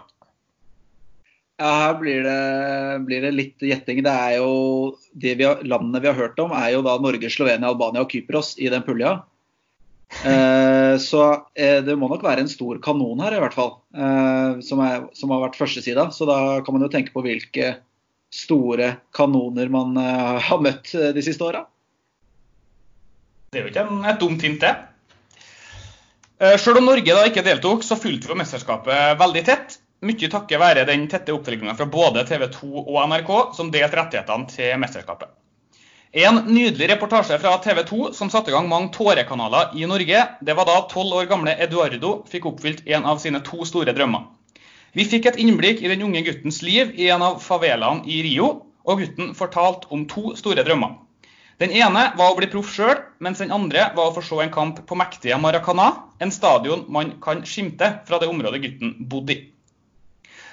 Ja, 1.60 1.72
her 1.84 1.98
blir 2.00 2.22
det, 2.24 2.38
blir 3.06 3.26
det 3.26 3.34
litt 3.36 3.62
gjetting. 3.62 4.00
Det 4.04 4.12
er 4.12 4.38
jo 4.40 4.52
de 5.12 5.34
vi 5.38 5.46
har, 5.46 5.60
Landene 5.66 6.00
vi 6.02 6.10
har 6.10 6.18
hørt 6.18 6.40
om, 6.42 6.54
er 6.56 6.72
jo 6.74 6.80
da 6.86 6.96
Norge, 7.02 7.30
Slovenia, 7.30 7.68
Albania 7.68 8.04
og 8.04 8.10
Kypros 8.12 8.54
i 8.58 8.72
den 8.72 8.86
pulja. 8.86 9.20
Eh, 10.12 10.98
så 11.00 11.22
eh, 11.56 11.78
det 11.80 11.94
må 11.96 12.04
nok 12.10 12.20
være 12.20 12.42
en 12.44 12.50
stor 12.52 12.76
kanon 12.84 13.22
her, 13.24 13.32
i 13.32 13.38
hvert 13.40 13.54
fall. 13.56 13.70
Eh, 13.96 14.58
som, 14.60 14.82
er, 14.84 15.06
som 15.16 15.32
har 15.32 15.40
vært 15.46 15.56
førstesida. 15.56 16.10
Så 16.12 16.28
da 16.28 16.36
kan 16.60 16.76
man 16.76 16.84
jo 16.84 16.90
tenke 16.92 17.14
på 17.14 17.22
hvilke 17.24 17.70
store 18.28 18.90
kanoner 19.16 19.72
man 19.72 19.96
eh, 19.96 20.36
har 20.44 20.60
møtt 20.60 20.92
eh, 20.92 21.14
de 21.16 21.24
siste 21.24 21.46
åra. 21.48 21.64
Det 23.52 23.62
er 23.62 23.64
jo 23.64 23.72
ikke 23.72 23.86
en, 23.88 24.04
et 24.12 24.20
dumt 24.20 24.44
hint, 24.44 24.60
det. 24.60 24.74
Sjøl 26.42 26.60
Selv 26.60 26.82
om 26.82 26.90
Norge 26.90 27.16
da 27.16 27.24
ikke 27.32 27.46
deltok, 27.48 27.88
så 27.88 27.96
fulgte 27.96 28.28
vi 28.28 28.36
mesterskapet 28.42 29.16
veldig 29.20 29.46
tett. 29.48 29.80
Mye 30.02 30.26
takket 30.26 30.58
være 30.58 30.82
den 30.88 31.04
tette 31.06 31.30
oppfølginga 31.30 31.76
fra 31.78 31.86
både 31.86 32.24
TV 32.26 32.48
2 32.50 32.70
og 32.82 32.96
NRK, 33.06 33.28
som 33.54 33.68
delte 33.70 33.94
rettighetene 34.00 34.48
til 34.50 34.80
mesterskapet. 34.82 35.30
En 36.12 36.40
nydelig 36.48 36.88
reportasje 36.90 37.38
fra 37.38 37.52
TV 37.62 37.78
2 37.88 38.08
som 38.16 38.28
satte 38.32 38.50
i 38.50 38.54
gang 38.56 38.66
mange 38.68 38.90
tårekanaler 38.96 39.70
i 39.78 39.86
Norge. 39.86 40.24
Det 40.42 40.56
var 40.58 40.66
da 40.68 40.80
tolv 40.90 41.14
år 41.20 41.28
gamle 41.30 41.54
Eduardo 41.54 42.10
fikk 42.28 42.50
oppfylt 42.50 42.82
en 42.90 43.06
av 43.06 43.22
sine 43.22 43.40
to 43.46 43.62
store 43.64 43.94
drømmer. 43.94 44.26
Vi 44.92 45.06
fikk 45.08 45.30
et 45.30 45.38
innblikk 45.40 45.80
i 45.80 45.88
den 45.94 46.02
unge 46.04 46.24
guttens 46.26 46.60
liv 46.66 46.90
i 46.98 47.06
en 47.14 47.22
av 47.22 47.38
favelaene 47.40 48.02
i 48.10 48.18
Rio, 48.26 48.50
og 48.82 49.00
gutten 49.00 49.32
fortalte 49.38 49.88
om 49.94 50.02
to 50.10 50.34
store 50.36 50.66
drømmer. 50.66 50.98
Den 51.62 51.70
ene 51.78 52.08
var 52.18 52.34
å 52.34 52.36
bli 52.42 52.50
proff 52.50 52.74
sjøl, 52.74 52.98
mens 53.22 53.38
den 53.38 53.54
andre 53.54 53.86
var 53.94 54.10
å 54.10 54.16
få 54.18 54.26
se 54.26 54.42
en 54.42 54.52
kamp 54.52 54.82
på 54.82 54.98
mektige 54.98 55.38
Maracana, 55.38 55.92
en 56.18 56.34
stadion 56.34 56.88
man 56.90 57.20
kan 57.22 57.46
skimte 57.46 58.00
fra 58.08 58.18
det 58.18 58.28
området 58.34 58.64
gutten 58.66 58.96
bodde 59.06 59.38
i. 59.38 59.42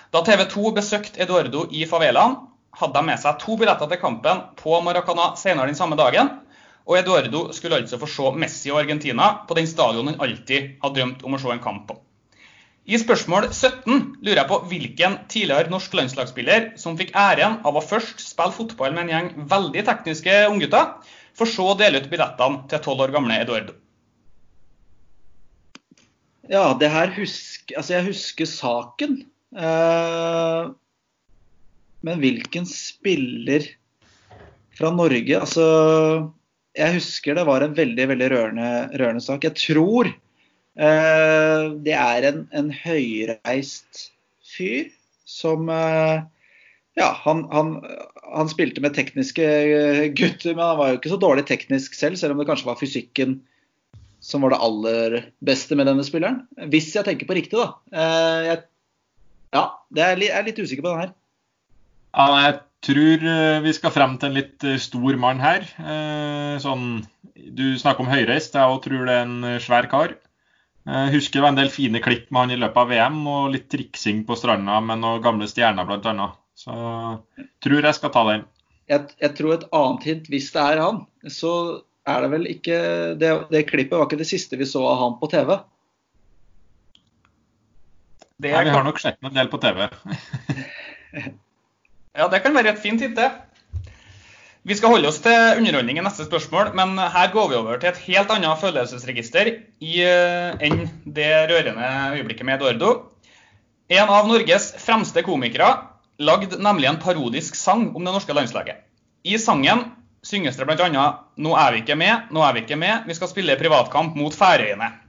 Da 0.09 0.23
TV 0.25 0.45
2 0.49 0.71
besøkte 0.73 1.21
Eduardo 1.21 1.67
i 1.69 1.83
favelaen, 1.85 2.39
hadde 2.79 2.95
de 2.97 3.05
med 3.05 3.19
seg 3.21 3.37
to 3.41 3.57
billetter 3.61 3.89
til 3.91 3.99
kampen 4.01 4.41
på 4.57 4.79
Maracana 4.81 5.35
senere 5.37 5.69
den 5.69 5.77
samme 5.77 5.97
dagen. 5.99 6.31
Og 6.89 6.97
Eduardo 6.97 7.43
skulle 7.53 7.77
altså 7.77 7.99
få 8.01 8.09
se 8.09 8.31
Messi 8.41 8.71
og 8.73 8.79
Argentina 8.81 9.29
på 9.45 9.57
den 9.59 9.69
stadion 9.69 10.09
han 10.09 10.21
alltid 10.25 10.79
har 10.81 10.95
drømt 10.95 11.21
om 11.27 11.37
å 11.37 11.41
se 11.41 11.53
en 11.53 11.61
kamp 11.61 11.85
på. 11.91 11.99
I 12.89 12.97
spørsmål 12.97 13.51
17 13.51 13.99
lurer 14.25 14.39
jeg 14.39 14.49
på 14.49 14.59
hvilken 14.71 15.17
tidligere 15.29 15.69
norsk 15.69 15.93
landslagsspiller 15.93 16.71
som 16.81 16.97
fikk 16.97 17.13
æren 17.13 17.59
av 17.61 17.77
å 17.77 17.85
først 17.85 18.23
spille 18.23 18.55
fotball 18.55 18.95
med 18.95 19.05
en 19.05 19.11
gjeng 19.13 19.49
veldig 19.51 19.83
tekniske 19.91 20.39
unggutter, 20.49 20.95
for 21.37 21.45
så 21.45 21.67
å 21.69 21.77
dele 21.77 22.01
ut 22.01 22.09
billettene 22.09 22.63
til 22.71 22.81
12 22.81 23.05
år 23.05 23.13
gamle 23.13 23.37
Eduardo. 23.43 23.77
Ja, 26.49 26.71
det 26.73 26.89
her 26.89 27.13
husker 27.13 27.77
Altså, 27.77 27.93
jeg 27.93 28.07
husker 28.09 28.49
saken. 28.49 29.19
Eh, 29.55 30.69
men 32.05 32.21
hvilken 32.21 32.67
spiller 32.69 33.65
fra 34.77 34.91
Norge 34.93 35.39
Altså, 35.39 35.65
jeg 36.77 36.95
husker 36.99 37.35
det 37.35 37.47
var 37.49 37.65
en 37.65 37.75
veldig, 37.77 38.05
veldig 38.13 38.29
rørende, 38.31 38.69
rørende 39.01 39.25
sak. 39.25 39.47
Jeg 39.47 39.57
tror 39.59 40.11
eh, 40.11 41.63
det 41.85 41.97
er 41.97 42.29
en, 42.29 42.45
en 42.55 42.71
høyreist 42.73 44.09
fyr 44.55 44.91
som 45.29 45.69
eh, 45.73 46.21
Ja, 46.99 47.13
han, 47.25 47.45
han, 47.53 47.77
han 48.27 48.49
spilte 48.51 48.83
med 48.83 48.95
tekniske 48.97 49.45
gutter, 50.17 50.53
men 50.53 50.65
han 50.65 50.79
var 50.79 50.91
jo 50.91 50.99
ikke 50.99 51.13
så 51.13 51.21
dårlig 51.21 51.45
teknisk 51.49 51.95
selv, 51.97 52.19
selv 52.19 52.35
om 52.35 52.41
det 52.41 52.49
kanskje 52.49 52.69
var 52.69 52.79
fysikken 52.79 53.39
som 54.19 54.43
var 54.43 54.51
det 54.51 54.59
aller 54.59 55.13
beste 55.47 55.77
med 55.79 55.87
denne 55.87 56.03
spilleren. 56.03 56.41
Hvis 56.71 56.89
jeg 56.91 57.07
tenker 57.07 57.29
på 57.29 57.37
riktig, 57.37 57.55
da. 57.55 57.69
Jeg, 58.43 58.65
ja, 59.55 59.63
det 59.93 60.05
er, 60.05 60.21
jeg 60.21 60.35
er 60.35 60.47
litt 60.47 60.59
usikker 60.61 60.85
på 60.85 60.93
den 60.93 61.03
her. 61.05 61.13
Ja, 62.13 62.27
jeg 62.43 62.55
tror 62.85 63.27
eh, 63.33 63.59
vi 63.65 63.73
skal 63.75 63.93
frem 63.93 64.17
til 64.19 64.31
en 64.31 64.37
litt 64.39 64.65
eh, 64.65 64.79
stor 64.81 65.19
mann 65.21 65.41
her. 65.43 65.65
Eh, 65.79 66.55
Sånn, 66.61 67.03
du 67.35 67.65
snakker 67.79 68.05
om 68.05 68.11
høyreist. 68.11 68.57
Jeg 68.57 68.73
òg 68.73 68.81
tror 68.85 69.05
det 69.07 69.15
er 69.15 69.27
en 69.27 69.61
svær 69.63 69.89
kar. 69.91 70.15
Jeg 70.89 71.13
husker 71.13 71.37
det 71.37 71.43
var 71.43 71.53
en 71.53 71.59
del 71.59 71.69
fine 71.69 71.99
klipp 72.01 72.29
med 72.31 72.47
han 72.47 72.53
i 72.55 72.59
løpet 72.59 72.81
av 72.81 72.89
VM, 72.89 73.19
og 73.29 73.51
litt 73.53 73.67
triksing 73.69 74.23
på 74.25 74.37
stranda 74.39 74.79
med 74.81 75.03
noen 75.03 75.21
gamle 75.21 75.49
stjerner 75.49 75.85
bl.a. 75.85 76.29
Så 76.57 76.73
jeg 77.37 77.49
tror 77.63 77.85
jeg 77.85 77.97
skal 77.97 78.13
ta 78.15 78.23
den. 78.31 78.47
Jeg, 78.89 79.11
jeg 79.21 79.35
tror 79.37 79.53
et 79.53 79.67
annet 79.75 80.07
hint, 80.07 80.31
hvis 80.33 80.49
det 80.55 80.63
er 80.63 80.81
han, 80.81 81.03
så 81.29 81.53
er 82.09 82.23
det 82.23 82.29
vel 82.31 82.47
ikke 82.49 82.77
Det, 83.21 83.29
det 83.51 83.67
klippet 83.69 83.99
var 83.99 84.07
ikke 84.07 84.17
det 84.21 84.29
siste 84.29 84.57
vi 84.57 84.65
så 84.65 84.81
av 84.89 85.03
han 85.03 85.19
på 85.21 85.29
TV. 85.29 85.53
Det 88.39 88.53
Nei, 88.53 88.63
vi 88.69 88.71
har 88.71 88.85
nok 88.87 88.99
sett 89.03 89.19
en 89.19 89.35
del 89.35 89.49
på 89.51 89.59
TV. 89.59 89.89
ja, 92.19 92.27
det 92.31 92.39
kan 92.39 92.55
være 92.55 92.71
et 92.71 92.79
fint 92.79 93.01
hint, 93.03 93.17
det. 93.17 93.27
Vi 94.67 94.75
skal 94.79 94.93
holde 94.93 95.09
oss 95.09 95.19
til 95.23 95.59
underholdning 95.59 95.99
i 95.99 96.03
neste 96.05 96.23
spørsmål, 96.27 96.71
men 96.77 96.93
her 96.99 97.33
går 97.33 97.49
vi 97.51 97.57
over 97.57 97.81
til 97.81 97.91
et 97.91 97.99
helt 98.05 98.31
annet 98.31 98.61
følelsesregister 98.61 99.49
i, 99.51 99.93
eh, 100.05 100.55
enn 100.67 100.85
det 101.03 101.29
rørende 101.51 101.89
øyeblikket 102.15 102.47
med 102.47 102.59
Eduardo. 102.59 102.93
En 103.91 104.11
av 104.13 104.27
Norges 104.29 104.69
fremste 104.79 105.23
komikere 105.25 105.71
lagde 106.21 106.59
nemlig 106.63 106.87
en 106.87 107.01
parodisk 107.01 107.59
sang 107.59 107.89
om 107.95 108.05
det 108.05 108.13
norske 108.13 108.35
landslaget. 108.35 108.85
I 109.27 109.35
sangen 109.41 109.87
synges 110.23 110.55
det 110.59 110.67
bl.a.: 110.67 111.07
Nå 111.35 111.55
er 111.59 111.75
vi 111.75 111.83
ikke 111.83 111.99
med, 111.99 112.31
nå 112.31 112.43
er 112.45 112.55
vi 112.55 112.63
ikke 112.63 112.79
med, 112.79 113.07
vi 113.07 113.19
skal 113.19 113.31
spille 113.31 113.59
privatkamp 113.59 114.15
mot 114.15 114.35
Færøyene. 114.35 115.08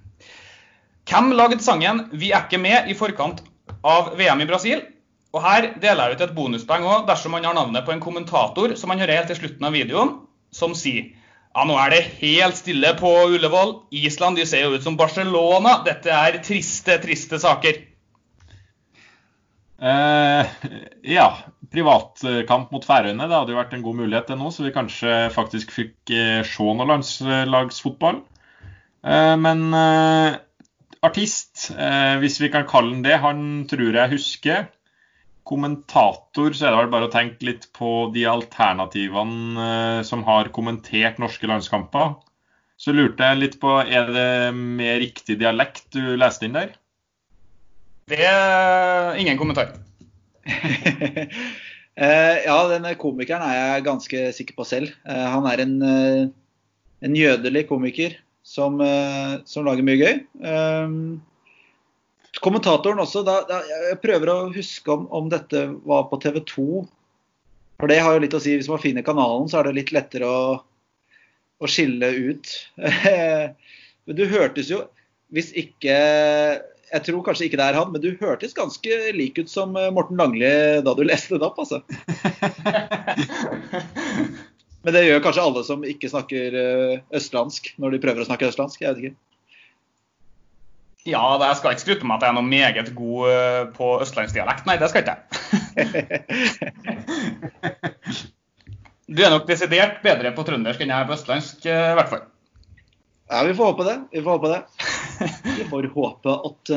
Hvem 1.09 1.33
lagde 1.37 1.63
sangen 1.63 2.09
'Vi 2.13 2.33
er 2.33 2.47
ikke 2.47 2.61
med' 2.61 2.91
i 2.91 2.95
forkant 2.95 3.43
av 3.85 4.17
VM 4.19 4.41
i 4.41 4.47
Brasil? 4.47 4.83
Og 5.33 5.43
her 5.43 5.75
deler 5.81 6.11
jeg 6.11 6.19
ut 6.19 6.27
et 6.27 6.35
bonuspoeng 6.35 6.85
òg 6.85 7.07
dersom 7.07 7.33
man 7.33 7.45
har 7.45 7.55
navnet 7.55 7.87
på 7.87 7.93
en 7.93 8.03
kommentator 8.03 8.75
som 8.77 8.91
man 8.91 8.99
hører 8.99 9.21
helt 9.21 9.31
til 9.31 9.39
slutten 9.39 9.65
av 9.65 9.73
videoen, 9.73 10.17
som 10.51 10.75
sier 10.75 11.13
ja, 11.51 11.65
nå 11.67 11.75
er 11.83 11.91
det 11.91 12.03
helt 12.21 12.59
stille 12.61 12.93
på 12.99 13.09
Ullevål. 13.35 13.73
Island 13.91 14.39
de 14.39 14.45
ser 14.47 14.63
jo 14.63 14.77
ut 14.77 14.85
som 14.85 14.97
Barcelona. 14.99 15.81
Dette 15.83 16.13
er 16.15 16.39
triste, 16.47 16.95
triste 17.03 17.41
saker. 17.43 17.81
Eh, 19.83 20.53
ja. 21.11 21.27
Privatkamp 21.71 22.71
mot 22.75 22.87
Færøyene. 22.87 23.27
Det 23.27 23.35
hadde 23.35 23.55
jo 23.55 23.59
vært 23.59 23.75
en 23.75 23.83
god 23.83 23.99
mulighet 23.99 24.31
det 24.31 24.39
nå, 24.39 24.53
så 24.55 24.63
vi 24.63 24.73
kanskje 24.75 25.17
faktisk 25.35 25.75
fikk 25.75 26.15
eh, 26.15 26.41
se 26.47 26.71
noe 26.79 26.87
landslagsfotball. 26.91 28.23
Eh, 29.07 29.35
men 29.43 29.67
eh, 29.75 30.39
artist, 31.07 31.71
eh, 31.77 32.17
hvis 32.21 32.39
vi 32.43 32.51
kan 32.53 32.67
kalle 32.69 32.93
den 32.95 33.05
det, 33.07 33.17
han 33.23 33.65
tror 33.71 33.97
jeg 33.97 34.13
husker. 34.15 34.69
Kommentator, 35.49 36.53
så 36.55 36.67
er 36.67 36.75
det 36.75 36.81
vel 36.83 36.93
bare 36.93 37.09
å 37.09 37.13
tenke 37.13 37.47
litt 37.49 37.71
på 37.77 38.11
de 38.15 38.27
alternativene 38.31 39.65
eh, 39.67 40.03
som 40.07 40.23
har 40.29 40.53
kommentert 40.55 41.19
norske 41.23 41.49
landskamper. 41.51 42.19
Så 42.81 42.95
lurte 42.97 43.27
jeg 43.27 43.41
litt 43.41 43.57
på, 43.61 43.73
er 43.83 44.13
det 44.13 44.29
med 44.57 45.01
riktig 45.03 45.41
dialekt 45.41 45.91
du 45.97 46.15
leste 46.21 46.47
inn 46.47 46.57
der? 46.57 46.77
Det 48.11 48.23
er 48.27 49.19
ingen 49.21 49.41
kommentar. 49.41 49.75
Eh, 52.01 52.37
ja, 52.47 52.55
denne 52.71 52.95
komikeren 52.97 53.43
er 53.45 53.57
jeg 53.59 53.83
ganske 53.85 54.21
sikker 54.33 54.57
på 54.57 54.65
selv. 54.65 54.93
Eh, 55.05 55.25
han 55.35 55.45
er 55.51 55.61
en, 55.61 55.75
en 57.05 57.17
jødelig 57.19 57.67
komiker 57.69 58.15
som, 58.51 58.81
eh, 58.81 59.35
som 59.47 59.67
lager 59.67 59.87
mye 59.87 59.99
gøy. 60.01 60.17
Um, 60.43 61.21
kommentatoren 62.43 63.03
også, 63.03 63.23
da, 63.27 63.41
da, 63.47 63.61
jeg 63.91 64.01
prøver 64.03 64.33
å 64.33 64.39
huske 64.55 64.91
om, 64.95 65.07
om 65.15 65.29
dette 65.31 65.69
var 65.87 66.09
på 66.11 66.19
TV 66.23 66.41
2. 66.51 66.67
For 67.81 67.91
det 67.91 68.01
har 68.03 68.17
jo 68.17 68.25
litt 68.25 68.35
å 68.37 68.43
si. 68.43 68.57
Hvis 68.59 68.71
man 68.71 68.83
finner 68.83 69.07
kanalen, 69.07 69.47
så 69.49 69.61
er 69.61 69.71
det 69.71 69.77
litt 69.79 69.95
lettere 69.95 70.27
å, 70.27 70.43
å 71.63 71.71
skille 71.71 72.11
ut. 72.11 72.51
Men 74.09 74.19
du 74.19 74.25
hørtes 74.27 74.71
jo 74.73 74.81
Hvis 75.31 75.53
ikke 75.55 75.95
Jeg 75.95 77.03
tror 77.07 77.21
kanskje 77.23 77.47
ikke 77.47 77.61
det 77.61 77.67
er 77.69 77.77
han, 77.79 77.93
men 77.93 78.03
du 78.03 78.17
hørtes 78.19 78.57
ganske 78.57 78.97
lik 79.15 79.37
ut 79.39 79.53
som 79.53 79.77
eh, 79.79 79.93
Morten 79.95 80.19
Langli 80.19 80.51
da 80.83 80.95
du 80.99 81.05
leste 81.07 81.39
det 81.39 81.47
opp, 81.47 81.61
altså. 81.63 81.79
Men 84.81 84.97
det 84.97 85.03
gjør 85.05 85.25
kanskje 85.25 85.43
alle 85.45 85.63
som 85.67 85.83
ikke 85.85 86.09
snakker 86.09 86.55
eh, 86.57 87.03
østlandsk, 87.17 87.75
når 87.81 87.95
de 87.95 88.01
prøver 88.05 88.23
å 88.23 88.29
snakke 88.29 88.49
østlandsk. 88.49 88.81
Jeg 88.81 88.95
vet 88.95 89.03
ikke. 89.03 89.17
Ja, 91.09 91.23
jeg 91.41 91.57
skal 91.57 91.75
ikke 91.75 91.85
skryte 91.85 92.05
med 92.05 92.11
meg 92.11 92.17
at 92.19 92.25
jeg 92.25 92.31
er 92.31 92.37
noe 92.37 92.49
meget 92.49 92.91
god 92.97 93.21
eh, 93.33 93.63
på 93.77 93.87
østlandsdialekt. 94.05 94.67
Nei, 94.69 94.77
det 94.81 94.89
skal 94.93 95.03
ikke 95.05 95.17
jeg. 95.17 95.23
Du 99.11 99.25
er 99.27 99.33
nok 99.33 99.49
desidert 99.49 99.97
bedre 100.05 100.31
på 100.37 100.45
trøndersk 100.47 100.85
enn 100.85 100.93
jeg 100.93 101.03
er 101.03 101.09
på 101.09 101.17
østlandsk, 101.17 101.65
eh, 101.67 101.89
i 101.91 101.97
hvert 101.99 102.13
fall. 102.13 102.21
Ja, 103.31 103.41
vi 103.43 103.57
får 103.59 103.73
håpe 103.73 103.87
det. 103.89 103.97
Vi 104.15 104.23
får 104.23 104.37
håpe 104.37 104.51
det. 104.53 104.61
Vi 105.59 105.65
får 105.71 105.89
håpe 105.97 106.31
at 106.47 106.71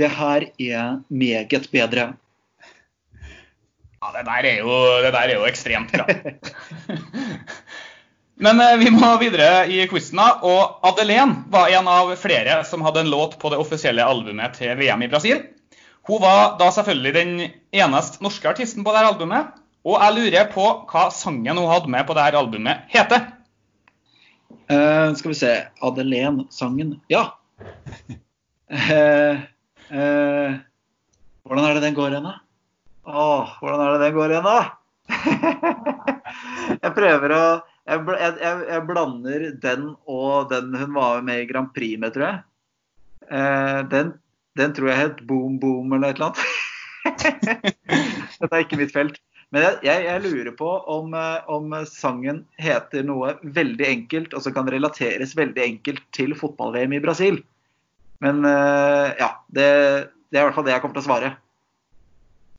det 0.00 0.10
her 0.16 0.46
er 0.48 0.86
meget 1.12 1.68
bedre. 1.72 2.06
Ja, 4.04 4.10
det 4.12 4.26
der 4.28 4.44
er 4.44 4.58
jo, 4.60 4.72
det 5.00 5.12
der 5.14 5.30
er 5.30 5.38
jo 5.38 5.46
ekstremt 5.48 5.92
bra. 5.92 6.04
Men 8.34 8.60
eh, 8.60 8.76
vi 8.80 8.90
må 8.90 9.12
videre 9.22 9.66
i 9.70 9.84
quizen. 9.90 10.20
Og 10.20 10.86
Adelén 10.86 11.36
var 11.52 11.70
en 11.72 11.90
av 11.90 12.14
flere 12.20 12.62
som 12.66 12.82
hadde 12.86 13.04
en 13.04 13.12
låt 13.12 13.38
på 13.38 13.52
det 13.52 13.60
offisielle 13.62 14.04
albumet 14.04 14.58
til 14.58 14.74
VM 14.78 15.06
i 15.06 15.10
Brasil. 15.12 15.44
Hun 16.04 16.20
var 16.20 16.56
da 16.60 16.68
selvfølgelig 16.74 17.14
den 17.14 17.30
eneste 17.72 18.24
norske 18.24 18.48
artisten 18.50 18.84
på 18.84 18.92
dette 18.92 19.14
albumet. 19.14 19.54
Og 19.84 20.00
jeg 20.00 20.16
lurer 20.16 20.50
på 20.52 20.66
hva 20.90 21.08
sangen 21.12 21.60
hun 21.60 21.70
hadde 21.70 21.92
med 21.92 22.06
på 22.08 22.16
dette 22.16 22.40
albumet, 22.40 22.86
heter. 22.92 23.26
Uh, 24.64 25.12
skal 25.12 25.32
vi 25.32 25.36
se 25.36 25.50
Adelén-sangen. 25.84 26.94
Ja. 27.12 27.26
Uh, 28.72 29.42
uh, 29.92 30.56
hvordan 31.44 31.66
er 31.68 31.76
det 31.76 31.84
den 31.84 31.96
går 31.96 32.14
igjen, 32.14 32.24
da? 32.30 32.38
Å, 33.04 33.24
hvordan 33.60 33.84
er 33.84 33.92
det 33.92 34.06
den 34.06 34.16
går 34.16 34.32
igjen, 34.32 34.48
da? 34.48 34.60
jeg 36.84 36.94
prøver 36.96 37.36
å 37.36 37.44
jeg, 37.84 38.04
jeg, 38.40 38.64
jeg, 38.70 38.82
blander 38.88 39.46
den 39.60 39.88
og 40.08 40.50
den 40.52 40.72
hun 40.80 40.94
var 40.96 41.24
med 41.26 41.42
i 41.42 41.48
Grand 41.50 41.72
Prix 41.76 42.00
med, 42.00 42.14
tror 42.14 42.26
jeg. 42.28 42.42
Eh, 43.28 43.80
den, 43.92 44.14
den 44.58 44.74
tror 44.76 44.90
jeg 44.90 45.02
het 45.02 45.22
Boom 45.28 45.58
Boom 45.60 45.92
eller 45.92 46.12
et 46.12 46.20
eller 46.20 46.32
annet. 46.32 46.40
Dette 48.40 48.50
er 48.50 48.64
ikke 48.64 48.80
mitt 48.80 48.94
felt. 48.94 49.20
Men 49.54 49.68
jeg, 49.86 50.06
jeg 50.08 50.22
lurer 50.24 50.50
på 50.56 50.70
om, 50.90 51.12
eh, 51.14 51.50
om 51.52 51.76
sangen 51.86 52.42
heter 52.58 53.04
noe 53.06 53.36
veldig 53.44 53.86
enkelt, 53.86 54.34
og 54.34 54.42
som 54.46 54.56
kan 54.56 54.70
relateres 54.72 55.36
veldig 55.38 55.62
enkelt 55.68 56.02
til 56.16 56.34
fotball-VM 56.38 56.96
i 56.96 57.02
Brasil. 57.04 57.38
Men 58.24 58.42
eh, 58.48 59.12
ja, 59.20 59.30
det, 59.54 59.68
det 60.32 60.40
er 60.40 60.42
i 60.42 60.48
hvert 60.48 60.56
fall 60.56 60.66
det 60.66 60.74
jeg 60.74 60.82
kommer 60.82 60.98
til 60.98 61.04
å 61.04 61.10
svare. 61.10 61.34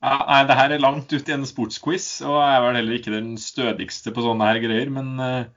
Nei, 0.06 0.42
det 0.46 0.54
her 0.54 0.70
er 0.70 0.82
langt 0.82 1.10
ut 1.10 1.28
i 1.28 1.34
en 1.34 1.46
sportsquiz, 1.48 2.20
og 2.22 2.36
jeg 2.38 2.54
er 2.54 2.62
vel 2.62 2.76
heller 2.78 2.98
ikke 2.98 3.14
den 3.14 3.32
stødigste 3.42 4.12
på 4.14 4.22
sånne 4.22 4.46
her 4.46 4.60
greier. 4.62 4.92
Men 4.94 5.18
eh, 5.22 5.48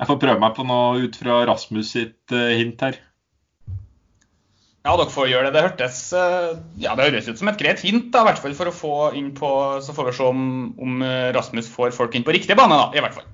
jeg 0.00 0.08
får 0.08 0.20
prøve 0.22 0.40
meg 0.40 0.56
på 0.56 0.64
noe 0.64 1.02
ut 1.04 1.18
fra 1.20 1.42
Rasmus 1.50 1.92
sitt 1.92 2.32
eh, 2.36 2.54
hint 2.56 2.80
her. 2.86 2.96
Ja, 4.80 4.94
dere 4.96 5.12
får 5.12 5.28
gjøre 5.28 5.50
det. 5.50 5.52
Det 5.58 5.64
hørtes 5.66 6.00
eh, 6.16 6.54
ja, 6.80 6.94
det 6.96 7.10
høres 7.10 7.28
ut 7.28 7.42
som 7.42 7.52
et 7.52 7.60
greit 7.60 7.84
hint, 7.84 8.08
da, 8.14 8.24
i 8.24 8.30
hvert 8.30 8.40
fall 8.40 8.56
for 8.56 8.70
å 8.70 8.76
få 8.78 8.94
inn 9.20 9.34
på 9.36 9.50
Så 9.84 9.92
får 9.92 10.08
vi 10.08 10.16
se 10.16 10.30
om, 10.32 10.46
om 10.80 11.04
Rasmus 11.36 11.68
får 11.68 11.92
folk 11.92 12.16
inn 12.16 12.24
på 12.24 12.32
riktig 12.38 12.56
bane, 12.56 12.80
da, 12.80 12.88
i 12.96 13.04
hvert 13.04 13.20
fall. 13.20 13.28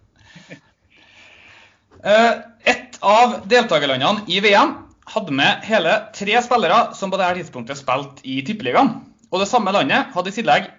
Et 2.73 2.99
av 3.07 3.39
deltakerlandene 3.47 4.27
i 4.27 4.43
VM 4.43 4.81
hadde 5.15 5.35
med 5.39 5.63
hele 5.69 6.01
tre 6.17 6.41
spillere 6.43 6.89
som 6.99 7.13
på 7.13 7.19
dette 7.21 7.39
tidspunktet 7.39 7.79
spilte 7.79 8.27
i 8.27 8.41
Tippeligaen. 8.47 8.97
Og 9.37 9.43
det 9.43 9.51
samme 9.51 9.73
landet 9.77 10.15
hadde 10.17 10.33
i 10.33 10.37
tillegg 10.39 10.71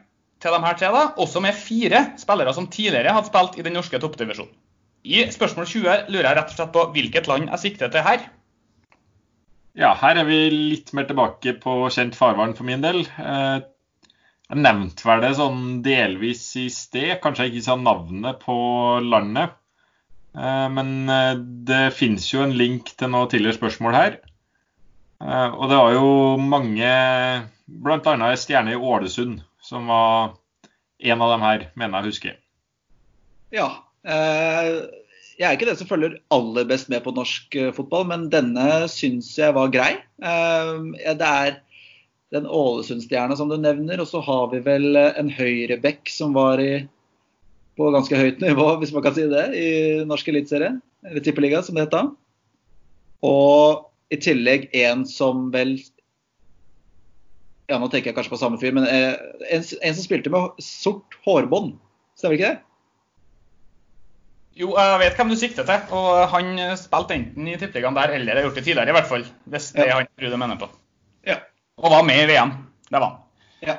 til 0.41 0.53
de 0.53 0.59
her 0.63 0.77
tre 0.77 0.89
da, 0.93 1.03
også 1.21 1.41
med 1.45 1.53
fire 1.57 1.99
spillere 2.17 2.53
som 2.57 2.65
tidligere 2.73 3.13
hadde 3.13 3.29
spilt 3.29 3.57
i 3.61 3.65
den 3.65 3.77
norske 3.77 3.99
toppdivisjonen. 4.01 4.49
I 5.05 5.21
spørsmål 5.31 5.67
20 5.69 6.09
lurer 6.09 6.25
jeg 6.25 6.35
rett 6.39 6.49
og 6.51 6.57
slett 6.57 6.73
på 6.73 6.85
hvilket 6.95 7.29
land 7.29 7.51
jeg 7.53 7.61
sikter 7.61 7.91
til 7.93 8.03
her. 8.05 8.25
Ja, 9.77 9.91
her 10.01 10.17
er 10.23 10.25
vi 10.25 10.39
litt 10.49 10.89
mer 10.97 11.05
tilbake 11.05 11.53
på 11.61 11.75
kjent 11.93 12.17
farvann 12.17 12.55
for 12.57 12.65
min 12.65 12.81
del. 12.81 13.03
Eh, 13.21 13.59
Jeg 14.47 14.63
nevnte 14.63 15.03
vel 15.05 15.21
det 15.21 15.33
sånn 15.37 15.61
delvis 15.85 16.41
i 16.57 16.65
sted. 16.73 17.17
Kanskje 17.21 17.45
jeg 17.45 17.53
ikke 17.53 17.65
sa 17.67 17.75
navnet 17.77 18.39
på 18.41 18.55
landet. 19.05 19.53
Eh, 20.33 20.67
Men 20.73 20.93
eh, 21.13 21.35
det 21.69 21.93
finnes 21.93 22.25
jo 22.33 22.41
en 22.45 22.55
link 22.57 22.89
til 22.97 23.13
noe 23.13 23.29
tidligere 23.29 23.59
spørsmål 23.59 23.99
her. 24.01 24.17
Og 25.19 25.63
det 25.69 25.77
var 25.79 25.93
jo 25.95 26.09
mange, 26.37 26.89
bl.a. 27.67 27.99
en 28.15 28.37
stjerne 28.39 28.73
i 28.73 28.79
Ålesund, 28.79 29.41
som 29.61 29.87
var 29.91 30.37
en 30.97 31.21
av 31.21 31.33
dem 31.33 31.43
her, 31.45 31.67
mener 31.75 31.99
jeg 31.99 32.05
å 32.05 32.11
huske. 32.11 32.33
Ja. 33.53 33.67
Eh, 34.07 34.71
jeg 35.37 35.45
er 35.45 35.57
ikke 35.57 35.69
den 35.69 35.79
som 35.79 35.89
følger 35.89 36.17
aller 36.33 36.67
best 36.69 36.89
med 36.89 37.03
på 37.05 37.13
norsk 37.15 37.57
eh, 37.59 37.71
fotball, 37.75 38.07
men 38.09 38.27
denne 38.33 38.87
syns 38.91 39.29
jeg 39.37 39.55
var 39.57 39.73
grei. 39.73 39.93
Eh, 40.23 41.11
det 41.19 41.27
er 41.27 41.59
den 42.33 42.47
Ålesund-stjerna 42.49 43.37
som 43.39 43.51
du 43.51 43.57
nevner, 43.59 44.01
og 44.01 44.09
så 44.09 44.23
har 44.23 44.49
vi 44.51 44.63
vel 44.65 44.97
en 44.97 45.29
høyrebekk 45.31 46.09
som 46.11 46.33
var 46.35 46.63
i, 46.63 46.81
på 47.77 47.91
ganske 47.93 48.19
høyt 48.19 48.41
nivå, 48.43 48.71
hvis 48.81 48.95
man 48.95 49.05
kan 49.05 49.15
si 49.17 49.27
det, 49.31 49.45
i 49.55 49.69
norsk 50.07 50.31
eliteserie, 50.33 50.73
eller 51.07 51.23
tippeliga, 51.23 51.61
som 51.63 51.77
det 51.77 51.87
het 51.87 51.95
da. 51.95 52.07
Og 53.27 53.85
i 54.13 54.19
tillegg 54.23 54.69
en 54.77 55.03
som 55.07 55.49
vel 55.51 55.77
Ja, 57.67 57.77
nå 57.81 57.89
tenker 57.91 58.11
jeg 58.11 58.15
kanskje 58.15 58.31
på 58.31 58.39
samme 58.39 58.59
fyr, 58.61 58.71
men 58.75 58.85
eh, 58.87 59.17
en, 59.51 59.63
en 59.83 59.95
som 59.97 60.05
spilte 60.05 60.31
med 60.31 60.61
sort 60.63 61.17
hårbånd. 61.25 61.73
Stemmer 62.17 62.37
ikke 62.37 62.51
det? 62.53 62.61
Jo, 64.57 64.71
jeg 64.73 65.01
vet 65.03 65.19
hvem 65.19 65.29
du 65.29 65.37
sikter 65.37 65.67
til. 65.67 65.83
Og 65.93 66.23
han 66.31 66.53
spilte 66.79 67.13
enten 67.17 67.49
i 67.51 67.57
Tippeligaen 67.59 67.97
der 67.97 68.15
eller 68.15 68.39
har 68.39 68.47
gjort 68.47 68.55
det 68.57 68.63
tidligere, 68.65 68.89
i 68.89 68.97
hvert 68.97 69.09
fall. 69.11 69.25
Hvis 69.51 69.71
det 69.75 69.83
er 69.85 69.91
Ja. 69.91 69.97
han 69.99 70.07
tror 70.17 70.33
du 70.33 70.37
mener 70.41 70.57
på. 70.63 70.69
Ja. 71.27 71.35
Og 71.77 71.91
var 71.93 72.07
med 72.07 72.23
i 72.23 72.29
VM. 72.31 72.55
Det 72.87 73.01
var 73.01 73.09
han. 73.11 73.19
Ja. 73.61 73.75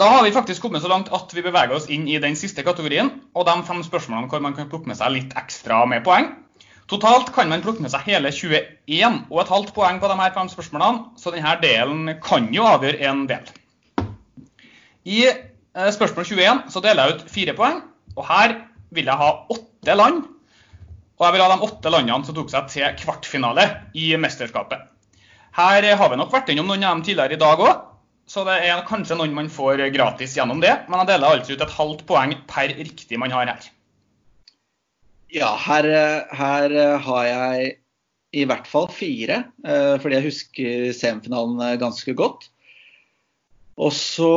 Da 0.00 0.08
har 0.08 0.22
vi 0.24 0.32
faktisk 0.32 0.62
kommet 0.62 0.80
så 0.80 0.88
langt 0.88 1.10
at 1.12 1.34
vi 1.36 1.42
beveger 1.44 1.74
oss 1.76 1.90
inn 1.92 2.06
i 2.08 2.16
den 2.22 2.36
siste 2.38 2.62
kategorien. 2.64 3.10
Og 3.34 3.44
de 3.44 3.58
fem 3.68 3.82
spørsmålene 3.84 4.30
hvor 4.30 4.40
man 4.40 4.54
kan 4.56 4.70
plukke 4.70 4.88
med 4.88 4.96
seg 4.96 5.12
litt 5.12 5.34
ekstra 5.36 5.82
med 5.90 6.06
poeng. 6.06 6.30
Totalt 6.90 7.28
kan 7.30 7.46
man 7.46 7.62
plukke 7.62 7.84
med 7.84 7.92
seg 7.92 8.02
hele 8.08 8.32
21 8.34 9.20
og 9.30 9.36
et 9.44 9.52
halvt 9.52 9.68
poeng 9.76 10.00
på 10.02 10.08
de 10.10 10.16
her 10.18 10.32
fem 10.34 10.48
spørsmålene, 10.50 11.04
så 11.14 11.30
denne 11.30 11.52
delen 11.62 12.16
kan 12.24 12.48
jo 12.50 12.66
avgjøre 12.66 12.98
en 13.06 13.20
del. 13.30 13.52
I 15.06 15.20
eh, 15.30 15.90
spørsmål 15.94 16.26
21 16.26 16.64
så 16.74 16.82
deler 16.82 17.06
jeg 17.06 17.14
ut 17.14 17.30
fire 17.30 17.54
poeng, 17.54 17.78
og 18.16 18.26
her 18.26 18.56
vil 18.90 19.06
jeg 19.06 19.22
ha 19.22 19.30
åtte 19.54 19.96
land. 19.96 20.24
Og 21.20 21.26
jeg 21.28 21.36
vil 21.36 21.44
ha 21.44 21.50
de 21.52 21.68
åtte 21.68 21.94
landene 21.94 22.26
som 22.26 22.34
tok 22.34 22.50
seg 22.50 22.66
til 22.72 22.98
kvartfinale 23.04 23.68
i 23.94 24.10
mesterskapet. 24.18 24.82
Her 25.54 25.86
har 25.94 26.10
vi 26.10 26.18
nok 26.18 26.34
vært 26.34 26.50
innom 26.50 26.72
noen 26.72 26.82
av 26.82 26.96
dem 26.96 27.06
tidligere 27.06 27.38
i 27.38 27.40
dag 27.40 27.62
òg, 27.70 27.84
så 28.30 28.42
det 28.46 28.60
er 28.66 28.82
kanskje 28.88 29.18
noen 29.18 29.34
man 29.36 29.50
får 29.50 29.86
gratis 29.94 30.34
gjennom 30.38 30.58
det. 30.62 30.74
Men 30.88 31.04
jeg 31.04 31.14
deler 31.14 31.38
altså 31.38 31.54
ut 31.54 31.62
et 31.68 31.78
halvt 31.78 32.08
poeng 32.10 32.34
per 32.50 32.74
riktig 32.74 33.18
man 33.18 33.34
har 33.34 33.46
her. 33.46 33.70
Ja, 35.30 35.52
her, 35.68 35.86
her 36.34 36.74
har 37.06 37.24
jeg 37.28 37.76
i 38.34 38.44
hvert 38.46 38.66
fall 38.70 38.88
fire, 38.94 39.44
eh, 39.66 39.94
fordi 40.02 40.16
jeg 40.18 40.26
husker 40.28 40.92
semifinalen 40.94 41.78
ganske 41.80 42.14
godt. 42.18 42.48
Og 43.80 43.94
så 43.94 44.34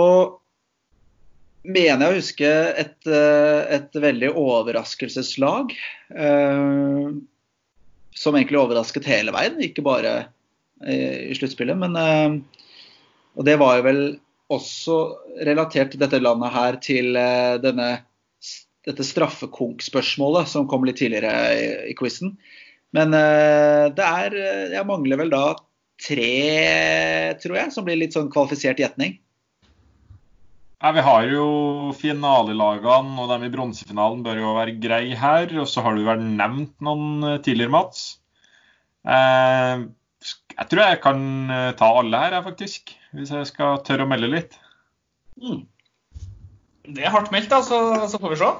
mener 1.64 2.08
jeg 2.08 2.14
å 2.14 2.18
huske 2.18 2.54
et, 2.84 2.98
eh, 3.08 3.62
et 3.78 3.94
veldig 3.96 4.34
overraskelseslag. 4.40 5.74
Eh, 6.14 7.14
som 8.14 8.36
egentlig 8.38 8.62
overrasket 8.62 9.08
hele 9.10 9.34
veien, 9.34 9.58
ikke 9.62 9.86
bare 9.86 10.14
eh, 10.86 11.30
i 11.32 11.38
sluttspillet. 11.38 11.86
Eh, 11.98 12.38
Og 13.34 13.46
det 13.48 13.58
var 13.58 13.80
jo 13.80 13.86
vel 13.88 14.02
også 14.54 14.98
relatert 15.48 15.94
til 15.94 16.02
dette 16.04 16.20
landet 16.22 16.54
her 16.54 16.78
til 16.84 17.16
eh, 17.18 17.58
denne, 17.64 18.04
dette 18.88 19.06
straffekonk-spørsmålet 19.08 20.50
som 20.52 20.68
kom 20.70 20.86
litt 20.88 21.00
tidligere 21.00 21.34
i, 21.56 21.68
i 21.92 21.98
quizen. 21.98 22.36
Men 22.94 23.16
uh, 23.16 23.90
det 23.96 24.06
er 24.06 24.36
Jeg 24.76 24.86
mangler 24.86 25.18
vel 25.24 25.32
da 25.34 25.46
tre, 26.04 26.32
tror 27.42 27.58
jeg, 27.58 27.72
som 27.74 27.86
blir 27.88 28.00
litt 28.00 28.16
sånn 28.16 28.32
kvalifisert 28.34 28.82
gjetning. 28.82 29.18
Ja, 30.84 30.92
Vi 30.92 31.04
har 31.06 31.28
jo 31.32 31.46
finalelagene, 31.96 33.16
og 33.24 33.30
de 33.32 33.48
i 33.48 33.52
bronsefinalen 33.54 34.24
bør 34.26 34.42
jo 34.42 34.56
være 34.58 34.76
grei 34.84 35.14
her. 35.16 35.54
Og 35.62 35.70
så 35.72 35.84
har 35.86 35.96
du 35.96 36.04
vel 36.04 36.26
nevnt 36.36 36.74
noen 36.84 37.24
eh, 37.24 37.40
tidligere, 37.46 37.72
Mats. 37.72 38.02
Uh, 39.08 39.88
jeg 40.54 40.70
tror 40.72 40.84
jeg 40.84 41.00
kan 41.04 41.24
eh, 41.52 41.70
ta 41.80 41.88
alle 42.00 42.20
her, 42.20 42.36
jeg, 42.38 42.46
faktisk. 42.50 42.94
Hvis 43.16 43.32
jeg 43.32 43.48
skal 43.50 43.80
tørre 43.88 44.06
å 44.06 44.12
melde 44.12 44.30
litt. 44.32 44.58
Mm. 45.40 45.64
Det 46.94 47.04
er 47.04 47.16
hardt 47.16 47.32
meldt, 47.32 47.50
da, 47.52 47.62
så, 47.64 47.80
så, 48.12 48.20
får 48.20 48.36
vi 48.36 48.42
se. 48.44 48.52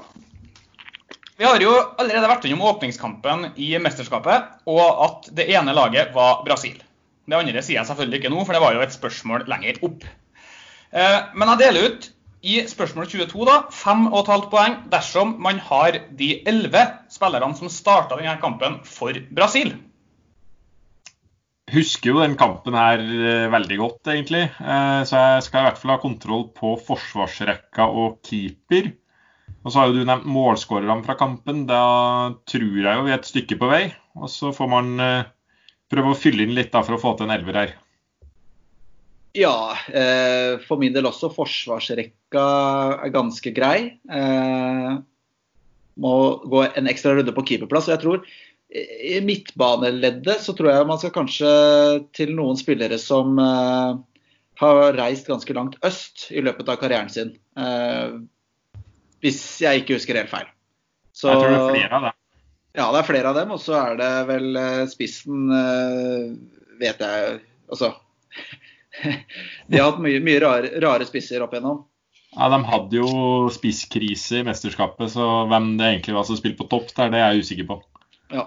Vi 1.44 1.48
har 1.50 1.60
jo 1.60 1.72
allerede 2.00 2.28
vært 2.32 2.46
innom 2.48 2.62
åpningskampen 2.70 3.50
i 3.60 3.74
mesterskapet, 3.84 4.46
og 4.64 5.00
at 5.04 5.26
det 5.36 5.50
ene 5.52 5.74
laget 5.76 6.14
var 6.16 6.38
Brasil. 6.46 6.78
Det 7.28 7.36
andre 7.36 7.60
sier 7.60 7.82
jeg 7.82 7.90
selvfølgelig 7.90 8.22
ikke 8.22 8.32
nå, 8.32 8.46
for 8.48 8.56
det 8.56 8.62
var 8.64 8.78
jo 8.78 8.84
et 8.86 8.96
spørsmål 8.96 9.44
lenger 9.52 9.82
opp. 9.84 10.06
Eh, 10.96 11.18
men 11.36 11.52
jeg 11.52 11.60
deler 11.60 11.90
ut 11.90 12.08
i 12.48 12.62
spørsmål 12.72 13.12
22 13.12 13.50
da, 13.50 13.58
5,5 13.76 14.48
poeng 14.54 14.80
dersom 14.96 15.36
man 15.44 15.60
har 15.68 16.00
de 16.16 16.32
11 16.48 16.88
spillerne 17.12 17.60
som 17.60 17.76
starta 17.76 18.22
denne 18.22 18.40
kampen 18.40 18.80
for 18.88 19.20
Brasil. 19.36 19.76
Husker 21.76 22.14
jo 22.14 22.24
den 22.24 22.40
kampen 22.40 22.80
her 22.80 23.04
eh, 23.04 23.52
veldig 23.52 23.84
godt, 23.84 24.16
egentlig. 24.16 24.48
Eh, 24.64 25.04
så 25.12 25.28
jeg 25.28 25.48
skal 25.50 25.66
i 25.66 25.68
hvert 25.74 25.84
fall 25.84 25.98
ha 25.98 26.02
kontroll 26.08 26.54
på 26.56 26.78
forsvarsrekka 26.88 27.92
og 27.92 28.22
keeper. 28.24 28.94
Og 29.64 29.72
så 29.72 29.80
har 29.80 29.90
jo 29.90 30.02
du 30.02 30.08
nevnt 30.08 30.28
målskårerne 30.28 31.06
fra 31.06 31.16
kampen. 31.20 31.64
Da 31.70 31.84
tror 32.50 32.68
jeg 32.84 33.00
jo 33.00 33.08
vi 33.08 33.14
er 33.16 33.20
et 33.22 33.30
stykke 33.30 33.60
på 33.62 33.72
vei. 33.72 33.86
Og 34.20 34.28
så 34.32 34.52
får 34.56 34.70
man 34.72 34.94
prøve 35.94 36.14
å 36.14 36.20
fylle 36.20 36.44
inn 36.44 36.56
litt 36.58 36.74
da 36.74 36.84
for 36.84 36.98
å 36.98 37.02
få 37.02 37.16
til 37.18 37.30
en 37.30 37.36
elver 37.38 37.60
her. 37.62 37.74
Ja, 39.34 39.74
eh, 39.90 40.60
for 40.62 40.78
min 40.78 40.94
del 40.94 41.10
også. 41.10 41.32
Forsvarsrekka 41.34 42.46
er 43.02 43.14
ganske 43.14 43.54
grei. 43.56 43.98
Eh, 44.06 44.90
må 45.98 46.16
gå 46.50 46.64
en 46.68 46.90
ekstra 46.90 47.16
runde 47.18 47.34
på 47.34 47.46
keeperplass. 47.50 47.90
og 47.90 47.96
jeg 47.96 48.04
tror 48.04 48.26
I 48.74 49.20
midtbaneleddet 49.22 50.42
så 50.42 50.54
tror 50.58 50.72
jeg 50.72 50.88
man 50.90 50.98
skal 50.98 51.14
kanskje 51.14 51.50
til 52.14 52.34
noen 52.34 52.58
spillere 52.58 52.98
som 52.98 53.38
eh, 53.38 53.98
har 54.62 54.94
reist 54.98 55.30
ganske 55.30 55.54
langt 55.54 55.78
øst 55.86 56.32
i 56.32 56.42
løpet 56.42 56.70
av 56.70 56.78
karrieren 56.82 57.10
sin. 57.10 57.34
Hvis 59.24 59.40
jeg 59.64 59.84
ikke 59.84 59.98
husker 59.98 60.20
helt 60.20 60.32
feil. 60.32 60.50
Så, 61.14 61.30
jeg 61.30 61.40
tror 61.40 61.50
det 61.52 61.60
er 61.62 61.74
flere 61.78 61.98
av 61.98 62.06
dem. 62.10 62.20
Ja, 62.74 62.86
det 62.90 63.00
er 63.00 63.08
flere 63.08 63.32
av 63.32 63.38
dem. 63.38 63.54
Og 63.56 63.62
så 63.62 63.78
er 63.80 63.98
det 64.00 64.12
vel 64.30 64.60
eh, 64.60 64.84
spissen, 64.92 65.48
eh, 65.54 66.70
vet 66.82 67.04
jeg 67.04 67.42
Altså 67.72 67.94
de 69.72 69.80
har 69.80 69.88
hatt 69.88 70.02
mye, 70.04 70.20
mye 70.22 70.42
rare, 70.44 70.70
rare, 70.84 71.06
spisser 71.08 71.42
opp 71.42 71.56
igjennom. 71.56 71.80
Ja, 72.34 72.50
De 72.52 72.60
hadde 72.68 73.00
jo 73.00 73.08
spisskrise 73.54 74.42
i 74.42 74.46
mesterskapet, 74.46 75.10
så 75.16 75.26
hvem 75.50 75.72
det 75.80 75.88
egentlig 75.88 76.14
var 76.18 76.28
som 76.28 76.38
spilte 76.38 76.60
på 76.62 76.70
topp 76.70 76.92
der, 76.98 77.10
det 77.14 77.22
er 77.22 77.34
jeg 77.34 77.48
usikker 77.48 77.70
på. 77.72 77.80
Ja, 78.34 78.46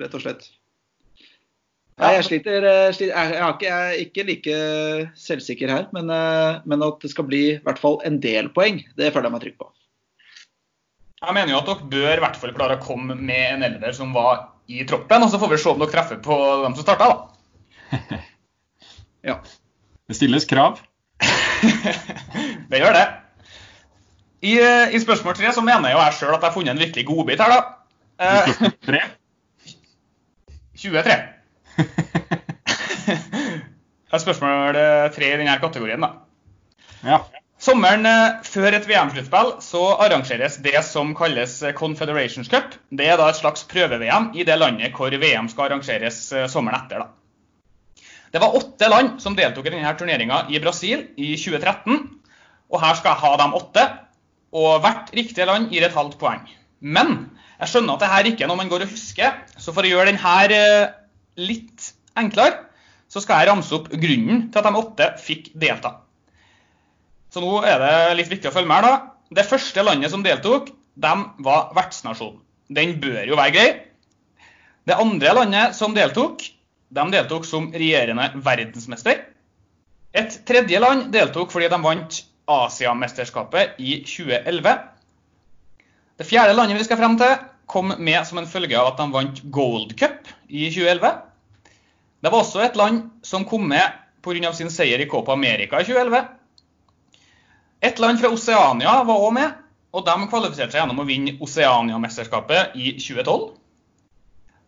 rett 0.00 0.16
og 0.16 0.24
slett. 0.24 0.48
Nei, 2.00 2.14
jeg 2.16 2.24
sliter, 2.30 2.64
eh, 2.64 2.92
sliter 2.96 3.12
jeg, 3.12 3.34
er 3.36 3.50
ikke, 3.52 3.66
jeg, 3.66 3.88
er 3.90 3.98
ikke, 4.06 4.24
like 4.24 4.60
selvsikker 5.20 5.68
her, 5.68 5.82
men, 5.92 6.08
eh, 6.14 6.60
men, 6.64 6.84
at 6.86 7.02
det 7.02 7.10
skal 7.12 7.26
bli 7.28 7.42
i 7.50 7.58
hvert 7.64 7.80
fall 7.80 7.98
en 8.08 8.16
del 8.22 8.48
poeng, 8.54 8.80
det 8.96 9.10
føler 9.12 9.28
jeg 9.28 9.34
meg 9.34 9.42
trygg 9.44 9.56
på. 9.60 9.68
Jeg 11.20 11.36
mener 11.36 11.52
jo 11.52 11.58
at 11.60 11.66
dere 11.68 11.88
bør 11.92 12.14
i 12.14 12.22
hvert 12.24 12.38
fall 12.40 12.54
klare 12.56 12.78
å 12.78 12.80
komme 12.80 13.16
med 13.18 13.42
en 13.50 13.64
elver 13.66 13.92
som 13.96 14.14
var 14.16 14.46
i 14.72 14.86
troppen, 14.88 15.26
og 15.26 15.32
så 15.32 15.40
får 15.42 15.52
vi 15.52 15.58
se 15.60 15.68
om 15.68 15.82
dere 15.82 15.92
treffer 15.92 16.22
på 16.24 16.38
dem 16.62 16.76
som 16.78 16.86
starta, 16.86 17.10
da. 17.12 18.20
Ja. 19.28 19.34
Det 20.08 20.16
stilles 20.16 20.46
krav? 20.48 20.78
det 22.70 22.80
gjør 22.80 22.96
det. 22.96 23.02
I, 24.40 24.54
eh, 24.56 24.94
I, 24.96 25.02
spørsmål 25.02 25.36
tre 25.36 25.52
så 25.52 25.60
mener 25.60 25.92
jo 25.92 26.00
jeg 26.00 26.16
sjøl 26.16 26.32
at 26.32 26.40
jeg 26.40 26.48
har 26.48 26.56
funnet 26.56 26.72
en 26.72 26.80
virkelig 26.80 27.04
godbit 27.10 27.44
her, 27.44 27.52
da. 27.52 27.60
Spørsmål 28.46 28.72
tre? 28.88 29.02
23. 30.80 31.18
Det 34.10 34.16
er 34.18 34.22
spørsmål 34.24 34.76
eh, 34.78 35.10
tre 35.14 35.28
i 35.28 35.36
denne 35.38 35.54
kategorien, 35.62 36.02
da. 36.02 36.08
Ja. 37.06 37.20
Sommeren 37.62 38.08
eh, 38.08 38.40
før 38.46 38.74
et 38.74 38.88
VM-sluttspill 38.88 39.52
så 39.62 39.84
arrangeres 40.02 40.58
det 40.64 40.80
som 40.88 41.14
kalles 41.18 41.60
Confederations 41.78 42.50
Cup. 42.50 42.74
Det 42.90 43.06
er 43.06 43.20
da 43.20 43.28
et 43.30 43.38
slags 43.38 43.62
prøve-VM 43.70 44.32
i 44.34 44.46
det 44.48 44.58
landet 44.58 44.96
hvor 44.96 45.14
VM 45.14 45.50
skal 45.52 45.68
arrangeres 45.68 46.24
sommeren 46.50 46.80
etter. 46.82 47.04
da. 47.04 47.08
Det 48.30 48.38
var 48.42 48.54
åtte 48.54 48.88
land 48.90 49.18
som 49.22 49.34
deltok 49.38 49.66
i 49.66 49.74
denne 49.74 49.90
turneringa 49.98 50.44
i 50.50 50.60
Brasil 50.62 51.08
i 51.18 51.34
2013. 51.34 51.98
Og 52.70 52.82
her 52.82 52.94
skal 52.98 53.14
jeg 53.14 53.22
ha 53.24 53.32
de 53.40 53.48
åtte. 53.58 53.86
Og 54.54 54.80
hvert 54.82 55.10
riktige 55.14 55.46
land 55.46 55.70
gir 55.70 55.86
et 55.86 55.94
halvt 55.94 56.16
poeng. 56.18 56.46
Men 56.80 57.30
jeg 57.60 57.72
skjønner 57.72 57.98
at 57.98 58.04
dette 58.06 58.32
ikke 58.32 58.46
er 58.46 58.50
noe 58.50 58.58
man 58.58 58.70
går 58.70 58.86
og 58.86 58.92
husker, 58.94 59.34
så 59.60 59.74
for 59.76 59.84
å 59.84 59.90
gjøre 59.90 60.10
denne 60.10 60.36
eh, 60.56 60.92
litt 61.38 61.92
enklere, 62.18 62.66
så 63.10 63.22
skal 63.22 63.42
jeg 63.42 63.50
ramse 63.50 63.74
opp 63.74 63.90
grunnen 63.90 64.46
til 64.50 64.60
at 64.60 64.66
de 64.66 64.80
åtte 64.80 65.08
fikk 65.22 65.50
delta. 65.58 65.96
Så 67.30 67.42
nå 67.42 67.60
er 67.66 67.78
det 67.82 68.16
litt 68.18 68.30
viktig 68.30 68.50
å 68.50 68.54
følge 68.54 68.70
med. 68.70 68.82
her, 68.82 68.86
da. 68.86 69.16
Det 69.30 69.46
første 69.46 69.82
landet 69.86 70.10
som 70.10 70.22
deltok, 70.26 70.70
de 70.98 71.12
var 71.46 71.70
vertsnasjon. 71.76 72.38
Den 72.70 72.96
bør 73.02 73.22
jo 73.26 73.38
være 73.38 73.54
grei. 73.54 73.68
Det 74.86 74.98
andre 74.98 75.34
landet 75.38 75.76
som 75.78 75.94
deltok, 75.94 76.42
de 76.90 77.04
deltok 77.14 77.46
som 77.46 77.70
regjerende 77.70 78.32
verdensmester. 78.42 79.22
Et 80.14 80.40
tredje 80.46 80.80
land 80.82 81.12
deltok 81.14 81.52
fordi 81.52 81.68
de 81.70 81.78
vant 81.82 82.22
Asiamesterskapet 82.50 83.78
i 83.78 84.00
2011. 84.02 84.72
Det 86.18 86.26
fjerde 86.26 86.56
landet 86.56 86.80
vi 86.80 86.86
skal 86.88 86.98
frem 86.98 87.14
til, 87.20 87.36
kom 87.70 87.94
med 87.98 88.26
som 88.26 88.40
en 88.40 88.48
følge 88.50 88.78
av 88.78 88.90
at 88.90 88.98
de 88.98 89.06
vant 89.14 89.42
Gold 89.54 89.94
Cup 89.98 90.26
i 90.48 90.66
2011. 90.72 91.10
Det 92.20 92.32
var 92.32 92.42
også 92.42 92.64
et 92.64 92.76
land 92.76 93.04
som 93.22 93.46
kom 93.48 93.68
med 93.70 93.94
pga. 94.24 94.52
sin 94.52 94.70
seier 94.70 95.00
i 95.00 95.08
Copa 95.08 95.32
America 95.32 95.80
i 95.80 95.86
2011. 95.86 96.24
Et 97.80 97.98
land 97.98 98.20
fra 98.20 98.28
Oseania 98.28 99.02
var 99.04 99.22
òg 99.24 99.32
med, 99.32 99.54
og 99.94 100.04
de 100.04 100.28
kvalifiserte 100.28 100.74
seg 100.74 100.82
gjennom 100.82 101.00
å 101.00 101.06
vinne 101.08 101.38
Oseania-mesterskapet 101.40 102.76
i 102.76 102.92
2012. 102.98 103.46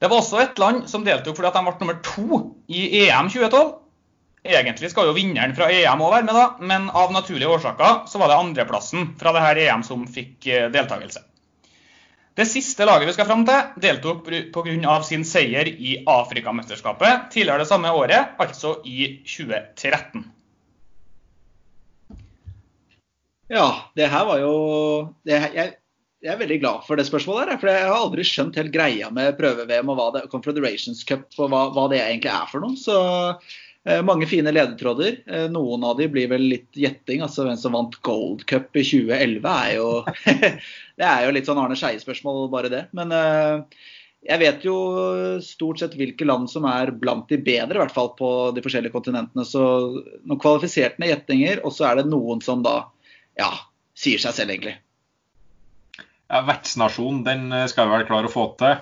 Det 0.01 0.09
var 0.11 0.19
også 0.23 0.41
et 0.43 0.59
land 0.59 0.89
som 0.91 1.05
deltok 1.05 1.37
fordi 1.37 1.53
de 1.53 1.65
ble 1.67 1.75
nummer 1.83 1.99
to 2.07 2.41
i 2.73 2.87
EM 3.05 3.29
2012. 3.31 3.75
Egentlig 4.43 4.91
skal 4.91 5.11
jo 5.11 5.15
vinneren 5.15 5.55
fra 5.55 5.69
EM 5.71 6.01
òg 6.03 6.17
være 6.17 6.27
med, 6.27 6.35
da, 6.39 6.47
men 6.59 6.89
av 6.91 7.13
naturlige 7.15 7.51
årsaker 7.51 8.09
så 8.11 8.19
var 8.19 8.33
det 8.33 8.41
andreplassen 8.41 9.13
fra 9.21 9.35
dette 9.37 9.69
EM 9.69 9.85
som 9.87 10.09
fikk 10.11 10.49
eh, 10.51 10.71
deltakelse. 10.75 11.23
Det 12.33 12.47
siste 12.49 12.87
laget 12.89 13.11
vi 13.11 13.13
skal 13.13 13.29
fram 13.29 13.43
til, 13.45 13.73
deltok 13.85 14.23
pga. 14.55 14.95
sin 15.05 15.25
seier 15.29 15.69
i 15.69 15.99
Afrikamesterskapet 16.09 17.29
tidligere 17.35 17.61
det 17.61 17.69
samme 17.69 17.93
året, 17.93 18.33
altså 18.41 18.79
i 18.89 19.19
2013. 19.29 20.25
Ja, 23.53 23.69
det 23.97 24.09
her 24.09 24.25
var 24.25 24.41
jo 24.41 24.53
det, 25.29 25.37
jeg, 25.53 25.75
jeg 26.23 26.33
er 26.33 26.39
veldig 26.41 26.57
glad 26.63 26.87
for 26.87 26.97
det 26.97 27.05
spørsmålet. 27.05 27.51
her, 27.53 27.61
for 27.61 27.69
Jeg 27.69 27.85
har 27.85 27.99
aldri 27.99 28.25
skjønt 28.25 28.57
helt 28.57 28.73
greia 28.73 29.11
med 29.13 29.37
prøve-VM 29.37 29.93
og 29.93 29.99
hva 29.99 30.09
det, 30.15 30.23
Confederations 30.33 31.05
Cup 31.05 31.27
og 31.37 31.51
hva, 31.53 31.67
hva, 31.75 31.85
det 31.93 32.01
egentlig 32.01 32.33
er 32.33 32.49
for 32.49 32.65
noe. 32.65 32.79
Så 32.81 32.97
mange 34.07 34.29
fine 34.31 34.53
ledetråder. 34.55 35.17
Eh, 35.27 35.49
noen 35.51 35.83
av 35.85 35.97
de 35.99 36.07
blir 36.11 36.29
vel 36.31 36.45
litt 36.53 36.79
gjetting. 36.79 37.23
altså 37.25 37.49
Hvem 37.49 37.59
som 37.59 37.75
vant 37.75 37.97
Gold 38.07 38.45
Cup 38.47 38.77
i 38.79 38.85
2011 38.87 39.49
er 39.51 39.73
jo 39.75 39.89
Det 41.01 41.09
er 41.09 41.25
jo 41.27 41.33
litt 41.35 41.49
sånn 41.49 41.59
Arne 41.59 41.79
Skeie-spørsmål, 41.79 42.47
bare 42.53 42.71
det. 42.71 42.85
Men 42.95 43.15
eh, 43.17 43.81
jeg 44.29 44.39
vet 44.39 44.63
jo 44.69 44.77
stort 45.43 45.83
sett 45.83 45.97
hvilke 45.99 46.29
land 46.29 46.47
som 46.53 46.69
er 46.71 46.95
blant 46.95 47.27
de 47.33 47.41
bedre, 47.43 47.75
i 47.75 47.83
hvert 47.83 47.97
fall 47.97 48.13
på 48.19 48.31
de 48.55 48.63
forskjellige 48.63 48.95
kontinentene. 48.95 49.47
Så 49.49 49.65
noen 50.23 50.43
kvalifiserte 50.43 51.11
gjettinger, 51.11 51.65
og 51.67 51.75
så 51.75 51.91
er 51.91 51.99
det 51.99 52.07
noen 52.13 52.45
som 52.45 52.63
da 52.63 52.77
ja, 53.41 53.51
sier 53.99 54.23
seg 54.23 54.37
selv, 54.37 54.55
egentlig. 54.55 54.77
Ja, 56.31 56.45
Vertsnasjon, 56.47 57.25
den 57.27 57.51
skal 57.69 57.91
vi 57.91 57.99
vel 57.99 58.07
klare 58.07 58.31
å 58.31 58.33
få 58.33 58.47
til. 58.63 58.79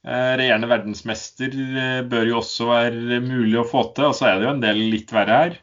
Eh, 0.00 0.32
regjerende 0.40 0.68
verdensmester 0.70 1.52
eh, 1.52 1.98
bør 2.08 2.24
jo 2.30 2.38
også 2.38 2.70
være 2.70 3.18
mulig 3.20 3.58
å 3.60 3.66
få 3.68 3.84
til, 3.92 4.08
og 4.08 4.16
så 4.16 4.30
er 4.30 4.38
det 4.38 4.46
jo 4.48 4.54
en 4.54 4.62
del 4.62 4.80
litt 4.94 5.12
verre 5.12 5.40
her. 5.42 5.58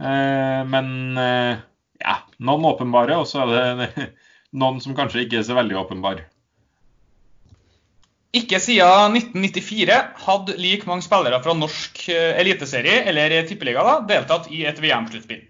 Eh, 0.00 0.60
men 0.70 0.88
ja, 2.00 2.16
noen 2.40 2.68
åpenbare, 2.70 3.18
og 3.20 3.28
så 3.28 3.44
er 3.44 3.82
det 3.82 4.06
noen 4.60 4.80
som 4.80 4.96
kanskje 4.96 5.26
ikke 5.26 5.42
er 5.42 5.48
så 5.50 5.58
veldig 5.58 5.76
åpenbare. 5.82 6.24
Ikke 8.40 8.60
siden 8.62 9.18
1994 9.18 10.00
hadde 10.24 10.56
like 10.62 10.86
mange 10.86 11.02
spillere 11.02 11.40
fra 11.42 11.52
norsk 11.58 12.04
eliteserie 12.14 13.00
eller 13.10 13.34
tippeliga 13.48 13.82
da, 13.82 13.94
deltatt 14.06 14.46
i 14.54 14.62
et 14.70 14.78
VM-sluttspill. 14.78 15.42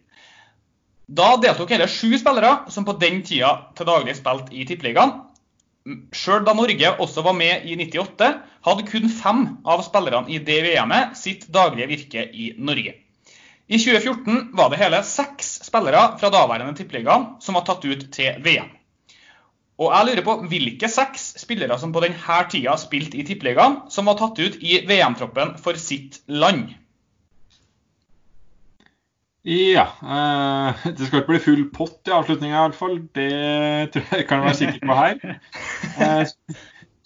Da 1.11 1.35
deltok 1.43 1.75
hele 1.75 1.91
sju 1.91 2.15
spillere 2.17 2.71
som 2.73 2.87
på 2.89 2.97
den 2.99 3.21
tida 3.27 3.53
til 3.77 3.87
daglig 3.87 4.17
spilte 4.17 4.57
i 4.57 4.65
tippeligaen, 4.65 5.13
Sjøl 6.13 6.43
da 6.45 6.53
Norge 6.53 6.91
også 7.01 7.23
var 7.25 7.37
med 7.37 7.65
i 7.65 7.77
98, 7.79 8.27
hadde 8.67 8.89
kun 8.89 9.07
fem 9.09 9.45
av 9.65 9.81
spillerne 9.87 10.29
i 10.29 10.41
det 10.45 10.59
VM-et 10.67 11.17
sitt 11.17 11.47
daglige 11.53 11.89
virke 11.89 12.27
i 12.29 12.51
Norge. 12.61 12.99
I 13.71 13.79
2014 13.79 14.51
var 14.59 14.73
det 14.73 14.81
hele 14.81 15.01
seks 15.07 15.61
spillere 15.65 16.03
fra 16.21 16.31
daværende 16.35 16.75
tippeligaen 16.77 17.31
som 17.41 17.57
var 17.57 17.65
tatt 17.69 17.87
ut 17.87 18.09
til 18.13 18.41
VM. 18.45 18.69
Og 19.81 19.95
jeg 19.95 20.09
lurer 20.11 20.27
på 20.27 20.35
hvilke 20.51 20.91
seks 20.93 21.31
spillere 21.41 21.79
som 21.81 21.95
på 21.95 22.03
denne 22.05 22.41
tida 22.53 22.75
spilte 22.77 23.17
i 23.17 23.25
tippeligaen, 23.25 23.79
som 23.89 24.11
var 24.11 24.19
tatt 24.21 24.37
ut 24.43 24.59
i 24.61 24.83
VM-troppen 24.85 25.55
for 25.63 25.79
sitt 25.81 26.21
land. 26.29 26.75
Ja. 29.49 29.87
Eh, 30.03 30.81
det 30.85 31.07
skal 31.07 31.23
ikke 31.23 31.33
bli 31.33 31.43
full 31.45 31.65
pott 31.73 32.09
i 32.11 32.15
avslutninga, 32.15 32.67
fall. 32.77 32.99
Det 33.17 33.31
tror 33.95 34.15
jeg 34.19 34.29
kan 34.29 34.45
være 34.45 34.59
sikker 34.59 34.85
på 34.85 34.99
her. 34.99 35.37
Eh, 36.01 36.25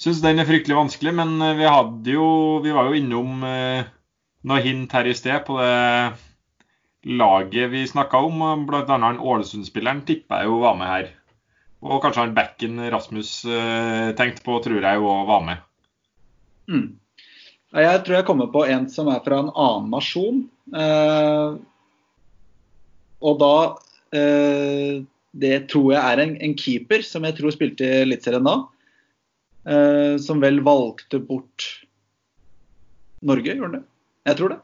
syns 0.01 0.23
den 0.25 0.43
er 0.43 0.49
fryktelig 0.49 0.77
vanskelig, 0.77 1.15
men 1.15 1.39
vi 1.59 1.67
hadde 1.71 2.17
jo 2.17 2.27
Vi 2.65 2.73
var 2.75 2.91
jo 2.91 2.99
innom 2.99 3.45
eh, 3.47 3.87
noe 4.45 4.63
hint 4.65 4.93
her 4.93 5.07
i 5.09 5.15
sted 5.17 5.45
på 5.47 5.59
det 5.63 6.15
laget 7.05 7.71
vi 7.71 7.87
snakka 7.87 8.17
om. 8.17 8.67
Blant 8.67 8.91
annet 8.91 9.21
Ålesund-spilleren 9.21 10.03
tippa 10.09 10.43
jeg 10.43 10.51
jo 10.51 10.61
var 10.65 10.79
med 10.81 10.91
her. 10.91 11.13
Og 11.85 12.01
kanskje 12.01 12.25
han 12.25 12.37
backen 12.37 12.81
Rasmus 12.93 13.45
eh, 13.45 14.11
tenkte 14.17 14.45
på, 14.45 14.57
tror 14.65 14.81
jeg 14.81 15.01
jo 15.01 15.15
var 15.29 15.45
med. 15.45 15.65
Mm. 16.71 16.87
Jeg 17.75 18.01
tror 18.07 18.17
jeg 18.17 18.27
kommer 18.29 18.49
på 18.55 18.65
en 18.71 18.87
som 18.89 19.11
er 19.13 19.21
fra 19.25 19.43
en 19.43 19.53
annen 19.53 19.91
nasjon. 19.93 20.45
Eh, 20.73 21.57
og 23.25 23.41
da 23.41 23.55
eh, 24.17 25.01
Det 25.35 25.55
tror 25.73 25.95
jeg 25.95 26.03
er 26.03 26.23
en, 26.23 26.37
en, 26.45 26.55
keeper 26.59 27.05
som 27.07 27.25
jeg 27.27 27.39
tror 27.39 27.55
spilte 27.55 27.87
i 27.87 28.03
Eliteserien 28.05 28.47
da. 28.47 28.59
Eh, 29.65 30.15
som 30.23 30.43
vel 30.45 30.61
valgte 30.67 31.23
bort 31.25 31.67
Norge, 33.25 33.57
gjorde 33.57 33.71
han 33.71 33.77
det? 33.79 33.85
Jeg 34.29 34.39
tror 34.39 34.53
det. 34.53 34.61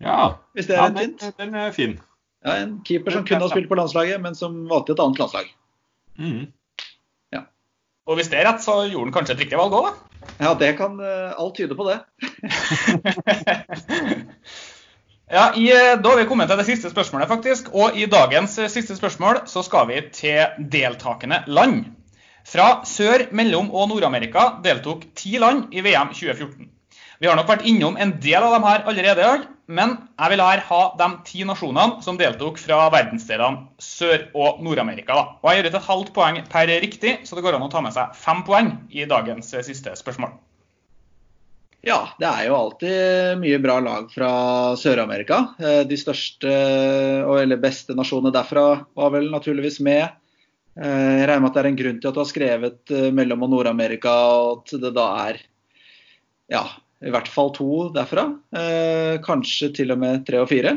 Ja, 0.00 0.16
Hvis 0.56 0.68
det 0.68 0.76
er 0.76 0.82
ja, 0.82 0.88
et 0.88 1.00
hint. 1.00 1.20
Den, 1.20 1.32
den 1.38 1.54
er 1.60 1.72
fin. 1.76 1.94
Ja, 2.44 2.56
En 2.62 2.78
keeper 2.84 3.12
som 3.12 3.24
kunne 3.28 3.44
ha 3.44 3.52
spilt 3.52 3.68
på 3.68 3.78
landslaget, 3.78 4.20
men 4.22 4.36
som 4.38 4.64
valgte 4.70 4.96
et 4.96 5.02
annet 5.02 5.20
landslag. 5.20 5.50
Mm. 6.20 6.44
Ja. 7.34 7.42
Og 8.06 8.18
hvis 8.18 8.30
det 8.32 8.40
er 8.40 8.48
rett, 8.48 8.64
så 8.64 8.72
gjorde 8.86 9.08
han 9.08 9.16
kanskje 9.16 9.36
et 9.36 9.42
riktig 9.44 9.60
valg 9.60 9.76
òg, 9.76 9.88
da? 9.88 10.16
Ja, 10.40 10.54
det 10.58 10.72
kan 10.78 11.00
uh, 11.00 11.38
alt 11.38 11.56
tyde 11.56 11.74
på 11.78 11.86
det. 11.88 11.98
Ja, 15.30 15.52
i, 15.54 15.70
eh, 15.70 15.98
Da 16.02 16.10
har 16.10 16.16
vi 16.16 16.24
kommet 16.24 16.46
til 16.48 16.58
det 16.60 16.68
siste 16.68 16.90
spørsmålet, 16.92 17.26
faktisk. 17.28 17.72
Og 17.74 17.96
i 17.98 18.06
dagens 18.06 18.58
eh, 18.62 18.70
siste 18.70 18.94
spørsmål 18.94 19.40
så 19.50 19.64
skal 19.66 19.88
vi 19.88 20.00
til 20.14 20.68
deltakende 20.72 21.40
land. 21.46 21.84
Fra 22.46 22.84
Sør-, 22.86 23.26
Mellom- 23.34 23.72
og 23.74 23.88
Nord-Amerika 23.90 24.62
deltok 24.62 25.02
ti 25.18 25.34
land 25.42 25.74
i 25.74 25.82
VM 25.82 26.14
2014. 26.14 26.70
Vi 27.18 27.26
har 27.26 27.34
nok 27.34 27.48
vært 27.48 27.66
innom 27.66 27.98
en 27.98 28.14
del 28.22 28.38
av 28.38 28.54
dem 28.54 28.68
her 28.68 28.86
allerede 28.86 29.18
i 29.18 29.26
dag, 29.26 29.46
men 29.66 29.98
jeg 30.14 30.30
vil 30.30 30.46
her 30.46 30.62
ha 30.68 30.80
de 31.00 31.10
ti 31.26 31.42
nasjonene 31.48 32.04
som 32.06 32.18
deltok 32.20 32.62
fra 32.62 32.84
verdensdelene 32.94 33.66
Sør- 33.82 34.28
og 34.30 34.62
Nord-Amerika. 34.62 35.18
Og 35.42 35.50
jeg 35.50 35.64
gjør 35.64 35.72
ut 35.72 35.80
et 35.80 35.88
halvt 35.90 36.12
poeng 36.14 36.42
per 36.52 36.70
riktig, 36.86 37.18
så 37.26 37.34
det 37.34 37.42
går 37.42 37.58
an 37.58 37.66
å 37.66 37.72
ta 37.72 37.82
med 37.82 37.98
seg 37.98 38.14
fem 38.14 38.46
poeng 38.46 38.76
i 38.94 39.10
dagens 39.10 39.54
eh, 39.54 39.66
siste 39.66 39.98
spørsmål. 39.98 40.38
Ja, 41.86 41.98
det 42.18 42.26
er 42.26 42.46
jo 42.48 42.54
alltid 42.56 43.40
mye 43.40 43.58
bra 43.62 43.76
lag 43.78 44.08
fra 44.10 44.30
Sør-Amerika. 44.78 45.42
Eh, 45.60 45.82
de 45.86 45.98
største 46.00 46.50
eller 46.50 47.60
beste 47.62 47.94
nasjonene 47.94 48.32
derfra 48.34 48.64
var 48.96 49.12
vel 49.14 49.28
naturligvis 49.30 49.78
med. 49.86 50.08
Eh, 50.74 51.12
jeg 51.20 51.28
regner 51.28 51.44
med 51.44 51.52
at 51.52 51.58
det 51.58 51.62
er 51.62 51.68
en 51.70 51.78
grunn 51.78 52.00
til 52.00 52.10
at 52.10 52.16
du 52.16 52.22
har 52.22 52.30
skrevet 52.32 52.94
eh, 52.94 53.12
Mellom- 53.14 53.44
og 53.46 53.52
Nord-Amerika, 53.52 54.14
og 54.40 54.64
at 54.64 54.74
det 54.82 54.90
da 54.96 55.06
er 55.28 55.38
ja, 56.50 56.64
i 57.06 57.12
hvert 57.14 57.30
fall 57.30 57.52
to 57.54 57.70
derfra. 57.94 58.28
Kanskje 59.22 59.70
til 59.74 59.94
og 59.94 59.98
med 59.98 60.22
tre 60.26 60.38
og 60.42 60.46
fire. 60.50 60.76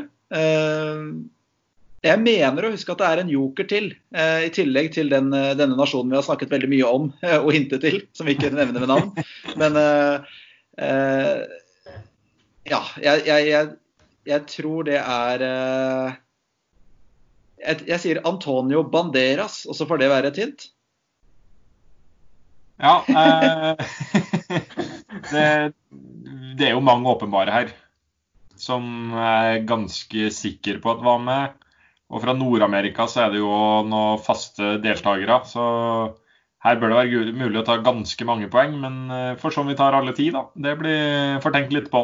Jeg 2.00 2.22
mener 2.22 2.66
å 2.66 2.72
huske 2.74 2.90
at 2.90 2.98
det 2.98 3.06
er 3.06 3.22
en 3.22 3.30
joker 3.30 3.68
til, 3.70 3.86
i 4.10 4.50
tillegg 4.50 4.90
til 4.96 5.12
den, 5.12 5.30
denne 5.30 5.78
nasjonen 5.78 6.10
vi 6.10 6.18
har 6.18 6.26
snakket 6.26 6.50
veldig 6.50 6.70
mye 6.72 6.90
om 6.90 7.06
og 7.38 7.50
hintet 7.54 7.86
til, 7.86 8.00
som 8.18 8.26
vi 8.26 8.34
ikke 8.34 8.50
nevner 8.50 8.82
med 8.82 8.90
navn. 8.90 9.30
Men 9.62 9.78
Uh, 10.78 11.44
ja, 12.68 12.82
jeg, 13.02 13.24
jeg, 13.26 13.46
jeg, 13.50 13.70
jeg, 14.28 14.44
tror 14.52 14.86
det 14.86 14.98
er 15.00 15.44
uh, 15.44 16.18
jeg, 17.60 17.98
sier 18.00 18.22
Antonio 18.28 18.84
Banderas, 18.86 19.64
og 19.66 19.76
så 19.76 19.88
får 19.88 20.02
det 20.02 20.12
være 20.12 20.32
et 20.32 20.40
hint. 20.44 20.68
Ja. 22.80 23.00
Uh, 23.10 23.74
det, 25.32 25.46
det, 26.56 26.68
er 26.70 26.74
jo 26.74 26.84
mange 26.84 27.10
åpenbare 27.12 27.56
her 27.58 27.74
som 28.60 29.12
jeg 29.16 29.56
er 29.56 29.66
ganske 29.68 30.30
sikker 30.36 30.80
på 30.84 30.94
at 30.94 31.04
var 31.04 31.20
med. 31.24 31.60
Og 32.10 32.20
fra 32.24 32.34
Nord-Amerika 32.34 33.06
så 33.08 33.24
er 33.24 33.32
det 33.32 33.40
jo 33.40 33.52
noen 33.86 34.20
faste 34.20 34.76
deltakere. 34.82 35.38
Så 35.48 35.64
her 36.60 36.76
bør 36.76 36.92
det 36.92 36.96
være 36.98 37.32
mulig 37.32 37.62
å 37.62 37.64
ta 37.64 37.78
ganske 37.80 38.24
mange 38.28 38.50
poeng, 38.52 38.74
men 38.82 38.96
eh, 39.14 39.36
for 39.40 39.54
sånn 39.54 39.70
vi 39.70 39.76
tar 39.78 39.96
alle 39.96 40.12
ti, 40.16 40.28
da. 40.34 40.44
Det 40.52 40.74
blir 40.76 41.38
fortenkt 41.40 41.72
litt 41.72 41.88
på. 41.92 42.02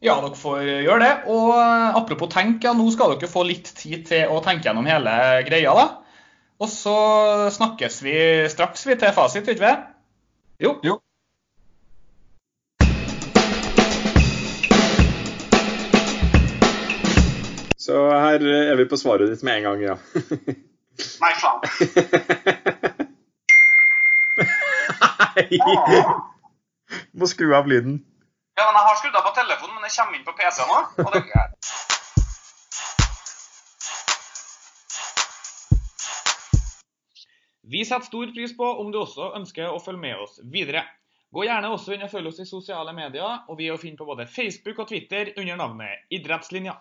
Ja, 0.00 0.14
dere 0.24 0.38
får 0.40 0.62
gjøre 0.64 1.02
det. 1.04 1.10
Og 1.28 1.50
eh, 1.52 1.98
apropos 2.00 2.32
tenk, 2.32 2.64
ja, 2.64 2.72
nå 2.72 2.86
skal 2.94 3.12
dere 3.12 3.28
få 3.28 3.44
litt 3.44 3.68
tid 3.76 4.08
til 4.08 4.32
å 4.32 4.40
tenke 4.44 4.70
gjennom 4.70 4.88
hele 4.88 5.12
greia, 5.44 5.74
da. 5.76 5.84
Og 6.60 6.72
så 6.72 6.96
snakkes 7.52 8.00
vi 8.04 8.16
straks 8.52 8.88
vi 8.88 8.96
til 9.00 9.12
fasit, 9.16 9.44
ikke 9.44 9.66
vi? 9.66 9.76
Jo. 10.64 10.74
jo. 10.84 10.96
Så 17.80 18.00
her 18.08 18.48
er 18.48 18.80
vi 18.80 18.88
på 18.88 18.96
svaret 19.00 19.28
ditt 19.28 19.44
med 19.44 19.60
en 19.60 19.70
gang, 19.70 19.86
ja. 19.90 20.00
Nei, 20.98 21.34
faen. 21.40 21.60
Nei! 25.36 26.04
Må 27.12 27.26
skru 27.30 27.54
av 27.54 27.68
lyden. 27.70 28.00
Ja, 28.58 28.66
men 28.66 28.80
Jeg 28.80 28.86
har 28.88 28.96
skrudd 28.98 29.16
av 29.16 29.24
på 29.28 29.34
telefonen, 29.38 29.74
men 29.76 29.84
jeg 29.86 29.94
kommer 29.96 30.16
inn 30.18 30.26
på 30.26 30.34
PC 30.36 30.58
nå. 30.68 30.78
og 31.06 31.10
det... 31.14 31.22
Vi 37.70 37.84
setter 37.86 38.06
stor 38.06 38.32
pris 38.34 38.56
på 38.56 38.66
om 38.82 38.90
du 38.90 38.98
også 38.98 39.30
ønsker 39.38 39.70
å 39.70 39.78
følge 39.78 40.02
med 40.02 40.18
oss 40.18 40.40
videre. 40.42 40.82
Gå 41.30 41.44
gjerne 41.46 41.70
også 41.70 41.94
inn 41.94 42.02
og 42.02 42.10
følg 42.10 42.32
oss 42.32 42.40
i 42.42 42.48
sosiale 42.48 42.90
medier, 42.96 43.44
og 43.46 43.54
vi 43.60 43.68
er 43.70 43.76
å 43.76 43.78
finne 43.78 44.00
på 44.00 44.08
både 44.08 44.26
Facebook 44.26 44.80
og 44.82 44.88
Twitter 44.90 45.30
under 45.38 45.60
navnet 45.60 46.10
Idrettslinja. 46.10 46.74